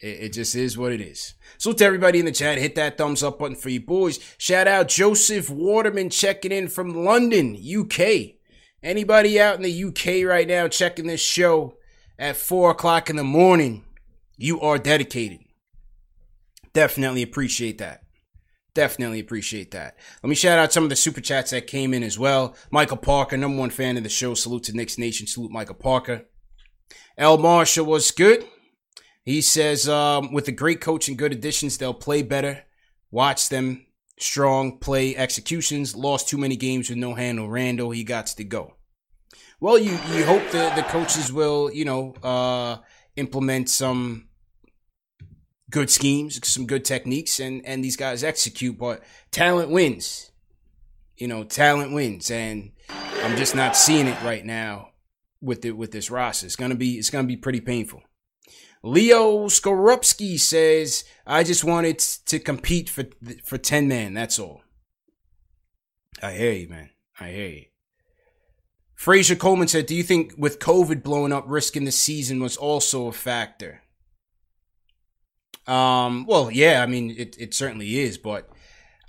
It, 0.00 0.24
it 0.24 0.32
just 0.32 0.56
is 0.56 0.76
what 0.76 0.90
it 0.90 1.00
is. 1.00 1.34
So 1.56 1.72
to 1.72 1.84
everybody 1.84 2.18
in 2.18 2.24
the 2.24 2.32
chat, 2.32 2.58
hit 2.58 2.74
that 2.74 2.98
thumbs 2.98 3.22
up 3.22 3.38
button 3.38 3.54
for 3.54 3.68
you 3.68 3.80
boys. 3.80 4.18
Shout 4.38 4.66
out 4.66 4.88
Joseph 4.88 5.48
Waterman 5.48 6.10
checking 6.10 6.50
in 6.50 6.66
from 6.66 7.04
London, 7.04 7.56
UK. 7.56 8.41
Anybody 8.82 9.40
out 9.40 9.56
in 9.56 9.62
the 9.62 9.84
UK 9.84 10.28
right 10.28 10.48
now 10.48 10.66
checking 10.66 11.06
this 11.06 11.20
show 11.20 11.76
at 12.18 12.36
four 12.36 12.70
o'clock 12.70 13.08
in 13.08 13.16
the 13.16 13.24
morning, 13.24 13.84
you 14.36 14.60
are 14.60 14.78
dedicated. 14.78 15.38
Definitely 16.72 17.22
appreciate 17.22 17.78
that. 17.78 18.02
Definitely 18.74 19.20
appreciate 19.20 19.70
that. 19.72 19.98
Let 20.22 20.30
me 20.30 20.34
shout 20.34 20.58
out 20.58 20.72
some 20.72 20.82
of 20.82 20.90
the 20.90 20.96
super 20.96 21.20
chats 21.20 21.50
that 21.50 21.66
came 21.66 21.92
in 21.92 22.02
as 22.02 22.18
well. 22.18 22.56
Michael 22.70 22.96
Parker, 22.96 23.36
number 23.36 23.58
one 23.58 23.70
fan 23.70 23.96
of 23.98 24.02
the 24.02 24.08
show. 24.08 24.34
Salute 24.34 24.64
to 24.64 24.72
Knicks 24.72 24.98
Nation. 24.98 25.26
Salute 25.26 25.52
Michael 25.52 25.74
Parker. 25.74 26.24
L. 27.18 27.36
Marshall 27.36 27.84
was 27.84 28.10
good. 28.10 28.46
He 29.24 29.42
says, 29.42 29.88
um, 29.88 30.32
with 30.32 30.46
the 30.46 30.52
great 30.52 30.80
coach 30.80 31.06
and 31.06 31.18
good 31.18 31.32
additions, 31.32 31.76
they'll 31.76 31.94
play 31.94 32.22
better. 32.22 32.64
Watch 33.10 33.50
them 33.50 33.86
strong 34.22 34.78
play 34.78 35.16
executions. 35.16 35.94
Lost 35.94 36.28
too 36.28 36.38
many 36.38 36.56
games 36.56 36.88
with 36.88 36.98
no 36.98 37.14
handle. 37.14 37.48
Randle, 37.48 37.90
he 37.90 38.04
got 38.04 38.26
to 38.26 38.44
go. 38.44 38.74
Well, 39.60 39.78
you 39.78 39.92
you 39.92 40.24
hope 40.24 40.50
the 40.50 40.72
the 40.74 40.84
coaches 40.88 41.32
will 41.32 41.70
you 41.72 41.84
know 41.84 42.14
uh, 42.22 42.78
implement 43.16 43.68
some 43.68 44.28
good 45.70 45.90
schemes, 45.90 46.46
some 46.46 46.66
good 46.66 46.84
techniques, 46.84 47.40
and 47.40 47.64
and 47.66 47.84
these 47.84 47.96
guys 47.96 48.24
execute. 48.24 48.78
But 48.78 49.02
talent 49.30 49.70
wins. 49.70 50.30
You 51.16 51.28
know, 51.28 51.44
talent 51.44 51.92
wins, 51.92 52.30
and 52.30 52.72
I'm 52.88 53.36
just 53.36 53.54
not 53.54 53.76
seeing 53.76 54.08
it 54.08 54.20
right 54.22 54.44
now 54.44 54.88
with 55.40 55.64
it 55.64 55.76
with 55.76 55.92
this 55.92 56.10
roster. 56.10 56.46
It's 56.46 56.56
gonna 56.56 56.74
be 56.74 56.98
it's 56.98 57.10
gonna 57.10 57.28
be 57.28 57.36
pretty 57.36 57.60
painful. 57.60 58.02
Leo 58.82 59.46
Skorupski 59.46 60.38
says, 60.38 61.04
I 61.26 61.44
just 61.44 61.64
wanted 61.64 61.98
to 62.00 62.38
compete 62.38 62.90
for 62.90 63.04
for 63.44 63.58
10 63.58 63.86
man. 63.86 64.14
That's 64.14 64.38
all. 64.38 64.62
I 66.22 66.32
hear 66.32 66.52
you, 66.52 66.68
man. 66.68 66.90
I 67.18 67.30
hear 67.30 67.48
you. 67.48 67.64
Fraser 68.94 69.34
Coleman 69.34 69.66
said, 69.66 69.86
"Do 69.86 69.96
you 69.96 70.04
think 70.04 70.34
with 70.36 70.60
COVID 70.60 71.02
blowing 71.02 71.32
up, 71.32 71.44
risking 71.48 71.84
the 71.84 71.90
season 71.90 72.40
was 72.40 72.56
also 72.56 73.08
a 73.08 73.12
factor?" 73.12 73.82
Um, 75.66 76.24
well, 76.26 76.50
yeah, 76.52 76.82
I 76.82 76.86
mean, 76.86 77.10
it 77.18 77.36
it 77.36 77.52
certainly 77.52 77.98
is, 77.98 78.16
but 78.16 78.48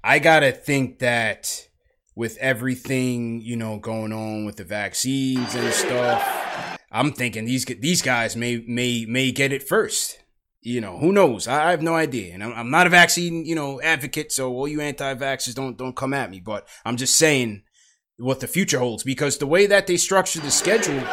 I 0.03 0.17
gotta 0.17 0.51
think 0.51 0.97
that 0.99 1.67
with 2.15 2.38
everything 2.38 3.41
you 3.41 3.55
know 3.55 3.78
going 3.78 4.11
on 4.11 4.45
with 4.45 4.55
the 4.55 4.63
vaccines 4.63 5.53
and 5.53 5.71
stuff, 5.71 6.42
I'm 6.93 7.11
thinking 7.11 7.45
these 7.45 7.65
these 7.65 8.03
guys 8.03 8.35
may 8.35 8.63
may 8.67 9.05
may 9.05 9.31
get 9.31 9.51
it 9.51 9.67
first. 9.67 10.19
You 10.61 10.79
know, 10.79 10.97
who 10.99 11.11
knows? 11.11 11.47
I, 11.47 11.67
I 11.67 11.71
have 11.71 11.81
no 11.81 11.95
idea, 11.95 12.33
and 12.33 12.41
I'm, 12.41 12.53
I'm, 12.53 12.69
not 12.69 12.87
a 12.87 12.91
vaccine 12.91 13.45
you 13.45 13.55
know 13.55 13.81
advocate. 13.81 14.31
So 14.31 14.53
all 14.53 14.67
you 14.67 14.79
anti-vaxxers 14.79 15.55
don't 15.55 15.75
don't 15.75 15.95
come 15.95 16.13
at 16.13 16.29
me. 16.29 16.39
But 16.39 16.67
I'm 16.85 16.95
just 16.95 17.15
saying 17.15 17.63
what 18.17 18.39
the 18.39 18.47
future 18.47 18.77
holds 18.79 19.03
because 19.03 19.39
the 19.39 19.47
way 19.47 19.65
that 19.65 19.87
they 19.87 19.97
structured 19.97 20.43
the 20.43 20.51
schedule, 20.51 21.03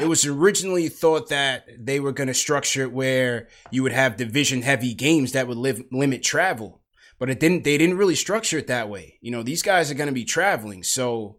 it 0.00 0.08
was 0.08 0.26
originally 0.26 0.88
thought 0.88 1.28
that 1.28 1.66
they 1.78 2.00
were 2.00 2.12
going 2.12 2.26
to 2.26 2.34
structure 2.34 2.82
it 2.82 2.92
where 2.92 3.48
you 3.70 3.84
would 3.84 3.92
have 3.92 4.16
division 4.16 4.62
heavy 4.62 4.92
games 4.92 5.32
that 5.32 5.46
would 5.46 5.56
live, 5.56 5.82
limit 5.92 6.24
travel. 6.24 6.82
But 7.20 7.30
it 7.30 7.38
didn't 7.38 7.62
they 7.62 7.78
didn't 7.78 7.96
really 7.96 8.16
structure 8.16 8.58
it 8.58 8.66
that 8.66 8.88
way. 8.88 9.18
You 9.20 9.30
know, 9.30 9.44
these 9.44 9.62
guys 9.62 9.88
are 9.88 9.94
going 9.94 10.08
to 10.08 10.12
be 10.12 10.24
traveling, 10.24 10.82
so 10.82 11.38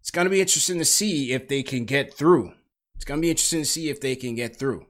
it's 0.00 0.10
going 0.10 0.24
to 0.24 0.30
be 0.30 0.40
interesting 0.40 0.78
to 0.78 0.86
see 0.86 1.32
if 1.32 1.46
they 1.46 1.62
can 1.62 1.84
get 1.84 2.14
through. 2.14 2.54
It's 2.98 3.04
going 3.04 3.20
to 3.20 3.22
be 3.22 3.30
interesting 3.30 3.60
to 3.60 3.64
see 3.64 3.90
if 3.90 4.00
they 4.00 4.16
can 4.16 4.34
get 4.34 4.56
through. 4.56 4.86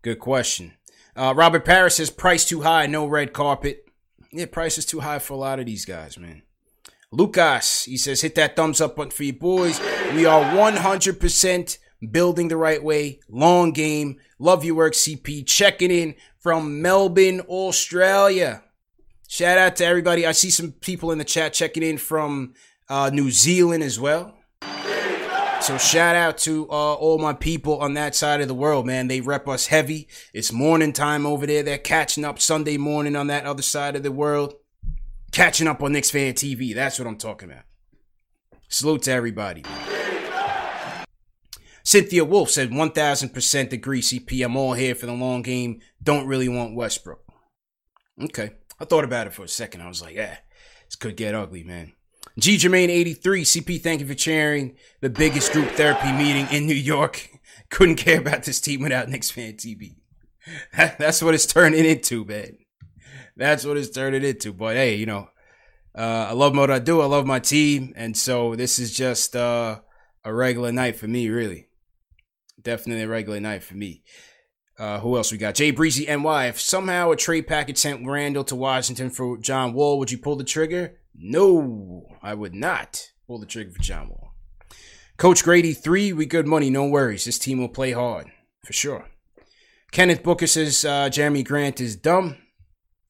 Good 0.00 0.20
question. 0.20 0.74
Uh, 1.16 1.34
Robert 1.36 1.64
Paris 1.64 1.96
says 1.96 2.08
price 2.08 2.48
too 2.48 2.60
high, 2.60 2.86
no 2.86 3.04
red 3.04 3.32
carpet. 3.32 3.84
Yeah, 4.30 4.46
price 4.46 4.78
is 4.78 4.86
too 4.86 5.00
high 5.00 5.18
for 5.18 5.34
a 5.34 5.38
lot 5.38 5.58
of 5.58 5.66
these 5.66 5.84
guys, 5.84 6.16
man. 6.16 6.42
Lucas, 7.10 7.82
he 7.82 7.96
says, 7.96 8.20
hit 8.20 8.36
that 8.36 8.54
thumbs 8.54 8.80
up 8.80 8.94
button 8.94 9.10
for 9.10 9.24
you 9.24 9.32
boys. 9.32 9.80
We 10.14 10.24
are 10.24 10.44
100% 10.54 11.78
building 12.12 12.46
the 12.46 12.56
right 12.56 12.82
way. 12.82 13.18
Long 13.28 13.72
game. 13.72 14.20
Love 14.38 14.64
your 14.64 14.76
work, 14.76 14.92
CP. 14.92 15.44
Checking 15.48 15.90
in 15.90 16.14
from 16.38 16.80
Melbourne, 16.80 17.40
Australia. 17.40 18.62
Shout 19.26 19.58
out 19.58 19.74
to 19.76 19.84
everybody. 19.84 20.28
I 20.28 20.32
see 20.32 20.50
some 20.50 20.70
people 20.70 21.10
in 21.10 21.18
the 21.18 21.24
chat 21.24 21.52
checking 21.54 21.82
in 21.82 21.98
from 21.98 22.54
uh, 22.88 23.10
New 23.12 23.32
Zealand 23.32 23.82
as 23.82 23.98
well. 23.98 24.38
So 25.62 25.78
shout 25.78 26.16
out 26.16 26.38
to 26.38 26.68
uh, 26.70 26.94
all 26.94 27.18
my 27.18 27.32
people 27.32 27.78
on 27.78 27.94
that 27.94 28.16
side 28.16 28.40
of 28.40 28.48
the 28.48 28.54
world, 28.54 28.84
man. 28.84 29.06
They 29.06 29.20
rep 29.20 29.46
us 29.46 29.68
heavy. 29.68 30.08
It's 30.34 30.52
morning 30.52 30.92
time 30.92 31.24
over 31.24 31.46
there. 31.46 31.62
They're 31.62 31.78
catching 31.78 32.24
up 32.24 32.40
Sunday 32.40 32.78
morning 32.78 33.14
on 33.14 33.28
that 33.28 33.46
other 33.46 33.62
side 33.62 33.94
of 33.94 34.02
the 34.02 34.10
world 34.10 34.54
catching 35.30 35.68
up 35.68 35.80
on 35.80 35.92
Knicks 35.92 36.10
Fan 36.10 36.34
TV. 36.34 36.74
That's 36.74 36.98
what 36.98 37.06
I'm 37.06 37.16
talking 37.16 37.48
about. 37.48 37.62
Salute 38.66 39.02
to 39.02 39.12
everybody. 39.12 39.64
Cynthia 41.84 42.24
Wolf 42.24 42.50
said 42.50 42.70
1000% 42.70 43.72
agree, 43.72 44.02
CP. 44.02 44.44
I'm 44.44 44.56
all 44.56 44.72
here 44.72 44.96
for 44.96 45.06
the 45.06 45.12
long 45.12 45.42
game. 45.42 45.80
Don't 46.02 46.26
really 46.26 46.48
want 46.48 46.74
Westbrook. 46.74 47.22
Okay. 48.20 48.50
I 48.80 48.84
thought 48.84 49.04
about 49.04 49.28
it 49.28 49.32
for 49.32 49.44
a 49.44 49.48
second. 49.48 49.82
I 49.82 49.88
was 49.88 50.02
like, 50.02 50.16
yeah, 50.16 50.38
this 50.86 50.96
could 50.96 51.16
get 51.16 51.36
ugly, 51.36 51.62
man. 51.62 51.92
G 52.38 52.56
Jermaine 52.56 52.88
83, 52.88 53.44
CP, 53.44 53.82
thank 53.82 54.00
you 54.00 54.06
for 54.06 54.14
chairing 54.14 54.76
the 55.02 55.10
biggest 55.10 55.52
group 55.52 55.68
therapy 55.72 56.12
meeting 56.12 56.46
in 56.50 56.66
New 56.66 56.74
York. 56.74 57.28
Couldn't 57.68 57.96
care 57.96 58.20
about 58.20 58.44
this 58.44 58.58
team 58.58 58.80
without 58.80 59.10
Knicks 59.10 59.30
Fan 59.30 59.54
TV. 59.54 59.96
That's 60.76 61.22
what 61.22 61.34
it's 61.34 61.44
turning 61.44 61.84
into, 61.84 62.24
man. 62.24 62.56
That's 63.36 63.66
what 63.66 63.76
it's 63.76 63.90
turning 63.90 64.24
into. 64.24 64.54
But 64.54 64.76
hey, 64.76 64.94
you 64.94 65.04
know, 65.04 65.28
uh, 65.94 66.28
I 66.30 66.32
love 66.32 66.56
what 66.56 66.70
I 66.70 66.78
do. 66.78 67.02
I 67.02 67.04
love 67.04 67.26
my 67.26 67.38
team, 67.38 67.92
and 67.96 68.16
so 68.16 68.54
this 68.54 68.78
is 68.78 68.96
just 68.96 69.36
uh, 69.36 69.80
a 70.24 70.32
regular 70.32 70.72
night 70.72 70.96
for 70.96 71.08
me, 71.08 71.28
really. 71.28 71.68
Definitely 72.62 73.04
a 73.04 73.08
regular 73.08 73.40
night 73.40 73.62
for 73.62 73.74
me. 73.74 74.04
Uh, 74.78 75.00
who 75.00 75.18
else 75.18 75.30
we 75.30 75.36
got? 75.36 75.54
Jay 75.54 75.70
Breezy 75.70 76.06
NY. 76.06 76.46
If 76.46 76.58
somehow 76.58 77.10
a 77.10 77.16
trade 77.16 77.46
package 77.46 77.76
sent 77.76 78.06
Randle 78.06 78.44
to 78.44 78.56
Washington 78.56 79.10
for 79.10 79.36
John 79.36 79.74
Wall, 79.74 79.98
would 79.98 80.10
you 80.10 80.18
pull 80.18 80.36
the 80.36 80.44
trigger? 80.44 80.98
No, 81.14 82.06
I 82.22 82.34
would 82.34 82.54
not 82.54 83.10
pull 83.26 83.38
the 83.38 83.46
trigger 83.46 83.72
for 83.72 83.82
John 83.82 84.08
Wall. 84.08 84.32
Coach 85.16 85.44
Grady, 85.44 85.72
three, 85.72 86.12
we 86.12 86.26
good 86.26 86.46
money, 86.46 86.70
no 86.70 86.86
worries. 86.86 87.24
This 87.24 87.38
team 87.38 87.58
will 87.58 87.68
play 87.68 87.92
hard, 87.92 88.26
for 88.64 88.72
sure. 88.72 89.06
Kenneth 89.92 90.22
Booker 90.22 90.46
says 90.46 90.84
uh, 90.84 91.10
Jerami 91.10 91.44
Grant 91.44 91.80
is 91.80 91.96
dumb 91.96 92.38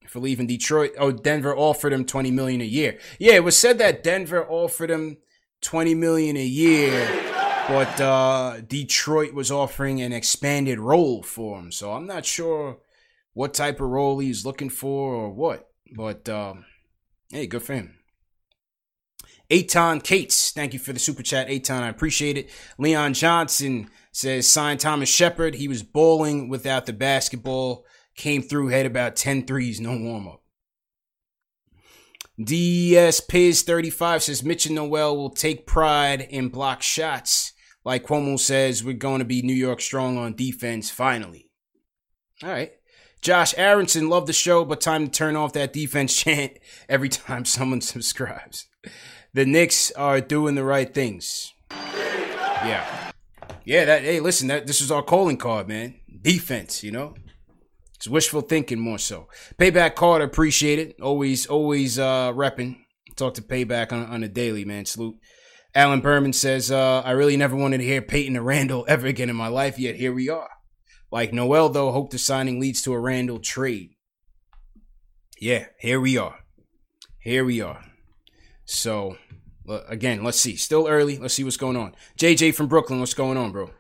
for 0.09 0.18
leaving 0.18 0.46
Detroit. 0.46 0.92
Oh, 0.98 1.12
Denver 1.12 1.57
offered 1.57 1.92
him 1.92 2.05
20 2.05 2.30
million 2.30 2.61
a 2.61 2.64
year. 2.64 2.98
Yeah, 3.18 3.34
it 3.34 3.44
was 3.44 3.57
said 3.57 3.78
that 3.78 4.03
Denver 4.03 4.46
offered 4.46 4.90
him 4.90 5.18
20 5.62 5.94
million 5.94 6.36
a 6.36 6.44
year, 6.44 7.09
but 7.68 8.00
uh, 8.00 8.61
Detroit 8.66 9.32
was 9.32 9.50
offering 9.50 10.03
an 10.03 10.12
expanded 10.12 10.80
role 10.80 11.22
for 11.22 11.59
him. 11.59 11.70
So 11.70 11.92
I'm 11.92 12.07
not 12.07 12.26
sure 12.26 12.78
what 13.32 13.55
type 13.55 13.80
of 13.80 13.88
role 13.88 14.18
he's 14.18 14.44
looking 14.44 14.70
for 14.70 15.14
or 15.14 15.30
what. 15.30 15.68
But 15.94 16.28
um, 16.28 16.64
hey, 17.33 17.47
good 17.47 17.62
for 17.62 17.74
him. 17.74 17.99
Aton 19.51 20.01
Cates, 20.01 20.53
thank 20.53 20.72
you 20.72 20.78
for 20.78 20.93
the 20.93 20.99
super 20.99 21.22
chat, 21.22 21.51
Aton. 21.51 21.83
I 21.83 21.89
appreciate 21.89 22.39
it. 22.39 22.49
Leon 22.78 23.14
Johnson 23.14 23.91
says 24.12 24.49
sign 24.49 24.78
Thomas 24.78 25.09
Shepard. 25.09 25.57
He 25.57 25.68
was 25.68 25.83
bowling 25.83 26.49
without 26.49 26.87
the 26.87 26.93
basketball 26.93 27.85
came 28.16 28.43
through, 28.43 28.68
had 28.68 28.87
about 28.87 29.16
10 29.16 29.47
threes, 29.47 29.80
no 29.80 29.97
warm 29.97 30.28
up. 30.28 30.43
DS 32.43 33.20
Piz 33.20 33.62
35 33.62 34.22
says 34.22 34.43
Mitch 34.43 34.66
and 34.66 34.74
Noel 34.74 35.16
will 35.16 35.30
take 35.30 35.66
pride 35.66 36.22
in 36.22 36.49
block 36.49 36.83
shots. 36.83 37.53
Like 37.85 38.07
Cuomo 38.07 38.39
says, 38.39 38.85
we're 38.85 38.95
going 38.95 39.18
to 39.18 39.24
be 39.24 39.43
New 39.43 39.55
York 39.55 39.80
strong 39.80 40.16
on 40.16 40.35
defense 40.35 40.91
finally. 40.91 41.51
All 42.43 42.49
right. 42.49 42.72
Josh 43.23 43.55
Aronson, 43.57 44.09
love 44.09 44.27
the 44.27 44.33
show, 44.33 44.64
but 44.64 44.81
time 44.81 45.07
to 45.07 45.11
turn 45.11 45.37
off 45.37 45.53
that 45.53 45.73
defense 45.73 46.14
chant 46.23 46.59
every 46.89 47.09
time 47.09 47.45
someone 47.45 47.81
subscribes. 47.81 48.66
The 49.33 49.47
Knicks 49.47 49.93
are 49.93 50.20
doing 50.20 50.57
the 50.57 50.64
right 50.64 50.93
things. 50.93 51.55
Yeah. 51.70 53.12
Yeah, 53.64 53.85
that 53.85 54.03
hey, 54.03 54.18
listen, 54.18 54.49
that 54.49 54.66
this 54.66 54.81
is 54.81 54.91
our 54.91 55.03
calling 55.03 55.37
card, 55.37 55.68
man. 55.68 56.01
Defense, 56.20 56.83
you 56.83 56.91
know? 56.91 57.14
It's 57.95 58.09
wishful 58.09 58.41
thinking 58.41 58.81
more 58.81 58.99
so. 58.99 59.29
Payback 59.57 59.95
card, 59.95 60.20
appreciate 60.20 60.81
it. 60.81 60.97
Always, 61.01 61.47
always 61.47 62.01
uh 62.01 62.33
repping. 62.33 62.79
Talk 63.14 63.35
to 63.35 63.43
Payback 63.43 63.93
on, 63.93 64.05
on 64.07 64.25
a 64.25 64.29
daily, 64.29 64.64
man. 64.64 64.85
Salute. 64.85 65.16
Alan 65.75 66.01
Berman 66.01 66.33
says, 66.33 66.73
uh, 66.73 67.01
I 67.01 67.12
really 67.12 67.37
never 67.37 67.55
wanted 67.55 67.79
to 67.79 67.85
hear 67.85 68.03
Payton 68.03 68.37
or 68.37 68.43
Randle 68.43 68.85
ever 68.89 69.07
again 69.07 69.31
in 69.31 69.37
my 69.37 69.49
life, 69.49 69.79
yet 69.79 69.95
here 69.95 70.12
we 70.12 70.29
are. 70.29 70.49
Like 71.12 71.34
Noel, 71.34 71.68
though, 71.68 71.92
hope 71.92 72.10
the 72.10 72.18
signing 72.18 72.58
leads 72.58 72.80
to 72.82 72.94
a 72.94 72.98
Randle 72.98 73.38
trade. 73.38 73.90
Yeah, 75.38 75.66
here 75.78 76.00
we 76.00 76.16
are. 76.16 76.38
Here 77.18 77.44
we 77.44 77.60
are. 77.60 77.84
So, 78.64 79.18
uh, 79.68 79.82
again, 79.88 80.24
let's 80.24 80.40
see. 80.40 80.56
Still 80.56 80.88
early. 80.88 81.18
Let's 81.18 81.34
see 81.34 81.44
what's 81.44 81.58
going 81.58 81.76
on. 81.76 81.94
JJ 82.18 82.54
from 82.54 82.66
Brooklyn, 82.66 82.98
what's 82.98 83.12
going 83.12 83.36
on, 83.36 83.52
bro? 83.52 83.70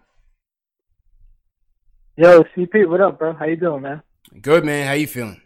Yo, 2.16 2.44
CP, 2.54 2.86
what 2.86 3.00
up, 3.00 3.18
bro? 3.18 3.32
How 3.32 3.46
you 3.46 3.56
doing, 3.56 3.80
man? 3.80 4.02
Good 4.42 4.66
man. 4.66 4.86
How 4.86 4.92
you 4.92 5.06
feeling? 5.06 5.40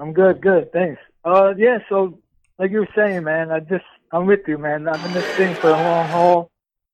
I'm 0.00 0.14
good, 0.14 0.40
good. 0.40 0.72
Thanks. 0.72 1.00
Uh, 1.26 1.52
yeah. 1.58 1.78
So, 1.90 2.20
like 2.58 2.70
you 2.70 2.80
were 2.80 2.88
saying, 2.96 3.24
man, 3.24 3.50
I 3.50 3.60
just 3.60 3.84
I'm 4.10 4.24
with 4.24 4.48
you, 4.48 4.56
man. 4.56 4.88
I'm 4.88 5.04
in 5.04 5.12
this 5.12 5.26
thing 5.36 5.54
for 5.56 5.68
a 5.68 5.72
long 5.72 6.08
haul. 6.08 6.50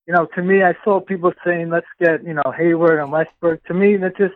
You 0.06 0.14
know, 0.14 0.26
to 0.34 0.42
me, 0.42 0.62
I 0.62 0.74
saw 0.84 1.00
people 1.00 1.32
saying, 1.44 1.70
"Let's 1.70 1.86
get 2.00 2.24
you 2.24 2.34
know 2.34 2.52
Hayward 2.56 3.00
and 3.00 3.12
Westbrook." 3.12 3.64
To 3.64 3.74
me, 3.74 3.96
that 3.98 4.16
just 4.16 4.34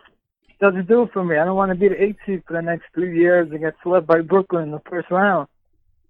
doesn't 0.59 0.87
do 0.87 1.03
it 1.03 1.11
for 1.11 1.23
me. 1.23 1.37
I 1.37 1.45
don't 1.45 1.55
want 1.55 1.71
to 1.71 1.75
be 1.75 1.89
the 1.89 2.01
eight 2.01 2.17
seed 2.25 2.43
for 2.47 2.53
the 2.53 2.61
next 2.61 2.85
three 2.93 3.17
years 3.17 3.49
and 3.51 3.59
get 3.59 3.75
swept 3.83 4.07
by 4.07 4.21
Brooklyn 4.21 4.63
in 4.63 4.71
the 4.71 4.81
first 4.89 5.11
round. 5.11 5.47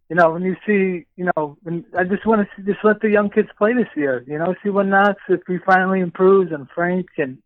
You 0.09 0.15
know, 0.15 0.31
when 0.31 0.43
you 0.43 0.55
see, 0.67 1.07
you 1.15 1.31
know, 1.35 1.57
when, 1.63 1.83
I 1.97 2.03
just 2.03 2.27
want 2.27 2.41
to 2.41 2.47
see, 2.55 2.71
just 2.71 2.83
let 2.83 3.01
the 3.01 3.09
young 3.09 3.31
kids 3.31 3.49
play 3.57 3.73
this 3.73 3.87
year. 3.95 4.23
You 4.27 4.37
know, 4.37 4.53
see 4.61 4.69
what 4.69 4.85
Knox 4.85 5.19
if 5.29 5.41
he 5.47 5.57
finally 5.65 5.99
improves 5.99 6.51
and 6.51 6.69
Frank 6.69 7.07
and, 7.17 7.39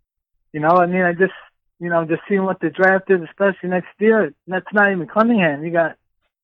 you 0.51 0.59
know, 0.59 0.71
I 0.71 0.85
mean, 0.87 1.03
I 1.03 1.13
just 1.13 1.33
you 1.79 1.89
know, 1.89 2.05
just 2.05 2.21
seeing 2.27 2.43
what 2.43 2.59
the 2.59 2.69
draft 2.69 3.09
is, 3.09 3.21
especially 3.21 3.69
next 3.69 3.87
year. 3.99 4.33
That's 4.47 4.65
not 4.73 4.91
even 4.91 5.07
Cunningham. 5.07 5.63
You 5.63 5.71
got 5.71 5.95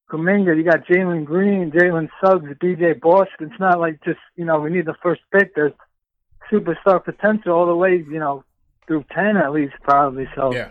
Kuminga, 0.10 0.56
you 0.56 0.64
got 0.64 0.86
Jalen 0.86 1.26
Green, 1.26 1.72
Jalen 1.72 2.10
Suggs, 2.22 2.52
BJ 2.62 3.00
Boston. 3.00 3.50
It's 3.52 3.60
not 3.60 3.80
like 3.80 4.04
just, 4.04 4.20
you 4.36 4.46
know, 4.46 4.60
we 4.60 4.70
need 4.70 4.86
the 4.86 4.96
first 5.02 5.22
pick. 5.32 5.56
There's 5.56 5.74
superstar 6.52 7.04
potential 7.04 7.54
all 7.54 7.66
the 7.66 7.76
way, 7.76 7.98
you 7.98 8.20
know, 8.20 8.44
through 8.88 9.06
10 9.14 9.38
at 9.38 9.52
least, 9.52 9.74
probably. 9.82 10.28
So, 10.36 10.54
yeah. 10.54 10.70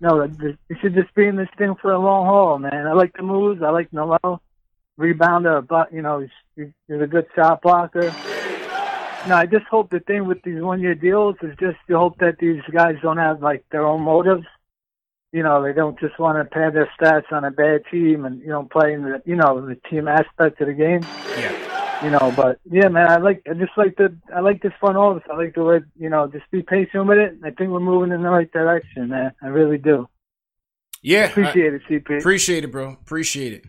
no, 0.00 0.28
we 0.68 0.76
should 0.80 0.94
just 0.94 1.14
be 1.14 1.26
in 1.26 1.36
this 1.36 1.48
thing 1.56 1.74
for 1.80 1.92
a 1.92 1.98
long 1.98 2.26
haul, 2.26 2.58
man. 2.58 2.86
I 2.86 2.92
like 2.92 3.14
the 3.16 3.22
moves. 3.22 3.62
I 3.62 3.70
like 3.70 3.92
Noel. 3.92 4.42
Rebounder, 4.98 5.66
but, 5.66 5.92
you 5.92 6.02
know, 6.02 6.20
he's, 6.20 6.68
he's 6.86 7.00
a 7.00 7.06
good 7.06 7.26
shot 7.34 7.62
blocker. 7.62 8.14
No, 9.26 9.36
I 9.36 9.46
just 9.46 9.64
hope 9.66 9.90
the 9.90 10.00
thing 10.00 10.26
with 10.26 10.42
these 10.42 10.60
one-year 10.60 10.94
deals 10.94 11.36
is 11.42 11.56
just 11.58 11.78
to 11.88 11.98
hope 11.98 12.18
that 12.18 12.38
these 12.38 12.60
guys 12.70 12.96
don't 13.02 13.16
have 13.16 13.42
like 13.42 13.64
their 13.70 13.86
own 13.86 14.02
motives. 14.02 14.44
You 15.34 15.42
know, 15.42 15.64
they 15.64 15.72
don't 15.72 15.98
just 15.98 16.16
want 16.16 16.38
to 16.38 16.44
pad 16.44 16.74
their 16.74 16.88
stats 16.96 17.32
on 17.32 17.44
a 17.44 17.50
bad 17.50 17.82
team 17.90 18.24
and 18.24 18.40
you 18.40 18.46
know 18.46 18.68
play 18.70 18.92
in 18.92 19.02
the 19.02 19.20
you 19.26 19.34
know 19.34 19.66
the 19.66 19.74
team 19.90 20.06
aspect 20.06 20.60
of 20.60 20.68
the 20.68 20.74
game. 20.74 21.00
Yeah. 21.36 22.04
you 22.04 22.10
know. 22.10 22.32
But 22.36 22.60
yeah, 22.70 22.86
man, 22.86 23.10
I 23.10 23.16
like 23.16 23.42
I 23.50 23.54
just 23.54 23.72
like 23.76 23.96
the 23.96 24.16
I 24.32 24.38
like 24.38 24.62
this 24.62 24.72
front 24.78 24.96
office. 24.96 25.24
I 25.28 25.34
like 25.36 25.56
the 25.56 25.64
way 25.64 25.80
you 25.98 26.08
know 26.08 26.28
just 26.28 26.48
be 26.52 26.62
patient 26.62 27.08
with 27.08 27.18
it. 27.18 27.36
I 27.42 27.50
think 27.50 27.70
we're 27.70 27.80
moving 27.80 28.12
in 28.12 28.22
the 28.22 28.30
right 28.30 28.48
direction, 28.52 29.08
man. 29.08 29.32
I 29.42 29.48
really 29.48 29.76
do. 29.76 30.08
Yeah, 31.02 31.24
appreciate 31.24 31.72
I, 31.72 31.76
it, 31.76 31.82
CP. 31.90 32.18
Appreciate 32.20 32.62
it, 32.62 32.70
bro. 32.70 32.92
Appreciate 32.92 33.54
it. 33.54 33.64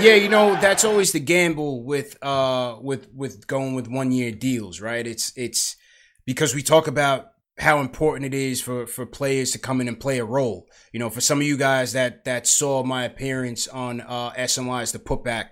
Yeah, 0.00 0.16
you 0.16 0.28
know 0.28 0.60
that's 0.60 0.84
always 0.84 1.12
the 1.12 1.20
gamble 1.20 1.84
with 1.84 2.20
uh 2.20 2.78
with 2.80 3.06
with 3.14 3.46
going 3.46 3.74
with 3.74 3.86
one 3.86 4.10
year 4.10 4.32
deals, 4.32 4.80
right? 4.80 5.06
It's 5.06 5.32
it's 5.36 5.76
because 6.26 6.52
we 6.52 6.64
talk 6.64 6.88
about 6.88 7.30
how 7.58 7.80
important 7.80 8.24
it 8.24 8.34
is 8.34 8.60
for 8.60 8.86
for 8.86 9.04
players 9.06 9.50
to 9.52 9.58
come 9.58 9.80
in 9.80 9.88
and 9.88 10.00
play 10.00 10.18
a 10.18 10.24
role. 10.24 10.66
You 10.92 11.00
know, 11.00 11.10
for 11.10 11.20
some 11.20 11.40
of 11.40 11.46
you 11.46 11.56
guys 11.56 11.92
that 11.92 12.24
that 12.24 12.46
saw 12.46 12.82
my 12.82 13.04
appearance 13.04 13.68
on 13.68 14.00
uh 14.00 14.32
SNY's 14.32 14.92
the 14.92 14.98
putback 14.98 15.50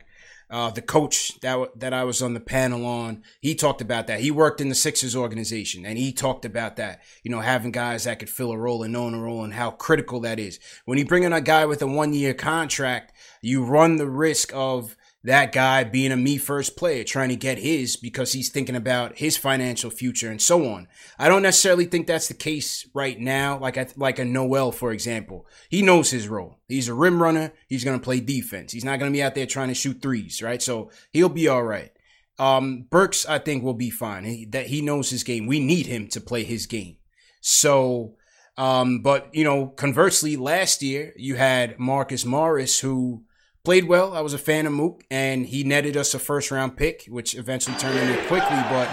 uh, 0.50 0.70
the 0.70 0.82
coach 0.82 1.38
that 1.40 1.68
that 1.78 1.92
I 1.92 2.04
was 2.04 2.22
on 2.22 2.32
the 2.32 2.40
panel 2.40 2.86
on, 2.86 3.22
he 3.40 3.54
talked 3.54 3.82
about 3.82 4.06
that. 4.06 4.20
He 4.20 4.30
worked 4.30 4.60
in 4.60 4.70
the 4.70 4.74
Sixers 4.74 5.14
organization, 5.14 5.84
and 5.84 5.98
he 5.98 6.10
talked 6.10 6.46
about 6.46 6.76
that. 6.76 7.02
You 7.22 7.30
know, 7.30 7.40
having 7.40 7.70
guys 7.70 8.04
that 8.04 8.18
could 8.18 8.30
fill 8.30 8.52
a 8.52 8.58
role 8.58 8.82
and 8.82 8.92
knowing 8.92 9.14
a 9.14 9.20
role, 9.20 9.44
and 9.44 9.52
how 9.52 9.72
critical 9.72 10.20
that 10.20 10.38
is. 10.38 10.58
When 10.86 10.96
you 10.96 11.04
bring 11.04 11.24
in 11.24 11.34
a 11.34 11.42
guy 11.42 11.66
with 11.66 11.82
a 11.82 11.86
one 11.86 12.14
year 12.14 12.32
contract, 12.32 13.12
you 13.42 13.62
run 13.62 13.96
the 13.96 14.08
risk 14.08 14.50
of 14.54 14.96
that 15.28 15.52
guy 15.52 15.84
being 15.84 16.10
a 16.10 16.16
me 16.16 16.38
first 16.38 16.74
player, 16.74 17.04
trying 17.04 17.28
to 17.28 17.36
get 17.36 17.58
his 17.58 17.96
because 17.96 18.32
he's 18.32 18.48
thinking 18.48 18.74
about 18.74 19.18
his 19.18 19.36
financial 19.36 19.90
future 19.90 20.30
and 20.30 20.40
so 20.40 20.66
on. 20.66 20.88
I 21.18 21.28
don't 21.28 21.42
necessarily 21.42 21.84
think 21.84 22.06
that's 22.06 22.28
the 22.28 22.34
case 22.34 22.88
right 22.94 23.20
now. 23.20 23.58
Like 23.58 23.76
like 23.98 24.18
a 24.18 24.24
Noel, 24.24 24.72
for 24.72 24.90
example, 24.90 25.46
he 25.68 25.82
knows 25.82 26.10
his 26.10 26.28
role. 26.28 26.60
He's 26.66 26.88
a 26.88 26.94
rim 26.94 27.22
runner. 27.22 27.52
He's 27.68 27.84
going 27.84 27.98
to 27.98 28.02
play 28.02 28.20
defense. 28.20 28.72
He's 28.72 28.86
not 28.86 28.98
going 28.98 29.12
to 29.12 29.16
be 29.16 29.22
out 29.22 29.34
there 29.34 29.44
trying 29.44 29.68
to 29.68 29.74
shoot 29.74 30.00
threes, 30.00 30.40
right? 30.40 30.62
So 30.62 30.90
he'll 31.12 31.28
be 31.28 31.46
all 31.46 31.62
right. 31.62 31.92
Um, 32.38 32.86
Burks, 32.88 33.26
I 33.26 33.38
think 33.38 33.62
will 33.62 33.74
be 33.74 33.90
fine. 33.90 34.24
He, 34.24 34.46
that 34.46 34.68
he 34.68 34.80
knows 34.80 35.10
his 35.10 35.24
game. 35.24 35.46
We 35.46 35.60
need 35.60 35.86
him 35.86 36.08
to 36.08 36.22
play 36.22 36.44
his 36.44 36.64
game. 36.64 36.96
So, 37.42 38.14
um, 38.56 39.02
but 39.02 39.28
you 39.34 39.44
know, 39.44 39.66
conversely, 39.66 40.38
last 40.38 40.82
year 40.82 41.12
you 41.16 41.34
had 41.34 41.78
Marcus 41.78 42.24
Morris 42.24 42.80
who 42.80 43.24
played 43.68 43.84
well. 43.84 44.14
I 44.14 44.22
was 44.22 44.32
a 44.32 44.38
fan 44.38 44.64
of 44.64 44.72
Mook, 44.72 45.04
and 45.10 45.44
he 45.44 45.62
netted 45.62 45.94
us 45.94 46.14
a 46.14 46.18
first 46.18 46.50
round 46.50 46.78
pick, 46.78 47.04
which 47.06 47.34
eventually 47.34 47.76
turned 47.76 47.98
into 47.98 48.26
Quickley. 48.26 48.56
But 48.70 48.88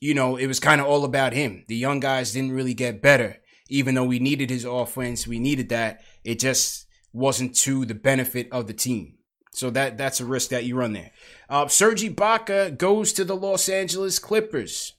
you 0.00 0.12
know, 0.12 0.34
it 0.34 0.48
was 0.48 0.58
kind 0.58 0.80
of 0.80 0.88
all 0.88 1.04
about 1.04 1.32
him. 1.32 1.64
The 1.68 1.76
young 1.76 2.00
guys 2.00 2.32
didn't 2.32 2.50
really 2.50 2.74
get 2.74 3.00
better, 3.00 3.36
even 3.68 3.94
though 3.94 4.02
we 4.02 4.18
needed 4.18 4.50
his 4.50 4.64
offense. 4.64 5.28
We 5.28 5.38
needed 5.38 5.68
that. 5.68 6.00
It 6.24 6.40
just 6.40 6.88
wasn't 7.12 7.54
to 7.58 7.84
the 7.84 7.94
benefit 7.94 8.48
of 8.50 8.66
the 8.66 8.72
team. 8.72 9.18
So 9.52 9.70
that 9.70 9.98
that's 9.98 10.18
a 10.18 10.26
risk 10.26 10.50
that 10.50 10.64
you 10.64 10.74
run 10.74 10.94
there. 10.94 11.12
Uh, 11.48 11.68
Serge 11.68 12.02
Ibaka 12.02 12.76
goes 12.76 13.12
to 13.12 13.24
the 13.24 13.36
Los 13.36 13.68
Angeles 13.68 14.18
Clippers. 14.18 14.94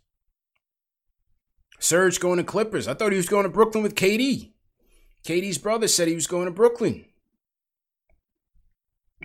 Serge 1.77 2.21
going 2.21 2.37
to 2.37 2.45
Clippers. 2.45 2.87
I 2.87 2.93
thought 2.93 3.11
he 3.11 3.17
was 3.17 3.27
going 3.27 3.43
to 3.43 3.49
Brooklyn 3.49 3.83
with 3.83 3.95
KD. 3.95 4.53
KD's 5.25 5.57
brother 5.57 5.89
said 5.89 6.07
he 6.07 6.15
was 6.15 6.25
going 6.25 6.45
to 6.45 6.51
Brooklyn. 6.51 7.03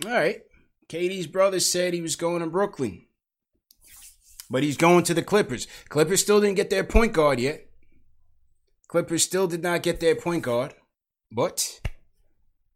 All 0.05 0.11
right. 0.11 0.41
KD's 0.87 1.27
brother 1.27 1.59
said 1.59 1.93
he 1.93 2.01
was 2.01 2.15
going 2.15 2.41
to 2.41 2.47
Brooklyn. 2.47 3.05
But 4.49 4.63
he's 4.63 4.77
going 4.77 5.03
to 5.03 5.13
the 5.13 5.21
Clippers. 5.21 5.67
Clippers 5.89 6.21
still 6.21 6.41
didn't 6.41 6.55
get 6.55 6.69
their 6.69 6.83
point 6.83 7.13
guard 7.13 7.39
yet. 7.39 7.67
Clippers 8.87 9.23
still 9.23 9.47
did 9.47 9.61
not 9.61 9.83
get 9.83 9.99
their 9.99 10.15
point 10.15 10.43
guard. 10.43 10.73
But 11.31 11.81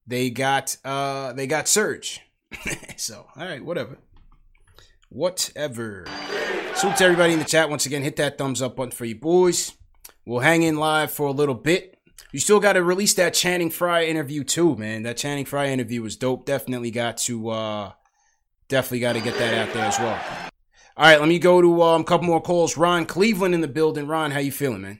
they 0.05 0.29
got 0.29 0.77
uh 0.85 1.33
they 1.33 1.47
got 1.47 1.67
Serge. 1.67 2.21
so, 2.97 3.27
all 3.35 3.45
right, 3.45 3.63
whatever. 3.63 3.97
Whatever. 5.09 6.05
So 6.75 6.91
to 6.91 7.03
everybody 7.03 7.33
in 7.33 7.39
the 7.39 7.45
chat 7.45 7.69
once 7.69 7.85
again, 7.85 8.03
hit 8.03 8.17
that 8.17 8.37
thumbs 8.37 8.61
up 8.61 8.75
button 8.75 8.91
for 8.91 9.05
you 9.05 9.15
boys. 9.15 9.73
We'll 10.25 10.39
hang 10.39 10.63
in 10.63 10.77
live 10.77 11.11
for 11.11 11.27
a 11.27 11.31
little 11.31 11.55
bit. 11.55 11.92
You 12.31 12.39
still 12.39 12.59
got 12.59 12.73
to 12.73 12.83
release 12.83 13.13
that 13.15 13.33
Channing 13.33 13.69
Frye 13.69 14.05
interview 14.05 14.43
too, 14.43 14.75
man. 14.75 15.03
That 15.03 15.17
Channing 15.17 15.45
Frye 15.45 15.67
interview 15.67 16.01
was 16.01 16.15
dope. 16.15 16.45
Definitely 16.45 16.91
got 16.91 17.17
to, 17.17 17.49
uh, 17.49 17.91
definitely 18.67 19.01
got 19.01 19.13
to 19.13 19.21
get 19.21 19.37
that 19.37 19.53
out 19.53 19.73
there 19.73 19.85
as 19.85 19.99
well. 19.99 20.19
All 20.95 21.05
right, 21.05 21.19
let 21.19 21.29
me 21.29 21.39
go 21.39 21.61
to 21.61 21.81
um, 21.81 22.01
a 22.01 22.03
couple 22.03 22.27
more 22.27 22.41
calls. 22.41 22.77
Ron 22.77 23.05
Cleveland 23.05 23.55
in 23.55 23.61
the 23.61 23.67
building. 23.67 24.07
Ron, 24.07 24.31
how 24.31 24.39
you 24.39 24.51
feeling, 24.51 24.81
man? 24.81 24.99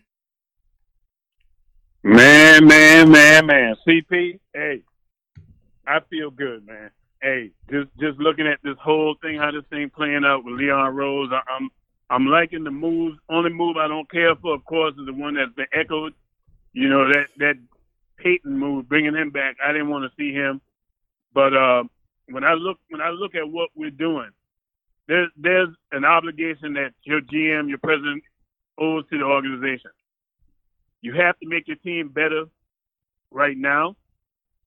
Man, 2.03 2.67
man, 2.67 3.11
man, 3.11 3.45
man. 3.45 3.75
CP, 3.87 4.39
hey, 4.53 4.83
I 5.87 5.99
feel 6.09 6.31
good, 6.31 6.65
man. 6.65 6.91
Hey, 7.21 7.51
just 7.69 7.89
just 7.99 8.19
looking 8.19 8.45
at 8.45 8.59
this 8.63 8.75
whole 8.81 9.15
thing, 9.21 9.37
how 9.37 9.51
this 9.51 9.63
thing 9.69 9.89
playing 9.89 10.23
out 10.25 10.43
with 10.43 10.55
Leon 10.55 10.95
Rose, 10.95 11.29
I, 11.31 11.41
I'm 11.49 11.69
I'm 12.09 12.27
liking 12.27 12.63
the 12.63 12.71
moves. 12.71 13.17
Only 13.29 13.51
move 13.51 13.77
I 13.77 13.87
don't 13.87 14.09
care 14.11 14.35
for, 14.35 14.53
of 14.53 14.65
course, 14.65 14.93
is 14.99 15.05
the 15.05 15.13
one 15.13 15.35
that's 15.35 15.53
been 15.53 15.65
echoed 15.73 16.13
you 16.73 16.89
know 16.89 17.07
that 17.07 17.27
that 17.37 17.55
Payton 18.17 18.57
move, 18.57 18.87
bringing 18.89 19.15
him 19.15 19.29
back. 19.29 19.57
I 19.63 19.71
didn't 19.71 19.89
want 19.89 20.05
to 20.05 20.15
see 20.17 20.33
him, 20.33 20.61
but 21.33 21.55
uh, 21.55 21.83
when 22.29 22.43
I 22.43 22.53
look 22.53 22.77
when 22.89 23.01
I 23.01 23.09
look 23.09 23.35
at 23.35 23.49
what 23.49 23.69
we're 23.75 23.91
doing, 23.91 24.29
there's 25.07 25.29
there's 25.37 25.69
an 25.91 26.05
obligation 26.05 26.73
that 26.73 26.93
your 27.03 27.21
GM, 27.21 27.69
your 27.69 27.77
president, 27.77 28.23
owes 28.77 29.05
to 29.11 29.17
the 29.17 29.25
organization. 29.25 29.91
You 31.01 31.13
have 31.13 31.37
to 31.39 31.47
make 31.47 31.67
your 31.67 31.77
team 31.77 32.09
better 32.09 32.45
right 33.29 33.57
now, 33.57 33.95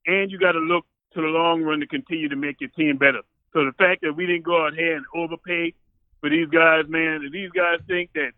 and 0.06 0.30
you 0.30 0.38
got 0.38 0.52
to 0.52 0.58
look 0.58 0.84
to 1.14 1.22
the 1.22 1.28
long 1.28 1.62
run 1.62 1.80
to 1.80 1.86
continue 1.86 2.28
to 2.28 2.36
make 2.36 2.60
your 2.60 2.70
team 2.70 2.98
better. 2.98 3.22
So 3.52 3.64
the 3.64 3.72
fact 3.72 4.02
that 4.02 4.14
we 4.14 4.26
didn't 4.26 4.44
go 4.44 4.66
out 4.66 4.74
here 4.74 4.96
and 4.96 5.06
overpay 5.14 5.72
for 6.20 6.28
these 6.28 6.48
guys, 6.48 6.84
man, 6.88 7.22
if 7.24 7.32
these 7.32 7.50
guys 7.50 7.78
think 7.86 8.10
that 8.14 8.32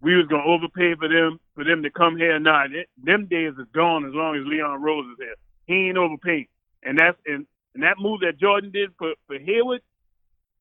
we 0.00 0.16
was 0.16 0.26
gonna 0.26 0.44
overpay 0.44 0.94
for 0.94 1.08
them 1.08 1.38
for 1.54 1.64
them 1.64 1.82
to 1.82 1.90
come 1.90 2.16
here. 2.16 2.38
Nah, 2.38 2.64
it, 2.64 2.88
them 3.02 3.26
days 3.26 3.52
is 3.58 3.66
gone 3.74 4.06
as 4.06 4.14
long 4.14 4.36
as 4.36 4.46
Leon 4.46 4.82
Rose 4.82 5.06
is 5.12 5.18
here. 5.18 5.34
He 5.66 5.88
ain't 5.88 5.98
overpaying, 5.98 6.48
and 6.82 6.98
that's 6.98 7.18
and, 7.26 7.46
and 7.74 7.82
that 7.82 7.98
move 7.98 8.20
that 8.20 8.38
Jordan 8.38 8.70
did 8.70 8.90
for 8.98 9.14
for 9.26 9.38
Hayward, 9.38 9.82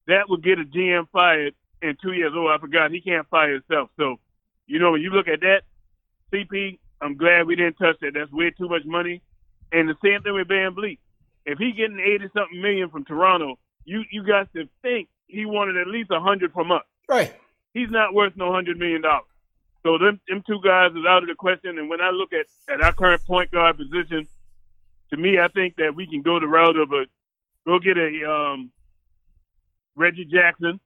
that 0.07 0.29
would 0.29 0.43
get 0.43 0.59
a 0.59 0.63
GM 0.63 1.07
fired 1.11 1.55
in 1.81 1.97
two 2.01 2.13
years. 2.13 2.33
Oh, 2.35 2.47
I 2.47 2.57
forgot 2.59 2.91
he 2.91 3.01
can't 3.01 3.27
fire 3.29 3.53
himself. 3.53 3.89
So, 3.97 4.17
you 4.67 4.79
know, 4.79 4.91
when 4.91 5.01
you 5.01 5.11
look 5.11 5.27
at 5.27 5.39
that, 5.41 5.61
CP, 6.33 6.79
I'm 7.01 7.15
glad 7.15 7.47
we 7.47 7.55
didn't 7.55 7.77
touch 7.77 7.95
that. 8.01 8.11
That's 8.13 8.31
way 8.31 8.51
too 8.51 8.67
much 8.67 8.83
money. 8.85 9.21
And 9.71 9.87
the 9.87 9.95
same 10.03 10.21
thing 10.21 10.33
with 10.33 10.47
VanVleet. 10.47 10.99
If 11.45 11.57
he 11.57 11.71
getting 11.71 11.99
eighty 11.99 12.25
something 12.33 12.61
million 12.61 12.89
from 12.89 13.05
Toronto, 13.05 13.57
you 13.85 14.03
you 14.11 14.23
got 14.23 14.51
to 14.53 14.67
think 14.81 15.07
he 15.27 15.45
wanted 15.45 15.77
at 15.77 15.87
least 15.87 16.11
a 16.11 16.19
hundred 16.19 16.53
from 16.53 16.71
us. 16.71 16.83
Right. 17.07 17.33
He's 17.74 17.89
not 17.89 18.13
worth 18.13 18.34
no 18.36 18.51
hundred 18.51 18.78
million 18.78 19.01
dollars. 19.01 19.26
So 19.84 19.97
them 19.97 20.20
them 20.28 20.43
two 20.45 20.59
guys 20.63 20.91
is 20.91 21.05
out 21.07 21.24
of 21.24 21.30
the 21.30 21.36
question. 21.36 21.78
And 21.78 21.89
when 21.89 22.01
I 22.01 22.09
look 22.09 22.32
at, 22.34 22.45
at 22.74 22.82
our 22.82 22.93
current 22.93 23.24
point 23.26 23.51
guard 23.51 23.78
position, 23.78 24.28
to 25.11 25.17
me, 25.17 25.39
I 25.39 25.47
think 25.47 25.76
that 25.78 25.95
we 25.95 26.05
can 26.07 26.22
go 26.22 26.39
the 26.39 26.47
route 26.47 26.78
of 26.78 26.91
a 26.91 27.05
go 27.65 27.80
get 27.80 27.97
a 27.97 28.30
um, 28.30 28.72
Reggie 29.95 30.26
Jackson 30.26 30.80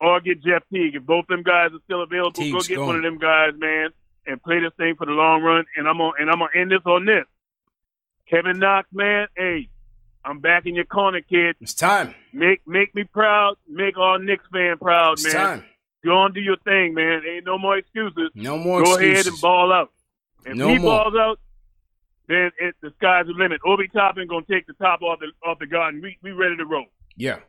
or 0.00 0.20
get 0.20 0.42
Jeff 0.42 0.62
Teague. 0.72 0.96
If 0.96 1.04
both 1.04 1.26
them 1.26 1.42
guys 1.42 1.70
are 1.72 1.80
still 1.84 2.02
available, 2.02 2.32
Teague's 2.32 2.66
go 2.66 2.68
get 2.68 2.76
gone. 2.76 2.86
one 2.86 2.96
of 2.96 3.02
them 3.02 3.18
guys, 3.18 3.52
man, 3.56 3.90
and 4.26 4.42
play 4.42 4.60
this 4.60 4.72
thing 4.76 4.94
for 4.96 5.06
the 5.06 5.12
long 5.12 5.42
run. 5.42 5.64
And 5.76 5.86
I'm 5.88 6.00
on 6.00 6.14
and 6.18 6.30
I'm 6.30 6.38
gonna 6.38 6.50
end 6.54 6.70
this 6.70 6.82
on 6.86 7.04
this. 7.04 7.24
Kevin 8.28 8.58
Knox, 8.58 8.88
man, 8.92 9.28
hey, 9.36 9.68
I'm 10.24 10.40
back 10.40 10.66
in 10.66 10.74
your 10.74 10.84
corner, 10.84 11.20
kid. 11.20 11.54
It's 11.60 11.74
time. 11.74 12.14
Make 12.32 12.66
make 12.66 12.92
me 12.94 13.04
proud. 13.04 13.56
Make 13.68 13.96
all 13.96 14.18
Knicks 14.18 14.44
fan 14.52 14.78
proud, 14.78 15.14
It's 15.14 15.24
man. 15.24 15.32
time. 15.32 15.64
Go 16.06 16.16
on, 16.18 16.32
do 16.32 16.40
your 16.40 16.56
thing, 16.58 16.94
man. 16.94 17.22
Ain't 17.28 17.44
no 17.44 17.58
more 17.58 17.76
excuses. 17.76 18.30
No 18.34 18.56
more 18.56 18.82
Go 18.82 18.92
excuses. 18.94 19.12
ahead 19.12 19.26
and 19.26 19.40
ball 19.40 19.72
out. 19.72 19.90
If 20.44 20.56
No 20.56 20.68
he 20.68 20.78
more. 20.78 21.02
balls 21.04 21.14
out, 21.18 21.40
then 22.28 22.50
it, 22.60 22.74
the 22.80 22.92
sky's 22.96 23.26
the 23.26 23.32
limit. 23.32 23.60
Obi 23.66 23.88
Toppin 23.88 24.28
gonna 24.28 24.44
take 24.48 24.66
the 24.66 24.72
top 24.74 25.02
off 25.02 25.18
the 25.20 25.32
off 25.48 25.58
the 25.58 25.66
garden. 25.66 26.00
We 26.00 26.16
we 26.22 26.30
ready 26.30 26.56
to 26.56 26.64
roll. 26.64 26.86
Yeah. 27.16 27.40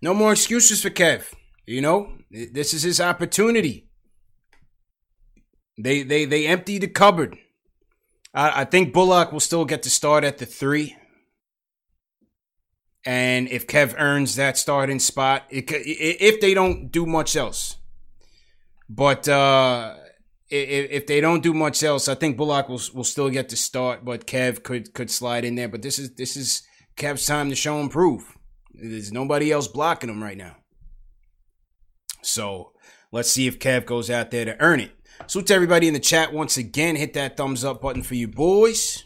No 0.00 0.14
more 0.14 0.32
excuses 0.32 0.80
for 0.80 0.90
Kev. 0.90 1.32
You 1.66 1.80
know, 1.80 2.12
this 2.30 2.72
is 2.72 2.82
his 2.84 3.00
opportunity. 3.00 3.88
They 5.76 6.02
they 6.04 6.24
they 6.24 6.46
emptied 6.46 6.82
the 6.82 6.88
cupboard. 6.88 7.36
I, 8.32 8.62
I 8.62 8.64
think 8.64 8.92
Bullock 8.92 9.32
will 9.32 9.40
still 9.40 9.64
get 9.64 9.82
to 9.84 9.90
start 9.90 10.22
at 10.24 10.38
the 10.38 10.46
three. 10.46 10.96
And 13.04 13.48
if 13.48 13.66
Kev 13.66 13.94
earns 13.98 14.36
that 14.36 14.56
starting 14.58 14.98
spot, 14.98 15.44
it, 15.50 15.64
if 15.70 16.40
they 16.40 16.52
don't 16.54 16.90
do 16.92 17.06
much 17.06 17.36
else, 17.36 17.77
but 18.88 19.28
uh, 19.28 19.94
if, 20.50 20.90
if 20.90 21.06
they 21.06 21.20
don't 21.20 21.42
do 21.42 21.52
much 21.52 21.82
else, 21.82 22.08
I 22.08 22.14
think 22.14 22.36
Bullock 22.36 22.68
will 22.68 22.80
will 22.94 23.04
still 23.04 23.30
get 23.30 23.48
to 23.50 23.56
start. 23.56 24.04
But 24.04 24.26
Kev 24.26 24.62
could 24.62 24.94
could 24.94 25.10
slide 25.10 25.44
in 25.44 25.54
there. 25.54 25.68
But 25.68 25.82
this 25.82 25.98
is 25.98 26.14
this 26.14 26.36
is 26.36 26.62
Kev's 26.96 27.26
time 27.26 27.50
to 27.50 27.56
show 27.56 27.80
and 27.80 27.90
prove. 27.90 28.36
There's 28.72 29.12
nobody 29.12 29.52
else 29.52 29.68
blocking 29.68 30.10
him 30.10 30.22
right 30.22 30.36
now. 30.36 30.56
So 32.22 32.72
let's 33.12 33.30
see 33.30 33.46
if 33.46 33.58
Kev 33.58 33.86
goes 33.86 34.10
out 34.10 34.30
there 34.30 34.44
to 34.44 34.60
earn 34.60 34.80
it. 34.80 34.92
So 35.26 35.40
to 35.40 35.54
everybody 35.54 35.88
in 35.88 35.94
the 35.94 36.00
chat 36.00 36.32
once 36.32 36.56
again, 36.56 36.96
hit 36.96 37.14
that 37.14 37.36
thumbs 37.36 37.64
up 37.64 37.82
button 37.82 38.02
for 38.02 38.14
you 38.14 38.28
boys. 38.28 39.04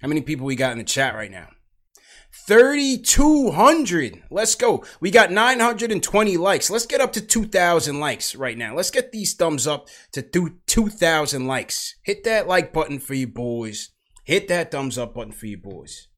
How 0.00 0.08
many 0.08 0.22
people 0.22 0.46
we 0.46 0.56
got 0.56 0.72
in 0.72 0.78
the 0.78 0.84
chat 0.84 1.14
right 1.14 1.30
now? 1.30 1.48
3,200. 2.34 4.22
Let's 4.30 4.54
go. 4.54 4.84
We 5.00 5.10
got 5.10 5.30
920 5.30 6.36
likes. 6.38 6.70
Let's 6.70 6.86
get 6.86 7.00
up 7.00 7.12
to 7.12 7.20
2,000 7.20 8.00
likes 8.00 8.34
right 8.34 8.56
now. 8.56 8.74
Let's 8.74 8.90
get 8.90 9.12
these 9.12 9.34
thumbs 9.34 9.66
up 9.66 9.88
to 10.12 10.22
2,000 10.22 11.46
likes. 11.46 11.96
Hit 12.02 12.24
that 12.24 12.48
like 12.48 12.72
button 12.72 12.98
for 12.98 13.14
you 13.14 13.26
boys. 13.26 13.90
Hit 14.24 14.48
that 14.48 14.70
thumbs 14.70 14.98
up 14.98 15.14
button 15.14 15.32
for 15.32 15.46
you 15.46 15.58
boys. 15.58 16.08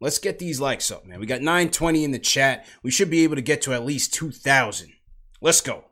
Let's 0.00 0.18
get 0.18 0.38
these 0.38 0.60
likes 0.60 0.90
up, 0.90 1.06
man. 1.06 1.18
We 1.18 1.26
got 1.26 1.40
920 1.40 2.04
in 2.04 2.10
the 2.12 2.18
chat. 2.18 2.66
We 2.82 2.90
should 2.90 3.10
be 3.10 3.24
able 3.24 3.36
to 3.36 3.42
get 3.42 3.62
to 3.62 3.72
at 3.72 3.84
least 3.84 4.14
2,000. 4.14 4.92
Let's 5.40 5.60
go. 5.60 5.86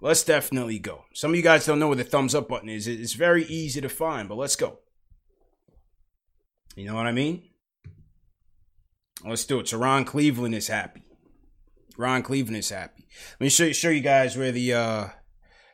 Let's 0.00 0.24
definitely 0.24 0.78
go. 0.78 1.04
Some 1.14 1.32
of 1.32 1.36
you 1.36 1.42
guys 1.42 1.66
don't 1.66 1.78
know 1.78 1.88
where 1.88 1.96
the 1.96 2.04
thumbs 2.04 2.34
up 2.34 2.48
button 2.48 2.68
is. 2.68 2.86
It's 2.86 3.14
very 3.14 3.44
easy 3.44 3.80
to 3.80 3.88
find, 3.88 4.28
but 4.28 4.38
let's 4.38 4.56
go. 4.56 4.78
You 6.76 6.86
know 6.86 6.94
what 6.94 7.06
I 7.06 7.12
mean? 7.12 7.47
Let's 9.24 9.44
do 9.44 9.60
it. 9.60 9.68
So 9.68 9.78
Ron 9.78 10.04
Cleveland 10.04 10.54
is 10.54 10.68
happy. 10.68 11.02
Ron 11.96 12.22
Cleveland 12.22 12.58
is 12.58 12.70
happy. 12.70 13.06
Let 13.32 13.44
me 13.44 13.48
show 13.48 13.64
you, 13.64 13.74
show 13.74 13.90
you 13.90 14.00
guys 14.00 14.36
where 14.36 14.52
the 14.52 14.72
uh 14.72 15.08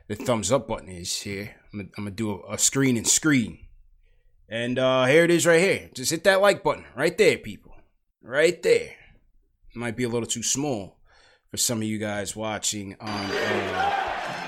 the 0.09 0.15
thumbs 0.17 0.51
up 0.51 0.67
button 0.67 0.89
is 0.89 1.21
here. 1.21 1.55
I'm 1.73 1.81
gonna, 1.81 1.91
I'm 1.99 2.05
gonna 2.05 2.17
do 2.17 2.31
a, 2.31 2.55
a 2.55 2.59
screen 2.59 2.97
and 2.97 3.07
screen. 3.07 3.59
And 4.49 4.79
uh 4.79 5.05
here 5.05 5.25
it 5.25 5.31
is 5.31 5.47
right 5.47 5.61
here. 5.61 5.91
Just 5.95 6.11
hit 6.11 6.25
that 6.25 6.41
like 6.41 6.63
button 6.63 6.85
right 6.97 7.17
there, 7.17 7.37
people. 7.37 7.75
Right 8.23 8.63
there. 8.63 8.95
It 9.75 9.77
might 9.77 9.97
be 9.97 10.05
a 10.05 10.09
little 10.09 10.29
too 10.29 10.43
small 10.43 10.99
for 11.51 11.59
some 11.59 11.79
of 11.79 11.85
you 11.85 11.99
guys 11.99 12.35
watching 12.35 12.97
on 12.99 13.31
uh, 13.31 14.47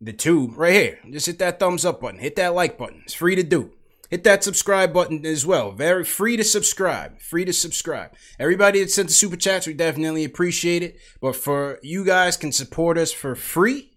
the 0.00 0.12
tube. 0.12 0.56
Right 0.56 0.72
here. 0.72 0.98
Just 1.10 1.26
hit 1.26 1.38
that 1.38 1.60
thumbs 1.60 1.84
up 1.84 2.00
button. 2.00 2.18
Hit 2.18 2.34
that 2.36 2.54
like 2.54 2.76
button. 2.76 3.02
It's 3.04 3.14
free 3.14 3.36
to 3.36 3.44
do 3.44 3.70
hit 4.12 4.24
that 4.24 4.44
subscribe 4.44 4.92
button 4.92 5.24
as 5.24 5.46
well. 5.46 5.72
Very 5.72 6.04
free 6.04 6.36
to 6.36 6.44
subscribe. 6.44 7.18
Free 7.18 7.46
to 7.46 7.52
subscribe. 7.52 8.12
Everybody 8.38 8.80
that 8.80 8.90
sent 8.90 9.08
the 9.08 9.14
super 9.14 9.36
chats, 9.36 9.66
we 9.66 9.72
definitely 9.72 10.22
appreciate 10.22 10.82
it. 10.82 10.98
But 11.22 11.34
for 11.34 11.78
you 11.82 12.04
guys 12.04 12.36
can 12.36 12.52
support 12.52 12.98
us 12.98 13.10
for 13.10 13.34
free 13.34 13.96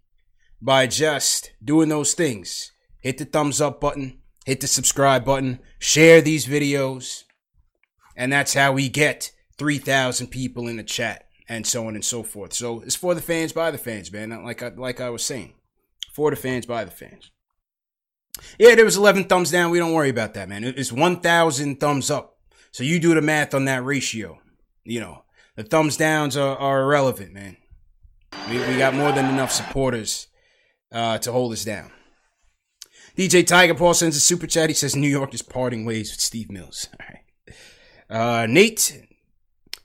by 0.62 0.88
just 0.88 1.52
doing 1.62 1.90
those 1.90 2.14
things. 2.14 2.72
Hit 3.02 3.18
the 3.18 3.26
thumbs 3.26 3.60
up 3.60 3.82
button, 3.82 4.22
hit 4.46 4.62
the 4.62 4.68
subscribe 4.68 5.26
button, 5.26 5.60
share 5.80 6.22
these 6.22 6.48
videos. 6.48 7.26
And 8.16 8.32
that's 8.32 8.54
how 8.54 8.72
we 8.72 8.88
get 8.88 9.34
3,000 9.58 10.28
people 10.28 10.70
in 10.70 10.78
the 10.78 10.84
chat 10.84 11.28
and 11.50 11.68
so 11.68 11.88
on 11.88 11.96
and 11.96 12.06
so 12.06 12.24
forth. 12.24 12.54
So 12.54 12.80
it's 12.80 12.96
for 12.96 13.16
the 13.16 13.22
fans, 13.22 13.52
by 13.52 13.70
the 13.70 13.78
fans, 13.78 14.14
man. 14.14 14.46
Like 14.46 14.64
I, 14.64 14.70
like 14.70 15.02
I 15.02 15.10
was 15.10 15.26
saying, 15.26 15.56
for 16.14 16.30
the 16.30 16.38
fans, 16.38 16.66
by 16.66 16.86
the 16.86 16.92
fans. 16.92 17.32
Yeah, 18.58 18.76
there 18.76 18.86
was 18.86 18.98
11 18.98 19.26
thumbs 19.26 19.52
down. 19.52 19.72
We 19.72 19.80
don't 19.80 19.94
worry 19.94 20.10
about 20.10 20.34
that, 20.34 20.50
man. 20.50 20.64
It's 20.64 20.92
1,000 20.92 21.80
thumbs 21.80 22.12
up. 22.12 22.38
So 22.72 22.84
you 22.84 23.00
do 23.00 23.14
the 23.14 23.22
math 23.22 23.54
on 23.54 23.66
that 23.66 23.84
ratio. 23.84 24.40
You 24.84 25.00
know, 25.00 25.24
the 25.56 25.64
thumbs 25.64 25.98
downs 25.98 26.36
are, 26.36 26.58
are 26.58 26.84
irrelevant, 26.84 27.34
man. 27.34 27.58
We, 28.50 28.60
we 28.60 28.78
got 28.78 28.94
more 28.94 29.12
than 29.12 29.26
enough 29.26 29.52
supporters 29.52 30.28
uh, 30.92 31.18
to 31.20 31.32
hold 31.32 31.54
us 31.54 31.64
down. 31.64 31.92
DJ 33.18 33.48
Tiger 33.48 33.76
Paul 33.76 33.94
sends 33.94 34.18
a 34.18 34.20
super 34.20 34.46
chat. 34.46 34.70
He 34.70 34.76
says 34.76 34.96
New 34.96 35.08
York 35.08 35.34
is 35.34 35.42
parting 35.42 35.86
ways 35.86 36.12
with 36.12 36.20
Steve 36.20 36.52
Mills. 36.52 36.90
All 37.00 37.08
right. 37.08 38.44
Uh, 38.44 38.46
Nate 38.46 39.08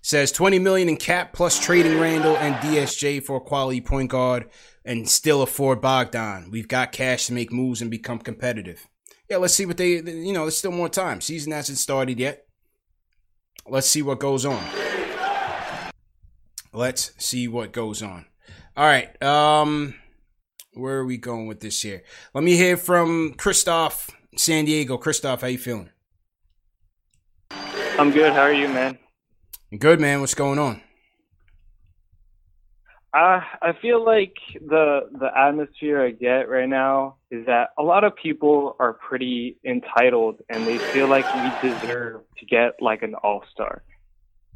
says 0.02 0.32
20 0.32 0.58
million 0.58 0.88
in 0.88 0.96
cap 0.96 1.32
plus 1.32 1.58
trading 1.58 2.00
Randle 2.00 2.36
and 2.36 2.54
DSJ 2.56 3.22
for 3.22 3.36
a 3.36 3.40
quality 3.40 3.80
point 3.80 4.10
guard 4.10 4.50
and 4.84 5.08
still 5.08 5.42
afford 5.42 5.80
Bogdan. 5.80 6.50
We've 6.50 6.68
got 6.68 6.92
cash 6.92 7.26
to 7.26 7.32
make 7.32 7.52
moves 7.52 7.80
and 7.80 7.90
become 7.90 8.18
competitive. 8.18 8.86
Yeah, 9.28 9.36
let's 9.36 9.54
see 9.54 9.66
what 9.66 9.76
they, 9.76 10.00
you 10.00 10.32
know, 10.32 10.42
there's 10.42 10.58
still 10.58 10.72
more 10.72 10.88
time. 10.88 11.20
Season 11.20 11.52
hasn't 11.52 11.78
started 11.78 12.18
yet. 12.18 12.46
Let's 13.66 13.86
see 13.86 14.02
what 14.02 14.18
goes 14.18 14.44
on. 14.44 14.62
Let's 16.72 17.12
see 17.18 17.46
what 17.46 17.72
goes 17.72 18.02
on. 18.02 18.26
All 18.76 18.86
right. 18.86 19.20
Um, 19.22 19.94
where 20.72 20.98
are 20.98 21.04
we 21.04 21.16
going 21.16 21.46
with 21.46 21.60
this 21.60 21.82
here? 21.82 22.02
Let 22.34 22.44
me 22.44 22.56
hear 22.56 22.76
from 22.76 23.34
Christoph, 23.34 24.10
San 24.36 24.64
Diego. 24.64 24.96
Christoph, 24.96 25.42
how 25.42 25.48
you 25.48 25.58
feeling? 25.58 25.90
I'm 27.50 28.10
good. 28.10 28.32
How 28.32 28.42
are 28.42 28.52
you, 28.52 28.68
man? 28.68 28.98
Good, 29.78 30.00
man. 30.00 30.20
What's 30.20 30.34
going 30.34 30.58
on? 30.58 30.80
I 33.12 33.42
I 33.60 33.72
feel 33.80 34.04
like 34.04 34.36
the 34.54 35.08
the 35.12 35.30
atmosphere 35.36 36.00
I 36.00 36.10
get 36.10 36.48
right 36.48 36.68
now 36.68 37.16
is 37.30 37.46
that 37.46 37.70
a 37.78 37.82
lot 37.82 38.04
of 38.04 38.14
people 38.14 38.76
are 38.78 38.92
pretty 38.92 39.56
entitled 39.64 40.40
and 40.48 40.66
they 40.66 40.78
feel 40.78 41.08
like 41.08 41.26
we 41.34 41.70
deserve 41.70 42.22
to 42.38 42.46
get 42.46 42.80
like 42.80 43.02
an 43.02 43.14
all 43.14 43.42
star. 43.52 43.82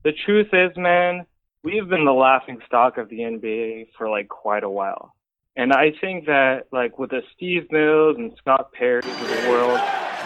The 0.04 0.12
truth 0.12 0.48
is, 0.52 0.76
man, 0.76 1.26
we've 1.64 1.88
been 1.88 2.04
the 2.04 2.12
laughing 2.12 2.60
stock 2.66 2.98
of 2.98 3.08
the 3.08 3.20
NBA 3.20 3.88
for 3.98 4.08
like 4.08 4.28
quite 4.28 4.62
a 4.62 4.70
while. 4.70 5.14
And 5.56 5.72
I 5.72 5.92
think 6.00 6.26
that 6.26 6.66
like 6.72 6.98
with 6.98 7.10
the 7.10 7.22
Steve 7.34 7.66
Mills 7.70 8.16
and 8.18 8.32
Scott 8.38 8.72
Perry's 8.72 9.06
of 9.06 9.28
the 9.28 9.48
world, 9.48 9.80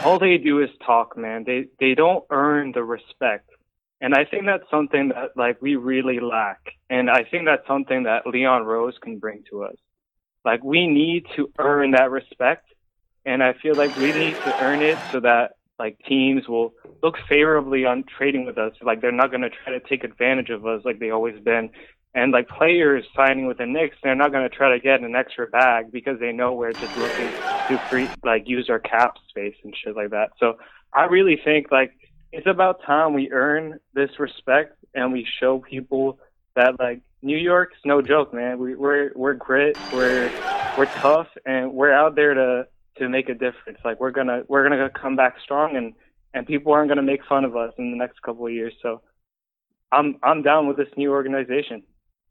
all 0.05 0.19
they 0.19 0.37
do 0.37 0.61
is 0.63 0.71
talk, 0.85 1.17
man. 1.17 1.45
They 1.45 1.67
they 1.81 1.95
don't 1.95 2.25
earn 2.31 2.73
the 2.73 2.85
respect 2.85 3.51
and 4.01 4.15
I 4.15 4.25
think 4.25 4.45
that's 4.47 4.69
something 4.71 5.09
that 5.09 5.37
like 5.37 5.61
we 5.61 5.77
really 5.77 6.21
lack. 6.21 6.61
And 6.89 7.11
I 7.11 7.25
think 7.25 7.47
that's 7.47 7.67
something 7.67 8.05
that 8.05 8.27
Leon 8.27 8.65
Rose 8.65 8.95
can 9.01 9.19
bring 9.19 9.43
to 9.51 9.65
us. 9.65 9.75
Like 10.45 10.63
we 10.63 10.87
need 10.87 11.27
to 11.37 11.51
earn 11.59 11.93
that 11.93 12.11
respect. 12.11 12.67
And 13.27 13.43
I 13.43 13.55
feel 13.55 13.75
like 13.75 13.95
we 13.97 14.13
need 14.13 14.35
to 14.35 14.65
earn 14.65 14.83
it 14.83 14.99
so 15.11 15.21
that 15.21 15.53
like 15.79 15.99
teams 16.09 16.49
will 16.49 16.75
look 17.03 17.17
favorably 17.29 17.85
on 17.85 18.05
trading 18.17 18.47
with 18.47 18.57
us. 18.57 18.73
Like 18.81 19.01
they're 19.01 19.13
not 19.13 19.31
going 19.31 19.43
to 19.43 19.51
try 19.51 19.73
to 19.73 19.81
take 19.81 20.05
advantage 20.05 20.51
of 20.51 20.65
us 20.65 20.83
like 20.85 21.01
they 21.01 21.11
always 21.11 21.39
been. 21.41 21.71
And 22.15 22.33
like 22.33 22.49
players 22.49 23.05
signing 23.15 23.47
with 23.47 23.59
the 23.59 23.67
Knicks, 23.67 23.97
they're 24.03 24.15
not 24.15 24.33
going 24.33 24.49
to 24.49 24.57
try 24.57 24.73
to 24.73 24.81
get 24.81 25.01
an 25.01 25.15
extra 25.15 25.47
bag 25.49 25.93
because 25.93 26.19
they 26.19 26.33
know 26.33 26.55
we're 26.55 26.73
just 26.73 26.97
looking 26.97 27.31
to 27.69 27.79
free, 27.91 28.09
like 28.25 28.45
use 28.47 28.71
our 28.71 28.79
cap 28.79 29.17
space 29.29 29.55
and 29.63 29.75
shit 29.77 29.95
like 29.95 30.11
that. 30.11 30.31
So 30.39 30.55
I 30.95 31.05
really 31.05 31.39
think 31.45 31.71
like 31.71 31.93
it's 32.33 32.47
about 32.47 32.83
time 32.83 33.15
we 33.15 33.31
earn 33.31 33.81
this 33.95 34.11
respect 34.19 34.77
and 34.95 35.13
we 35.13 35.27
show 35.41 35.59
people 35.59 36.19
that 36.55 36.79
like 36.79 37.01
New 37.23 37.37
York's 37.37 37.77
no 37.85 38.01
joke, 38.03 38.33
man. 38.33 38.59
We, 38.59 38.75
we're 38.75 39.13
we're 39.15 39.35
grit, 39.35 39.77
we're 39.93 40.31
we're 40.77 40.87
tough, 40.87 41.29
and 41.45 41.73
we're 41.73 41.93
out 41.93 42.15
there 42.15 42.35
to 42.35 42.69
to 42.99 43.09
make 43.09 43.29
a 43.29 43.35
difference. 43.35 43.79
Like 43.85 44.01
we're 44.01 44.11
gonna 44.11 44.43
we're 44.49 44.69
gonna 44.69 44.91
come 44.91 45.17
back 45.17 45.37
strong, 45.43 45.77
and 45.77 45.95
and 46.35 46.47
people 46.47 46.73
aren't 46.73 46.89
gonna 46.89 47.03
make 47.03 47.25
fun 47.25 47.45
of 47.45 47.57
us 47.57 47.73
in 47.79 47.91
the 47.91 47.97
next 47.97 48.23
couple 48.23 48.47
of 48.47 48.53
years. 48.53 48.73
So 48.83 49.03
I'm 49.91 50.19
I'm 50.23 50.43
down 50.43 50.69
with 50.69 50.77
this 50.77 50.89
new 50.97 51.11
organization. 51.11 51.83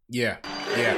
Yeah, 0.10 0.38
yeah, 0.78 0.96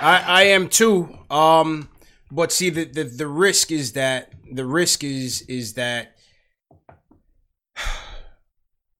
I 0.00 0.22
I 0.26 0.42
am 0.44 0.68
too. 0.68 1.18
Um, 1.30 1.88
but 2.30 2.52
see 2.52 2.70
the 2.70 2.84
the 2.84 3.04
the 3.04 3.26
risk 3.26 3.72
is 3.72 3.92
that 3.92 4.32
the 4.50 4.64
risk 4.64 5.02
is 5.02 5.42
is 5.42 5.74
that 5.74 6.13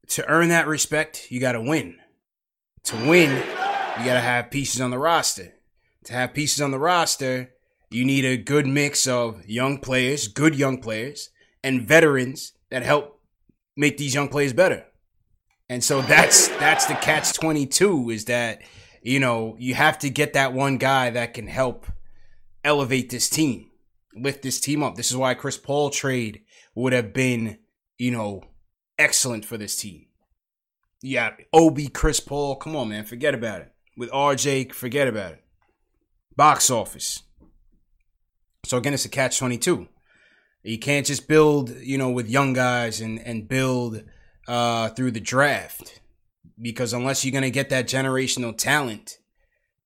to 0.09 0.29
earn 0.29 0.49
that 0.49 0.67
respect, 0.67 1.31
you 1.31 1.41
got 1.41 1.53
to 1.53 1.61
win. 1.61 1.97
To 2.85 2.97
win, 2.97 3.31
you 3.31 4.05
got 4.05 4.15
to 4.15 4.21
have 4.21 4.51
pieces 4.51 4.81
on 4.81 4.91
the 4.91 4.99
roster. 4.99 5.55
To 6.05 6.13
have 6.13 6.35
pieces 6.35 6.61
on 6.61 6.71
the 6.71 6.79
roster, 6.79 7.51
you 7.91 8.05
need 8.05 8.25
a 8.25 8.37
good 8.37 8.67
mix 8.67 9.07
of 9.07 9.47
young 9.47 9.79
players, 9.79 10.29
good 10.29 10.55
young 10.55 10.79
players, 10.79 11.31
and 11.63 11.87
veterans 11.87 12.53
that 12.71 12.83
help 12.83 13.21
make 13.77 13.97
these 13.97 14.15
young 14.15 14.29
players 14.29 14.53
better. 14.53 14.85
And 15.69 15.83
so 15.83 16.03
that's 16.03 16.49
that's 16.59 16.87
the 16.87 16.95
catch 16.95 17.33
22 17.33 18.11
is 18.11 18.27
that 18.27 18.61
you 19.05 19.21
know, 19.21 19.55
you 19.59 19.75
have 19.75 19.99
to 19.99 20.11
get 20.11 20.33
that 20.33 20.55
one 20.55 20.79
guy 20.79 21.11
that 21.11 21.35
can 21.35 21.47
help 21.47 21.87
elevate 22.65 23.11
this 23.11 23.29
team, 23.29 23.71
lift 24.17 24.43
this 24.43 24.59
team 24.59 24.83
up. 24.83 24.97
This 24.97 25.11
is 25.11 25.17
why 25.17 25.35
Chris 25.35 25.59
Paul 25.59 25.91
trade 25.91 26.41
would 26.75 26.95
have 26.95 27.13
been, 27.13 27.59
you 27.99 28.11
know, 28.11 28.43
excellent 28.99 29.45
for 29.45 29.57
this 29.57 29.77
team. 29.77 30.07
Yeah, 31.03 31.33
Obi, 31.53 31.89
Chris 31.89 32.21
Paul, 32.21 32.57
come 32.57 32.75
on, 32.77 32.89
man, 32.89 33.05
forget 33.05 33.35
about 33.35 33.61
it. 33.61 33.73
With 33.97 34.11
RJ, 34.11 34.73
forget 34.73 35.07
about 35.07 35.33
it. 35.33 35.45
Box 36.37 36.71
office. 36.71 37.23
So 38.65 38.79
again, 38.79 38.95
it's 38.95 39.05
a 39.05 39.11
catch 39.11 39.39
twenty 39.39 39.59
two. 39.59 39.89
You 40.63 40.79
can't 40.79 41.07
just 41.07 41.29
build, 41.29 41.71
you 41.71 41.99
know, 41.99 42.11
with 42.11 42.29
young 42.31 42.55
guys 42.55 43.01
and 43.01 43.21
and 43.21 43.47
build 43.47 44.03
uh, 44.49 44.89
through 44.91 45.11
the 45.11 45.21
draft 45.21 46.01
because 46.61 46.93
unless 46.93 47.25
you're 47.25 47.33
gonna 47.33 47.51
get 47.51 47.69
that 47.71 47.87
generational 47.87 48.57
talent, 48.57 49.19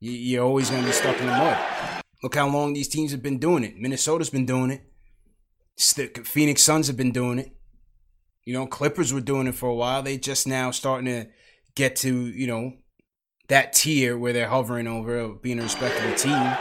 you're 0.00 0.44
always 0.44 0.70
gonna 0.70 0.86
be 0.86 0.92
stuck 0.92 1.18
in 1.18 1.26
the 1.26 1.32
mud. 1.32 2.02
Look 2.22 2.34
how 2.34 2.48
long 2.48 2.72
these 2.72 2.88
teams 2.88 3.12
have 3.12 3.22
been 3.22 3.38
doing 3.38 3.64
it. 3.64 3.76
Minnesota's 3.76 4.30
been 4.30 4.46
doing 4.46 4.70
it. 4.70 6.26
Phoenix 6.26 6.62
Suns 6.62 6.88
have 6.88 6.96
been 6.96 7.12
doing 7.12 7.38
it. 7.38 7.57
You 8.48 8.54
know, 8.54 8.66
Clippers 8.66 9.12
were 9.12 9.20
doing 9.20 9.46
it 9.46 9.54
for 9.54 9.68
a 9.68 9.74
while. 9.74 10.02
They 10.02 10.16
just 10.16 10.46
now 10.46 10.70
starting 10.70 11.04
to 11.04 11.28
get 11.74 11.96
to, 11.96 12.28
you 12.28 12.46
know, 12.46 12.72
that 13.48 13.74
tier 13.74 14.16
where 14.16 14.32
they're 14.32 14.48
hovering 14.48 14.86
over 14.86 15.34
being 15.34 15.58
a 15.58 15.64
respectable 15.64 16.16
team. 16.16 16.56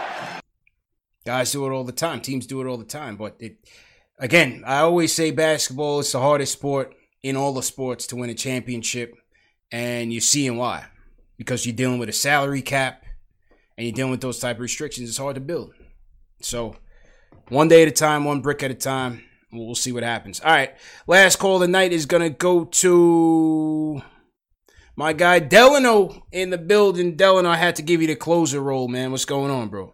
Guys 1.25 1.53
do 1.53 1.65
it 1.65 1.71
all 1.71 1.85
the 1.85 1.93
time. 1.93 2.19
Teams 2.19 2.45
do 2.45 2.59
it 2.59 2.67
all 2.67 2.75
the 2.75 2.83
time. 2.83 3.15
But 3.15 3.37
it, 3.39 3.69
again, 4.19 4.63
I 4.67 4.79
always 4.79 5.13
say 5.13 5.31
basketball 5.31 6.01
is 6.01 6.11
the 6.11 6.19
hardest 6.19 6.51
sport 6.51 6.93
in 7.23 7.37
all 7.37 7.53
the 7.53 7.63
sports 7.63 8.05
to 8.07 8.17
win 8.17 8.29
a 8.29 8.33
championship, 8.33 9.15
and 9.71 10.11
you're 10.11 10.19
seeing 10.19 10.57
why. 10.57 10.87
Because 11.37 11.65
you're 11.65 11.73
dealing 11.73 11.99
with 11.99 12.09
a 12.09 12.11
salary 12.11 12.63
cap 12.63 13.05
and 13.77 13.87
you're 13.87 13.95
dealing 13.95 14.11
with 14.11 14.19
those 14.19 14.39
type 14.39 14.57
of 14.57 14.61
restrictions, 14.61 15.07
it's 15.07 15.17
hard 15.17 15.35
to 15.35 15.41
build. 15.41 15.73
So 16.41 16.75
one 17.47 17.69
day 17.69 17.83
at 17.83 17.87
a 17.87 17.91
time, 17.91 18.25
one 18.25 18.41
brick 18.41 18.61
at 18.61 18.71
a 18.71 18.75
time. 18.75 19.23
We'll 19.65 19.75
see 19.75 19.91
what 19.91 20.03
happens. 20.03 20.39
All 20.39 20.51
right. 20.51 20.75
Last 21.07 21.37
call 21.37 21.55
of 21.55 21.61
the 21.61 21.67
night 21.67 21.91
is 21.91 22.05
gonna 22.05 22.29
go 22.29 22.65
to 22.65 24.01
my 24.95 25.13
guy 25.13 25.39
Delano 25.39 26.25
in 26.31 26.49
the 26.49 26.57
building. 26.57 27.15
Delano, 27.15 27.49
I 27.49 27.57
had 27.57 27.75
to 27.77 27.81
give 27.81 28.01
you 28.01 28.07
the 28.07 28.15
closer 28.15 28.59
role, 28.61 28.87
man. 28.87 29.11
What's 29.11 29.25
going 29.25 29.51
on, 29.51 29.69
bro? 29.69 29.93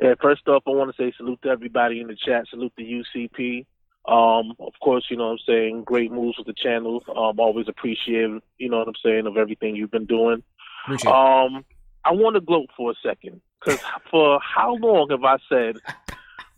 Yeah, 0.00 0.14
first 0.20 0.46
off, 0.48 0.64
I 0.66 0.70
want 0.70 0.94
to 0.94 1.02
say 1.02 1.14
salute 1.16 1.40
to 1.42 1.48
everybody 1.48 2.00
in 2.00 2.08
the 2.08 2.16
chat. 2.16 2.46
Salute 2.50 2.72
to 2.76 2.82
UCP. 2.82 3.66
Um, 4.06 4.54
of 4.60 4.74
course, 4.82 5.06
you 5.08 5.16
know 5.16 5.28
what 5.28 5.32
I'm 5.32 5.38
saying. 5.46 5.84
Great 5.84 6.12
moves 6.12 6.36
with 6.36 6.46
the 6.46 6.52
channel. 6.52 7.02
Um, 7.08 7.40
always 7.40 7.68
appreciate, 7.68 8.28
you 8.58 8.68
know 8.68 8.78
what 8.78 8.88
I'm 8.88 8.94
saying, 9.02 9.26
of 9.26 9.36
everything 9.36 9.76
you've 9.76 9.90
been 9.90 10.04
doing. 10.04 10.42
Appreciate 10.84 11.10
um, 11.10 11.64
I 12.04 12.12
want 12.12 12.34
to 12.34 12.40
gloat 12.40 12.68
for 12.76 12.90
a 12.90 12.94
second 13.02 13.40
because 13.60 13.80
for 14.10 14.38
how 14.40 14.74
long 14.74 15.08
have 15.10 15.24
I 15.24 15.38
said 15.48 15.78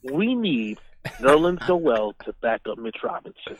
we 0.02 0.34
need 0.34 0.78
Nerlens 1.20 1.66
Noel 1.68 2.14
to 2.24 2.32
back 2.42 2.62
up 2.70 2.78
Mitch 2.78 2.98
Robinson? 3.02 3.56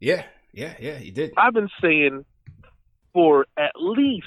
Yeah, 0.00 0.24
yeah, 0.52 0.74
yeah, 0.78 0.98
he 0.98 1.10
did. 1.10 1.32
I've 1.36 1.54
been 1.54 1.70
saying 1.80 2.24
for 3.12 3.46
at 3.56 3.72
least 3.76 4.26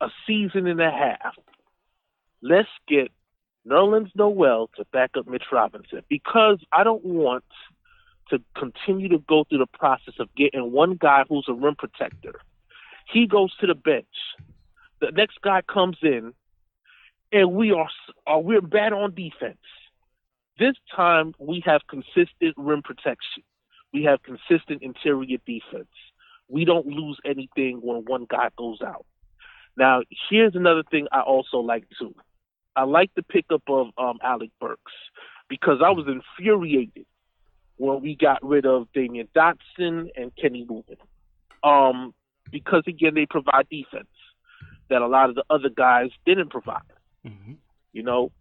a 0.00 0.08
season 0.26 0.66
and 0.66 0.80
a 0.80 0.90
half, 0.90 1.34
let's 2.40 2.68
get 2.88 3.10
Nerlens 3.66 4.10
Noel 4.14 4.70
to 4.76 4.84
back 4.92 5.10
up 5.16 5.28
Mitch 5.28 5.44
Robinson 5.52 6.02
because 6.08 6.58
I 6.72 6.84
don't 6.84 7.04
want 7.04 7.44
to 8.30 8.40
continue 8.56 9.08
to 9.10 9.18
go 9.18 9.44
through 9.44 9.58
the 9.58 9.66
process 9.66 10.14
of 10.18 10.34
getting 10.34 10.72
one 10.72 10.96
guy 10.98 11.24
who's 11.28 11.46
a 11.48 11.52
rim 11.52 11.76
protector. 11.76 12.40
He 13.12 13.26
goes 13.26 13.54
to 13.58 13.66
the 13.66 13.74
bench. 13.74 14.06
The 15.00 15.10
next 15.10 15.40
guy 15.42 15.62
comes 15.62 15.98
in, 16.02 16.32
and 17.32 17.52
we 17.52 17.72
are, 17.72 17.88
are 18.26 18.40
we're 18.40 18.60
bad 18.60 18.92
on 18.92 19.14
defense. 19.14 19.58
This 20.58 20.74
time 20.94 21.34
we 21.38 21.62
have 21.66 21.80
consistent 21.88 22.54
rim 22.56 22.82
protection. 22.82 23.42
We 23.92 24.04
have 24.04 24.20
consistent 24.22 24.82
interior 24.82 25.38
defense. 25.46 25.88
We 26.48 26.64
don't 26.64 26.86
lose 26.86 27.18
anything 27.24 27.80
when 27.82 28.04
one 28.06 28.26
guy 28.28 28.48
goes 28.56 28.78
out. 28.84 29.06
Now, 29.76 30.02
here's 30.28 30.54
another 30.54 30.82
thing 30.90 31.06
I 31.12 31.20
also 31.20 31.58
like 31.58 31.84
too. 31.98 32.14
I 32.76 32.84
like 32.84 33.10
the 33.14 33.22
pickup 33.22 33.62
of 33.68 33.88
um, 33.98 34.18
Alec 34.22 34.50
Burks 34.60 34.92
because 35.48 35.78
I 35.84 35.90
was 35.90 36.06
infuriated 36.06 37.06
when 37.76 38.00
we 38.02 38.16
got 38.16 38.44
rid 38.44 38.66
of 38.66 38.88
Damyean 38.94 39.28
Dotson 39.34 40.08
and 40.16 40.32
Kenny 40.36 40.64
Wooten. 40.68 40.96
Um, 41.62 42.14
because 42.50 42.84
again, 42.86 43.14
they 43.14 43.26
provide 43.26 43.68
defense 43.70 44.08
that 44.88 45.02
a 45.02 45.06
lot 45.06 45.30
of 45.30 45.34
the 45.34 45.44
other 45.48 45.68
guys 45.68 46.10
didn't 46.26 46.50
provide. 46.50 46.82
Mm-hmm. 47.26 47.54
You 47.92 48.02
know, 48.02 48.32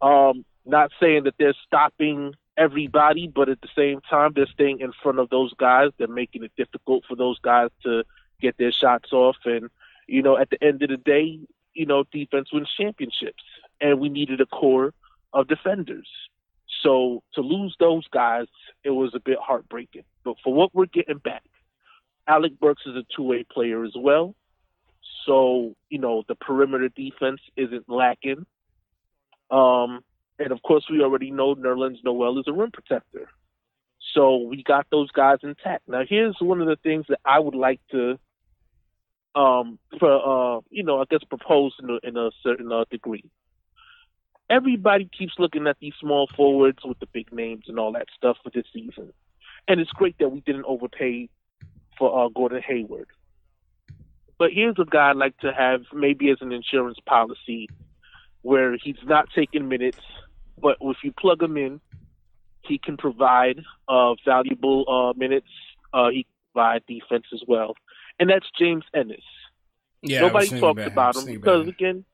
um, 0.00 0.44
not 0.66 0.90
saying 1.00 1.24
that 1.24 1.34
they're 1.38 1.54
stopping 1.66 2.34
everybody, 2.56 3.28
but 3.28 3.48
at 3.48 3.60
the 3.60 3.68
same 3.76 4.00
time, 4.00 4.32
they're 4.34 4.46
staying 4.46 4.80
in 4.80 4.92
front 5.02 5.18
of 5.18 5.28
those 5.30 5.52
guys. 5.54 5.90
They're 5.98 6.08
making 6.08 6.44
it 6.44 6.52
difficult 6.56 7.04
for 7.06 7.16
those 7.16 7.38
guys 7.40 7.70
to 7.84 8.04
get 8.40 8.56
their 8.58 8.72
shots 8.72 9.12
off. 9.12 9.36
And, 9.44 9.70
you 10.06 10.22
know, 10.22 10.36
at 10.36 10.50
the 10.50 10.62
end 10.62 10.82
of 10.82 10.88
the 10.88 10.96
day, 10.96 11.38
you 11.74 11.86
know, 11.86 12.04
defense 12.12 12.52
wins 12.52 12.72
championships. 12.76 13.42
And 13.80 14.00
we 14.00 14.08
needed 14.08 14.40
a 14.40 14.46
core 14.46 14.94
of 15.32 15.48
defenders. 15.48 16.08
So 16.82 17.22
to 17.34 17.40
lose 17.40 17.76
those 17.78 18.06
guys, 18.08 18.46
it 18.84 18.90
was 18.90 19.14
a 19.14 19.20
bit 19.20 19.38
heartbreaking. 19.38 20.04
But 20.24 20.36
for 20.42 20.54
what 20.54 20.74
we're 20.74 20.86
getting 20.86 21.18
back, 21.18 21.44
Alec 22.26 22.58
Burks 22.58 22.82
is 22.86 22.96
a 22.96 23.04
two 23.14 23.22
way 23.22 23.44
player 23.44 23.84
as 23.84 23.94
well. 23.96 24.34
So, 25.26 25.74
you 25.90 25.98
know, 25.98 26.24
the 26.26 26.34
perimeter 26.34 26.88
defense 26.88 27.40
isn't 27.56 27.88
lacking. 27.88 28.46
Um, 29.50 30.02
and 30.38 30.52
of 30.52 30.62
course, 30.62 30.86
we 30.90 31.02
already 31.02 31.30
know 31.30 31.54
Nerlens 31.54 32.04
Noel 32.04 32.38
is 32.38 32.44
a 32.46 32.52
rim 32.52 32.70
protector. 32.70 33.28
So 34.14 34.36
we 34.38 34.62
got 34.62 34.86
those 34.90 35.10
guys 35.10 35.38
intact. 35.42 35.88
Now, 35.88 36.02
here's 36.08 36.36
one 36.40 36.60
of 36.60 36.68
the 36.68 36.76
things 36.76 37.06
that 37.08 37.20
I 37.24 37.38
would 37.38 37.54
like 37.54 37.80
to, 37.90 38.18
um, 39.34 39.78
for 39.98 40.56
uh, 40.56 40.60
you 40.70 40.82
know, 40.82 41.00
I 41.00 41.04
guess 41.10 41.24
propose 41.28 41.74
in 41.82 41.90
a, 41.90 41.98
in 42.06 42.16
a 42.16 42.30
certain 42.42 42.72
uh, 42.72 42.84
degree. 42.90 43.24
Everybody 44.48 45.10
keeps 45.18 45.34
looking 45.38 45.66
at 45.66 45.76
these 45.80 45.94
small 46.00 46.28
forwards 46.36 46.78
with 46.84 46.98
the 47.00 47.06
big 47.06 47.32
names 47.32 47.64
and 47.66 47.78
all 47.78 47.92
that 47.92 48.06
stuff 48.16 48.36
for 48.44 48.50
this 48.50 48.64
season, 48.72 49.12
and 49.66 49.80
it's 49.80 49.90
great 49.90 50.16
that 50.18 50.28
we 50.28 50.40
didn't 50.40 50.64
overpay 50.64 51.28
for 51.98 52.24
uh, 52.24 52.28
Gordon 52.28 52.62
Hayward. 52.62 53.08
But 54.38 54.52
here's 54.52 54.76
a 54.78 54.84
guy 54.84 55.10
I'd 55.10 55.16
like 55.16 55.36
to 55.38 55.52
have 55.52 55.80
maybe 55.92 56.30
as 56.30 56.38
an 56.40 56.52
insurance 56.52 56.98
policy 57.06 57.68
where 58.42 58.76
he's 58.76 58.96
not 59.04 59.28
taking 59.34 59.68
minutes, 59.68 59.98
but 60.60 60.76
if 60.80 60.98
you 61.04 61.12
plug 61.12 61.42
him 61.42 61.56
in, 61.56 61.80
he 62.62 62.78
can 62.78 62.96
provide 62.96 63.60
uh, 63.88 64.14
valuable 64.24 64.84
uh, 64.88 65.18
minutes. 65.18 65.48
Uh, 65.92 66.08
he 66.10 66.24
can 66.24 66.32
provide 66.52 66.82
defense 66.86 67.26
as 67.32 67.42
well, 67.46 67.74
and 68.18 68.28
that's 68.30 68.46
James 68.58 68.84
Ennis. 68.94 69.20
Yeah, 70.02 70.20
nobody 70.20 70.48
talks 70.60 70.82
about 70.86 70.86
him. 70.86 70.92
About 70.92 71.16
him 71.16 71.24
because 71.26 71.60
about 71.62 71.68
again, 71.68 72.04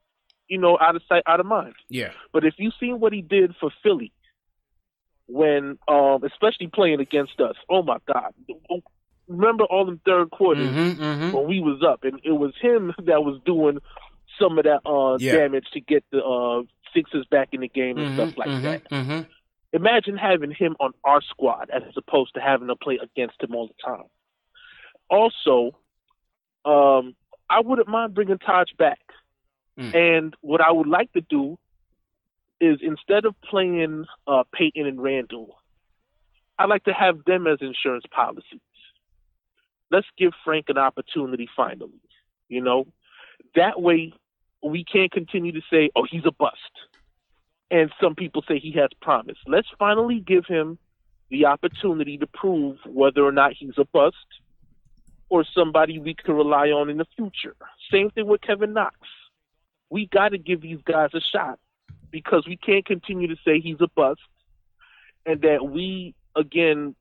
you 0.49 0.59
know, 0.59 0.79
out 0.81 0.97
of 0.97 1.03
sight, 1.09 1.23
out 1.27 1.41
of 1.41 1.47
mind. 1.47 1.75
Yeah. 1.89 2.13
But 2.33 2.45
if 2.45 2.55
you've 2.59 2.75
seen 2.79 3.01
what 3.01 3.13
he 3.13 3.23
did 3.23 3.55
for 3.61 3.71
Philly, 3.83 4.13
when 5.27 5.79
um, 5.89 6.23
especially 6.25 6.69
playing 6.69 7.01
against 7.01 7.41
us, 7.41 7.57
oh 7.71 7.83
my 7.83 7.99
God! 8.07 8.33
Remember 9.29 9.65
all 9.65 9.87
the 9.87 9.99
third 10.05 10.31
quarters 10.31 10.75
Mm-hmm, 10.75 11.35
when 11.35 11.47
we 11.49 11.61
was 11.61 11.83
up, 11.87 12.01
and 12.05 12.21
it 12.25 12.33
was 12.33 12.53
him 12.61 12.93
that 13.07 13.25
was 13.25 13.41
doing 13.47 13.79
some 14.41 14.59
of 14.59 14.65
that 14.65 14.81
uh, 14.87 15.17
Yeah. 15.19 15.33
damage 15.37 15.67
to 15.73 15.81
get 15.81 16.05
the 16.11 16.23
uh, 16.23 16.63
Sixers 16.95 17.27
back 17.31 17.49
in 17.53 17.61
the 17.61 17.69
game 17.69 17.99
and 17.99 18.15
stuff 18.15 18.37
like 18.37 18.63
that. 18.63 18.91
Mm-hmm. 18.91 19.21
Imagine 19.73 20.17
having 20.17 20.51
him 20.51 20.77
on 20.81 20.93
our 21.05 21.23
squad 21.23 21.71
as 21.73 21.83
opposed 21.97 22.35
to 22.35 22.41
having 22.41 22.69
to 22.69 22.77
play 22.77 22.99
against 23.03 23.43
him 23.43 23.55
all 23.55 23.69
the 23.69 23.75
time. 23.85 24.05
Also, 25.09 25.73
um, 26.65 27.15
I 27.49 27.61
wouldn't 27.61 27.89
mind 27.89 28.15
bringing 28.15 28.39
Taj 28.39 28.69
back. 28.79 29.01
And 29.95 30.37
what 30.43 30.61
I 30.61 30.71
would 30.71 30.87
like 30.87 31.13
to 31.13 31.23
do 31.23 31.59
is 32.61 32.79
instead 32.83 33.25
of 33.25 33.35
playing 33.41 34.05
uh, 34.27 34.45
Payton 34.53 34.87
and 34.87 35.03
Randle, 35.03 35.57
I'd 36.59 36.69
like 36.69 36.85
to 36.85 36.93
have 36.93 37.25
them 37.25 37.47
as 37.47 37.59
insurance 37.61 38.05
policies. 38.11 38.61
Let's 39.91 40.07
give 40.17 40.33
Frank 40.45 40.67
an 40.69 40.79
opportunity 40.79 41.49
finally. 41.57 42.01
You 42.49 42.61
know, 42.61 42.87
that 43.55 43.81
way 43.81 44.13
we 44.63 44.85
can't 44.85 45.11
continue 45.11 45.53
to 45.53 45.63
say, 45.71 45.91
"Oh, 45.97 46.07
he's 46.09 46.25
a 46.25 46.33
bust," 46.33 46.59
and 47.73 47.91
some 48.01 48.15
people 48.15 48.45
say 48.47 48.59
he 48.59 48.73
has 48.73 48.91
promise. 49.01 49.39
Let's 49.47 49.67
finally 49.79 50.21
give 50.21 50.45
him 50.47 50.79
the 51.31 51.47
opportunity 51.47 52.19
to 52.19 52.27
prove 52.27 52.77
whether 52.87 53.25
or 53.25 53.33
not 53.33 53.55
he's 53.59 53.79
a 53.79 53.87
bust 53.87 54.17
or 55.31 55.43
somebody 55.55 55.99
we 55.99 56.15
can 56.15 56.35
rely 56.35 56.69
on 56.69 56.91
in 56.91 56.99
the 56.99 57.07
future. 57.17 57.57
Same 57.91 58.11
thing 58.11 58.27
with 58.27 58.43
Kevin 58.43 58.75
Knox. 58.75 58.97
We 59.89 60.07
got 60.07 60.29
to 60.29 60.39
give 60.39 60.61
these 60.61 60.81
guys 60.85 61.11
a 61.15 61.21
shot 61.21 61.59
because 62.11 62.47
we 62.47 62.59
can't 62.59 62.85
continue 62.85 63.29
to 63.29 63.37
say 63.43 63.59
he's 63.59 63.81
a 63.81 63.89
bust 63.97 64.21
and 65.25 65.41
that 65.41 65.67
we, 65.67 66.15
again, 66.37 66.95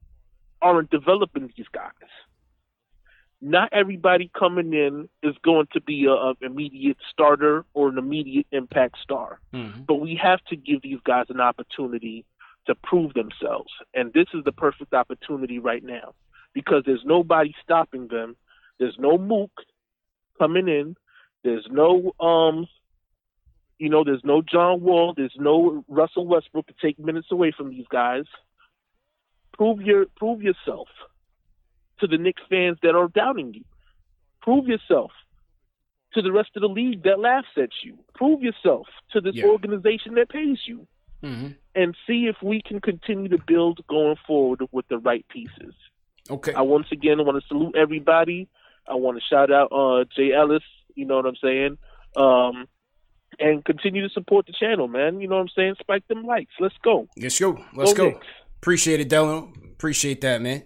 aren't 0.61 0.89
developing 0.89 1.51
these 1.57 1.67
guys. 1.73 1.91
Not 3.41 3.69
everybody 3.71 4.29
coming 4.37 4.73
in 4.73 5.09
is 5.23 5.35
going 5.43 5.67
to 5.73 5.81
be 5.81 6.05
a, 6.05 6.11
a 6.11 6.33
immediate 6.41 6.97
starter 7.11 7.65
or 7.73 7.89
an 7.89 7.97
immediate 7.97 8.47
impact 8.51 8.97
star 9.01 9.39
Mm-hmm. 9.53 9.81
but 9.87 9.95
we 9.95 10.15
have 10.21 10.39
to 10.45 10.55
give 10.55 10.81
these 10.81 10.99
guys 11.03 11.25
an 11.29 11.41
opportunity 11.41 12.25
to 12.67 12.75
prove 12.75 13.13
themselves. 13.13 13.71
And 13.93 14.13
this 14.13 14.27
is 14.33 14.43
the 14.45 14.51
perfect 14.51 14.93
opportunity 14.93 15.59
right 15.59 15.83
now 15.83 16.13
because 16.53 16.83
there's 16.85 17.03
nobody 17.05 17.53
stopping 17.63 18.07
them. 18.07 18.35
There's 18.79 18.95
no 18.99 19.17
Mook 19.17 19.51
coming 20.39 20.67
in. 20.67 20.95
There's 21.43 21.67
no 21.69 22.13
um 22.19 22.67
you 23.79 23.89
know, 23.89 24.03
there's 24.03 24.23
no 24.23 24.43
John 24.43 24.81
Wall, 24.81 25.13
there's 25.17 25.35
no 25.37 25.83
Russell 25.87 26.27
Westbrook 26.27 26.67
to 26.67 26.73
take 26.79 26.99
minutes 26.99 27.29
away 27.31 27.51
from 27.55 27.71
these 27.71 27.87
guys. 27.89 28.25
Prove 29.53 29.81
your 29.81 30.05
prove 30.15 30.41
yourself 30.41 30.87
to 32.01 32.07
the 32.07 32.17
Knicks 32.17 32.41
fans 32.49 32.77
that 32.83 32.95
are 32.95 33.07
doubting 33.07 33.53
you. 33.53 33.63
Prove 34.41 34.67
yourself 34.67 35.11
to 36.13 36.21
the 36.21 36.31
rest 36.31 36.49
of 36.55 36.61
the 36.61 36.67
league 36.67 37.03
that 37.03 37.19
laughs 37.19 37.47
at 37.57 37.69
you. 37.83 37.97
Prove 38.15 38.41
yourself 38.43 38.87
to 39.11 39.21
this 39.21 39.35
Yeah. 39.35 39.45
organization 39.45 40.15
that 40.15 40.29
pays 40.29 40.59
you. 40.65 40.87
Mm-hmm. 41.23 41.49
And 41.75 41.95
see 42.07 42.25
if 42.25 42.35
we 42.41 42.61
can 42.61 42.81
continue 42.81 43.29
to 43.29 43.37
build 43.37 43.79
going 43.87 44.15
forward 44.27 44.61
with 44.71 44.87
the 44.87 44.97
right 44.97 45.25
pieces. 45.29 45.73
Okay. 46.29 46.51
I 46.53 46.61
once 46.61 46.87
again 46.91 47.23
want 47.23 47.39
to 47.41 47.47
salute 47.47 47.75
everybody. 47.77 48.47
I 48.87 48.95
want 48.95 49.17
to 49.17 49.23
shout 49.23 49.51
out 49.51 49.71
uh, 49.71 50.03
Jay 50.15 50.33
Ellis. 50.33 50.63
You 50.95 51.05
know 51.05 51.15
what 51.17 51.27
I'm 51.27 51.35
saying? 51.35 51.77
Um, 52.17 52.67
and 53.39 53.63
continue 53.63 54.01
to 54.05 54.09
support 54.13 54.47
the 54.47 54.53
channel, 54.53 54.87
man. 54.87 55.21
You 55.21 55.27
know 55.27 55.35
what 55.35 55.43
I'm 55.43 55.49
saying? 55.55 55.75
Spike 55.79 56.07
them 56.07 56.23
likes. 56.23 56.53
Let's 56.59 56.75
go. 56.83 57.07
Let's 57.15 57.39
go. 57.39 57.63
Let's 57.75 57.93
Go 57.93 58.11
go. 58.11 58.19
Appreciate 58.57 58.99
it, 58.99 59.07
Delano. 59.07 59.53
Appreciate 59.71 60.21
that, 60.21 60.41
man. 60.41 60.63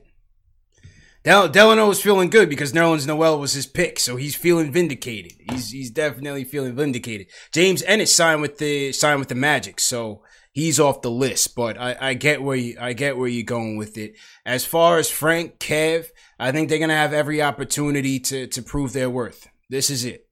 Del- 1.25 1.49
Delano 1.49 1.89
is 1.89 1.99
feeling 1.99 2.29
good 2.29 2.49
because 2.49 2.71
Nerlens 2.71 3.07
Noel 3.07 3.39
was 3.39 3.53
his 3.53 3.65
pick, 3.65 3.97
so 3.97 4.15
he's 4.15 4.35
feeling 4.35 4.71
vindicated. 4.71 5.33
He's 5.49 5.71
he's 5.71 5.89
definitely 5.89 6.43
feeling 6.43 6.75
vindicated. 6.75 7.27
James 7.51 7.81
Ennis 7.81 8.15
signed 8.15 8.41
with 8.41 8.59
the 8.59 8.91
signed 8.91 9.19
with 9.19 9.29
the 9.29 9.35
Magic, 9.35 9.79
so 9.79 10.21
he's 10.51 10.79
off 10.79 11.01
the 11.01 11.09
list. 11.09 11.55
But 11.55 11.79
I, 11.81 11.95
I 11.99 12.13
get 12.13 12.43
where 12.43 12.55
you 12.55 12.77
I 12.79 12.93
get 12.93 13.17
where 13.17 13.27
you're 13.27 13.43
going 13.43 13.75
with 13.75 13.97
it. 13.97 14.15
As 14.45 14.65
far 14.65 14.99
as 14.99 15.09
Frank, 15.09 15.57
Kev, 15.57 16.05
I 16.39 16.51
think 16.51 16.69
they're 16.69 16.77
gonna 16.77 16.93
have 16.93 17.11
every 17.11 17.41
opportunity 17.41 18.19
to 18.19 18.45
to 18.45 18.61
prove 18.61 18.93
their 18.93 19.09
worth. 19.09 19.47
This 19.67 19.89
is 19.89 20.05
it. 20.05 20.27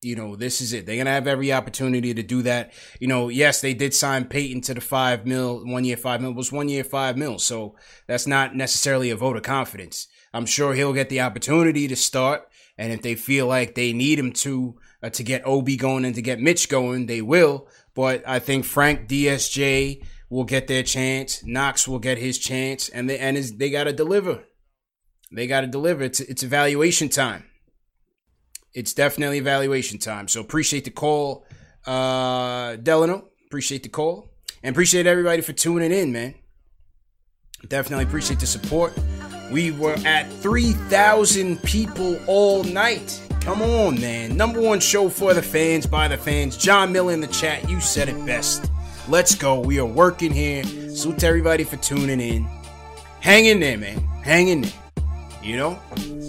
You 0.00 0.16
know, 0.16 0.34
this 0.34 0.62
is 0.62 0.72
it. 0.72 0.86
They're 0.86 0.96
gonna 0.96 1.10
have 1.10 1.26
every 1.26 1.52
opportunity 1.52 2.14
to 2.14 2.22
do 2.22 2.40
that. 2.42 2.72
You 3.00 3.08
know, 3.08 3.28
yes, 3.28 3.60
they 3.60 3.74
did 3.74 3.92
sign 3.92 4.24
Payton 4.24 4.62
to 4.62 4.72
the 4.72 4.80
five 4.80 5.26
mil, 5.26 5.66
one 5.66 5.84
year 5.84 5.98
five 5.98 6.22
mil. 6.22 6.30
It 6.30 6.36
was 6.36 6.50
one 6.50 6.70
year 6.70 6.84
five 6.84 7.18
mil, 7.18 7.38
so 7.38 7.76
that's 8.06 8.26
not 8.26 8.56
necessarily 8.56 9.10
a 9.10 9.16
vote 9.16 9.36
of 9.36 9.42
confidence. 9.42 10.08
I'm 10.32 10.46
sure 10.46 10.74
he'll 10.74 10.92
get 10.92 11.08
the 11.08 11.20
opportunity 11.20 11.88
to 11.88 11.96
start, 11.96 12.48
and 12.76 12.92
if 12.92 13.02
they 13.02 13.14
feel 13.14 13.46
like 13.46 13.74
they 13.74 13.92
need 13.92 14.18
him 14.18 14.32
to 14.32 14.78
uh, 15.02 15.10
to 15.10 15.22
get 15.22 15.46
Obi 15.46 15.76
going 15.76 16.04
and 16.04 16.14
to 16.14 16.22
get 16.22 16.40
Mitch 16.40 16.68
going, 16.68 17.06
they 17.06 17.22
will. 17.22 17.68
But 17.94 18.22
I 18.26 18.38
think 18.38 18.64
Frank 18.64 19.08
DSJ 19.08 20.04
will 20.30 20.44
get 20.44 20.66
their 20.66 20.82
chance. 20.82 21.42
Knox 21.44 21.88
will 21.88 21.98
get 21.98 22.18
his 22.18 22.38
chance, 22.38 22.88
and 22.88 23.08
they 23.08 23.18
and 23.18 23.36
they 23.36 23.70
got 23.70 23.84
to 23.84 23.92
deliver. 23.92 24.44
They 25.32 25.46
got 25.46 25.62
to 25.62 25.66
deliver. 25.66 26.04
It's 26.04 26.20
it's 26.20 26.42
evaluation 26.42 27.08
time. 27.08 27.44
It's 28.74 28.92
definitely 28.92 29.38
evaluation 29.38 29.98
time. 29.98 30.28
So 30.28 30.40
appreciate 30.40 30.84
the 30.84 30.90
call, 30.90 31.46
uh, 31.86 32.76
Delano. 32.76 33.28
Appreciate 33.46 33.82
the 33.82 33.88
call, 33.88 34.30
and 34.62 34.74
appreciate 34.74 35.06
everybody 35.06 35.40
for 35.40 35.52
tuning 35.52 35.90
in, 35.90 36.12
man. 36.12 36.34
Definitely 37.66 38.04
appreciate 38.04 38.40
the 38.40 38.46
support. 38.46 38.96
We 39.50 39.70
were 39.70 39.96
at 40.04 40.30
3,000 40.34 41.62
people 41.62 42.20
all 42.26 42.64
night. 42.64 43.20
Come 43.40 43.62
on, 43.62 44.00
man. 44.00 44.36
Number 44.36 44.60
one 44.60 44.78
show 44.78 45.08
for 45.08 45.32
the 45.32 45.42
fans, 45.42 45.86
by 45.86 46.08
the 46.08 46.18
fans. 46.18 46.56
John 46.56 46.92
Miller 46.92 47.12
in 47.12 47.20
the 47.20 47.28
chat, 47.28 47.68
you 47.68 47.80
said 47.80 48.08
it 48.08 48.26
best. 48.26 48.70
Let's 49.08 49.34
go. 49.34 49.60
We 49.60 49.78
are 49.78 49.86
working 49.86 50.32
here. 50.32 50.64
Salute 50.64 51.24
everybody 51.24 51.64
for 51.64 51.76
tuning 51.76 52.20
in. 52.20 52.46
Hang 53.20 53.46
in 53.46 53.58
there, 53.58 53.78
man. 53.78 54.00
Hang 54.22 54.48
in 54.48 54.60
there. 54.62 54.72
You 55.42 55.56
know? 55.56 55.78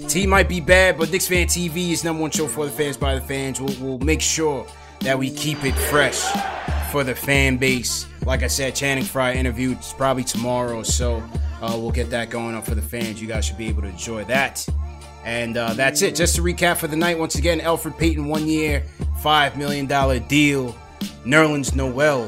T 0.08 0.26
might 0.26 0.48
be 0.48 0.62
bad, 0.62 0.98
but 0.98 1.12
Knicks 1.12 1.28
Fan 1.28 1.48
TV 1.48 1.92
is 1.92 2.06
number 2.06 2.22
one 2.22 2.32
show 2.32 2.48
for 2.48 2.66
the 2.66 2.72
fans, 2.72 2.96
by 2.96 3.16
the 3.16 3.22
fans. 3.22 3.60
We'll, 3.60 3.76
we'll 3.82 4.00
make 4.00 4.22
sure 4.22 4.66
that 5.02 5.20
we 5.20 5.30
keep 5.30 5.66
it 5.66 5.76
fresh 5.76 6.22
for 6.90 7.04
the 7.04 7.14
fan 7.14 7.58
base. 7.58 8.08
Like 8.26 8.44
I 8.44 8.48
said, 8.48 8.76
Channing 8.76 9.04
Frye 9.04 9.34
interview 9.34 9.78
is 9.78 9.94
probably 9.98 10.24
tomorrow 10.24 10.84
so. 10.84 11.22
Uh, 11.62 11.78
we'll 11.80 11.92
get 11.92 12.10
that 12.10 12.30
going 12.30 12.56
up 12.56 12.66
for 12.66 12.76
the 12.76 12.82
fans. 12.82 13.22
You 13.22 13.28
guys 13.28 13.46
should 13.46 13.58
be 13.58 13.68
able 13.68 13.82
to 13.82 13.90
enjoy 13.90 14.24
that. 14.26 14.66
And 15.26 15.58
uh, 15.58 15.74
that's 15.74 16.02
it. 16.02 16.16
Just 16.16 16.38
to 16.38 16.42
recap 16.42 16.78
for 16.78 16.88
the 16.88 16.96
night, 16.96 17.20
once 17.20 17.36
again, 17.36 17.60
Elfrid 17.60 17.98
Payton, 17.98 18.26
one 18.26 18.48
year, 18.48 18.84
$5 19.22 19.58
million 19.58 19.86
deal. 20.28 20.74
Nerlens 21.26 21.76
Noel, 21.76 22.28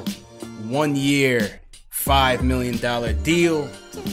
one 0.67 0.93
year, 0.95 1.61
$5 1.93 2.43
million 2.43 2.75
deal. 3.23 3.69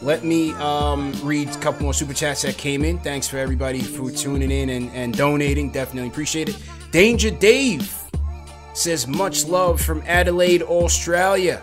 Let 0.00 0.22
me 0.22 0.52
um, 0.52 1.12
read 1.24 1.48
a 1.48 1.58
couple 1.58 1.82
more 1.82 1.92
super 1.92 2.14
chats 2.14 2.42
that 2.42 2.56
came 2.56 2.84
in. 2.84 3.00
Thanks 3.00 3.26
for 3.26 3.38
everybody 3.38 3.80
for 3.80 4.12
tuning 4.12 4.52
in 4.52 4.70
and, 4.70 4.92
and 4.92 5.16
donating. 5.16 5.72
Definitely 5.72 6.08
appreciate 6.08 6.48
it. 6.48 6.56
Danger 6.92 7.30
Dave 7.30 7.97
says 8.78 9.06
much 9.06 9.44
love 9.44 9.80
from 9.80 10.02
Adelaide, 10.06 10.62
Australia. 10.62 11.60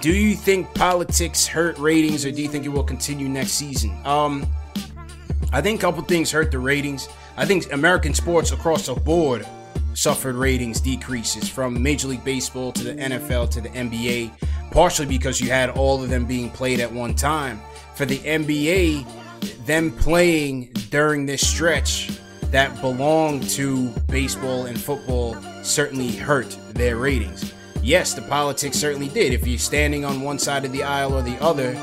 Do 0.00 0.12
you 0.12 0.34
think 0.34 0.72
politics 0.74 1.46
hurt 1.46 1.78
ratings 1.78 2.24
or 2.24 2.30
do 2.30 2.40
you 2.40 2.48
think 2.48 2.64
it 2.64 2.70
will 2.70 2.82
continue 2.82 3.28
next 3.28 3.52
season? 3.52 3.96
Um 4.06 4.46
I 5.52 5.60
think 5.60 5.80
a 5.80 5.82
couple 5.82 6.02
things 6.04 6.30
hurt 6.30 6.50
the 6.50 6.58
ratings. 6.58 7.08
I 7.36 7.44
think 7.44 7.72
American 7.72 8.14
sports 8.14 8.52
across 8.52 8.86
the 8.86 8.94
board 8.94 9.46
suffered 9.94 10.36
ratings 10.36 10.80
decreases 10.80 11.48
from 11.48 11.82
Major 11.82 12.08
League 12.08 12.24
Baseball 12.24 12.72
to 12.72 12.84
the 12.84 12.94
NFL 12.94 13.50
to 13.50 13.60
the 13.60 13.68
NBA, 13.70 14.30
partially 14.70 15.06
because 15.06 15.40
you 15.40 15.50
had 15.50 15.70
all 15.70 16.02
of 16.02 16.08
them 16.08 16.24
being 16.24 16.50
played 16.50 16.80
at 16.80 16.90
one 16.90 17.14
time. 17.14 17.60
For 17.96 18.06
the 18.06 18.18
NBA, 18.18 19.66
them 19.66 19.90
playing 19.90 20.72
during 20.90 21.26
this 21.26 21.46
stretch 21.46 22.10
that 22.50 22.80
belong 22.80 23.40
to 23.40 23.88
baseball 24.08 24.66
and 24.66 24.78
football 24.78 25.36
certainly 25.62 26.12
hurt 26.12 26.56
their 26.70 26.96
ratings. 26.96 27.52
Yes, 27.82 28.14
the 28.14 28.22
politics 28.22 28.76
certainly 28.76 29.08
did. 29.08 29.32
If 29.32 29.46
you're 29.46 29.58
standing 29.58 30.04
on 30.04 30.20
one 30.20 30.38
side 30.38 30.64
of 30.64 30.72
the 30.72 30.82
aisle 30.82 31.14
or 31.14 31.22
the 31.22 31.40
other, 31.40 31.76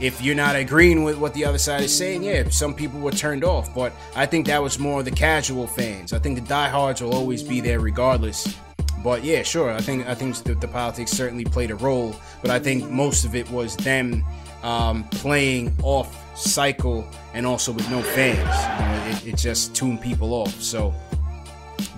if 0.00 0.22
you're 0.22 0.34
not 0.34 0.56
agreeing 0.56 1.04
with 1.04 1.18
what 1.18 1.34
the 1.34 1.44
other 1.44 1.58
side 1.58 1.82
is 1.82 1.96
saying, 1.96 2.22
yeah, 2.22 2.48
some 2.48 2.74
people 2.74 3.00
were 3.00 3.10
turned 3.10 3.44
off. 3.44 3.74
But 3.74 3.92
I 4.14 4.26
think 4.26 4.46
that 4.46 4.62
was 4.62 4.78
more 4.78 5.02
the 5.02 5.10
casual 5.10 5.66
fans. 5.66 6.12
I 6.12 6.18
think 6.18 6.38
the 6.38 6.46
diehards 6.46 7.02
will 7.02 7.14
always 7.14 7.42
be 7.42 7.60
there 7.60 7.80
regardless. 7.80 8.56
But 9.02 9.24
yeah, 9.24 9.42
sure. 9.42 9.70
I 9.70 9.80
think 9.80 10.06
I 10.06 10.14
think 10.14 10.36
the, 10.36 10.54
the 10.54 10.68
politics 10.68 11.10
certainly 11.10 11.44
played 11.44 11.70
a 11.70 11.76
role. 11.76 12.14
But 12.42 12.50
I 12.50 12.58
think 12.58 12.90
most 12.90 13.24
of 13.24 13.34
it 13.34 13.50
was 13.50 13.76
them 13.76 14.24
um, 14.62 15.04
playing 15.10 15.74
off 15.82 16.14
cycle 16.40 17.06
and 17.34 17.46
also 17.46 17.72
with 17.72 17.88
no 17.90 18.02
fans. 18.02 18.38
You 18.38 18.86
know, 18.86 19.16
it, 19.16 19.34
it 19.34 19.36
just 19.36 19.74
tuned 19.74 20.00
people 20.00 20.32
off. 20.34 20.60
So 20.60 20.94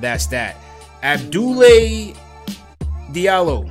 that's 0.01 0.27
that. 0.27 0.57
Abdoulaye 1.03 2.17
Diallo, 3.13 3.71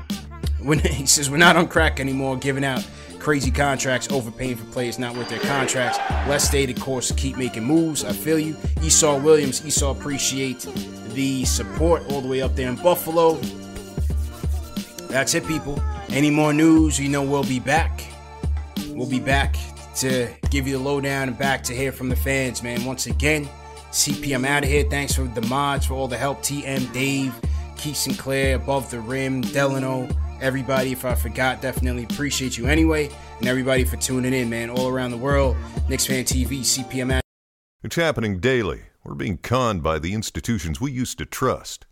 when 0.64 0.80
he 0.80 1.06
says 1.06 1.30
we're 1.30 1.38
not 1.38 1.56
on 1.56 1.68
crack 1.68 2.00
anymore, 2.00 2.38
giving 2.38 2.64
out 2.64 2.86
crazy 3.20 3.52
contracts, 3.52 4.12
overpaying 4.12 4.56
for 4.56 4.66
players 4.72 4.98
not 4.98 5.16
worth 5.16 5.30
their 5.30 5.40
contracts. 5.40 6.00
Less 6.28 6.48
stated 6.48 6.80
course 6.80 7.12
keep 7.12 7.38
making 7.38 7.64
moves. 7.64 8.04
I 8.04 8.14
feel 8.14 8.40
you. 8.40 8.56
Esau 8.82 9.20
Williams, 9.20 9.66
Esau 9.66 9.92
appreciate 9.92 10.68
the 11.10 11.46
support 11.46 12.04
all 12.12 12.22
the 12.22 12.28
way 12.28 12.42
up 12.42 12.56
there 12.56 12.70
in 12.70 12.76
Buffalo. 12.78 13.36
That's 15.08 15.36
it, 15.36 15.46
people. 15.46 15.82
Any 16.10 16.32
more 16.32 16.54
news, 16.54 17.00
you 17.00 17.10
know 17.10 17.22
we'll 17.22 17.44
be 17.44 17.60
back. 17.60 18.04
We'll 18.88 19.10
be 19.10 19.20
back 19.20 19.56
to 19.96 20.30
give 20.50 20.68
you 20.68 20.78
the 20.78 20.84
lowdown 20.84 21.28
and 21.28 21.38
back 21.38 21.64
to 21.64 21.74
hear 21.74 21.92
from 21.92 22.10
the 22.10 22.16
fans, 22.16 22.64
man. 22.64 22.86
Once 22.86 23.08
again, 23.08 23.50
CP, 23.92 24.34
I'm 24.34 24.46
out 24.46 24.64
of 24.64 24.70
here. 24.70 24.86
Thanks 24.90 25.16
for 25.16 25.24
the 25.24 25.42
mods, 25.44 25.86
for 25.86 25.94
all 25.96 26.08
the 26.08 26.18
help. 26.18 26.40
TM, 26.40 26.92
Dave, 26.94 27.34
Keith 27.76 27.98
Sinclair, 27.98 28.56
Above 28.56 28.90
the 28.90 29.00
Rim, 29.00 29.42
Delano, 29.42 30.08
everybody. 30.42 30.92
If 30.92 31.04
I 31.04 31.16
forgot, 31.16 31.62
definitely 31.62 32.04
appreciate 32.04 32.58
you 32.58 32.68
anyway. 32.68 33.10
And 33.40 33.48
everybody 33.48 33.84
for 33.84 33.98
tuning 33.98 34.34
in, 34.34 34.50
man, 34.50 34.70
all 34.70 34.88
around 34.88 35.12
the 35.12 35.18
world. 35.18 35.58
Knicks 35.90 36.06
Fan 36.06 36.24
TV, 36.24 36.62
CPM 36.62 37.12
out. 37.14 37.22
It's 37.84 37.96
happening 37.96 38.40
daily. 38.40 38.84
We're 39.04 39.16
being 39.16 39.40
conned 39.40 39.82
by 39.82 40.00
the 40.00 40.14
institutions 40.14 40.80
we 40.80 40.92
used 40.92 41.18
to 41.18 41.26
trust. 41.26 41.86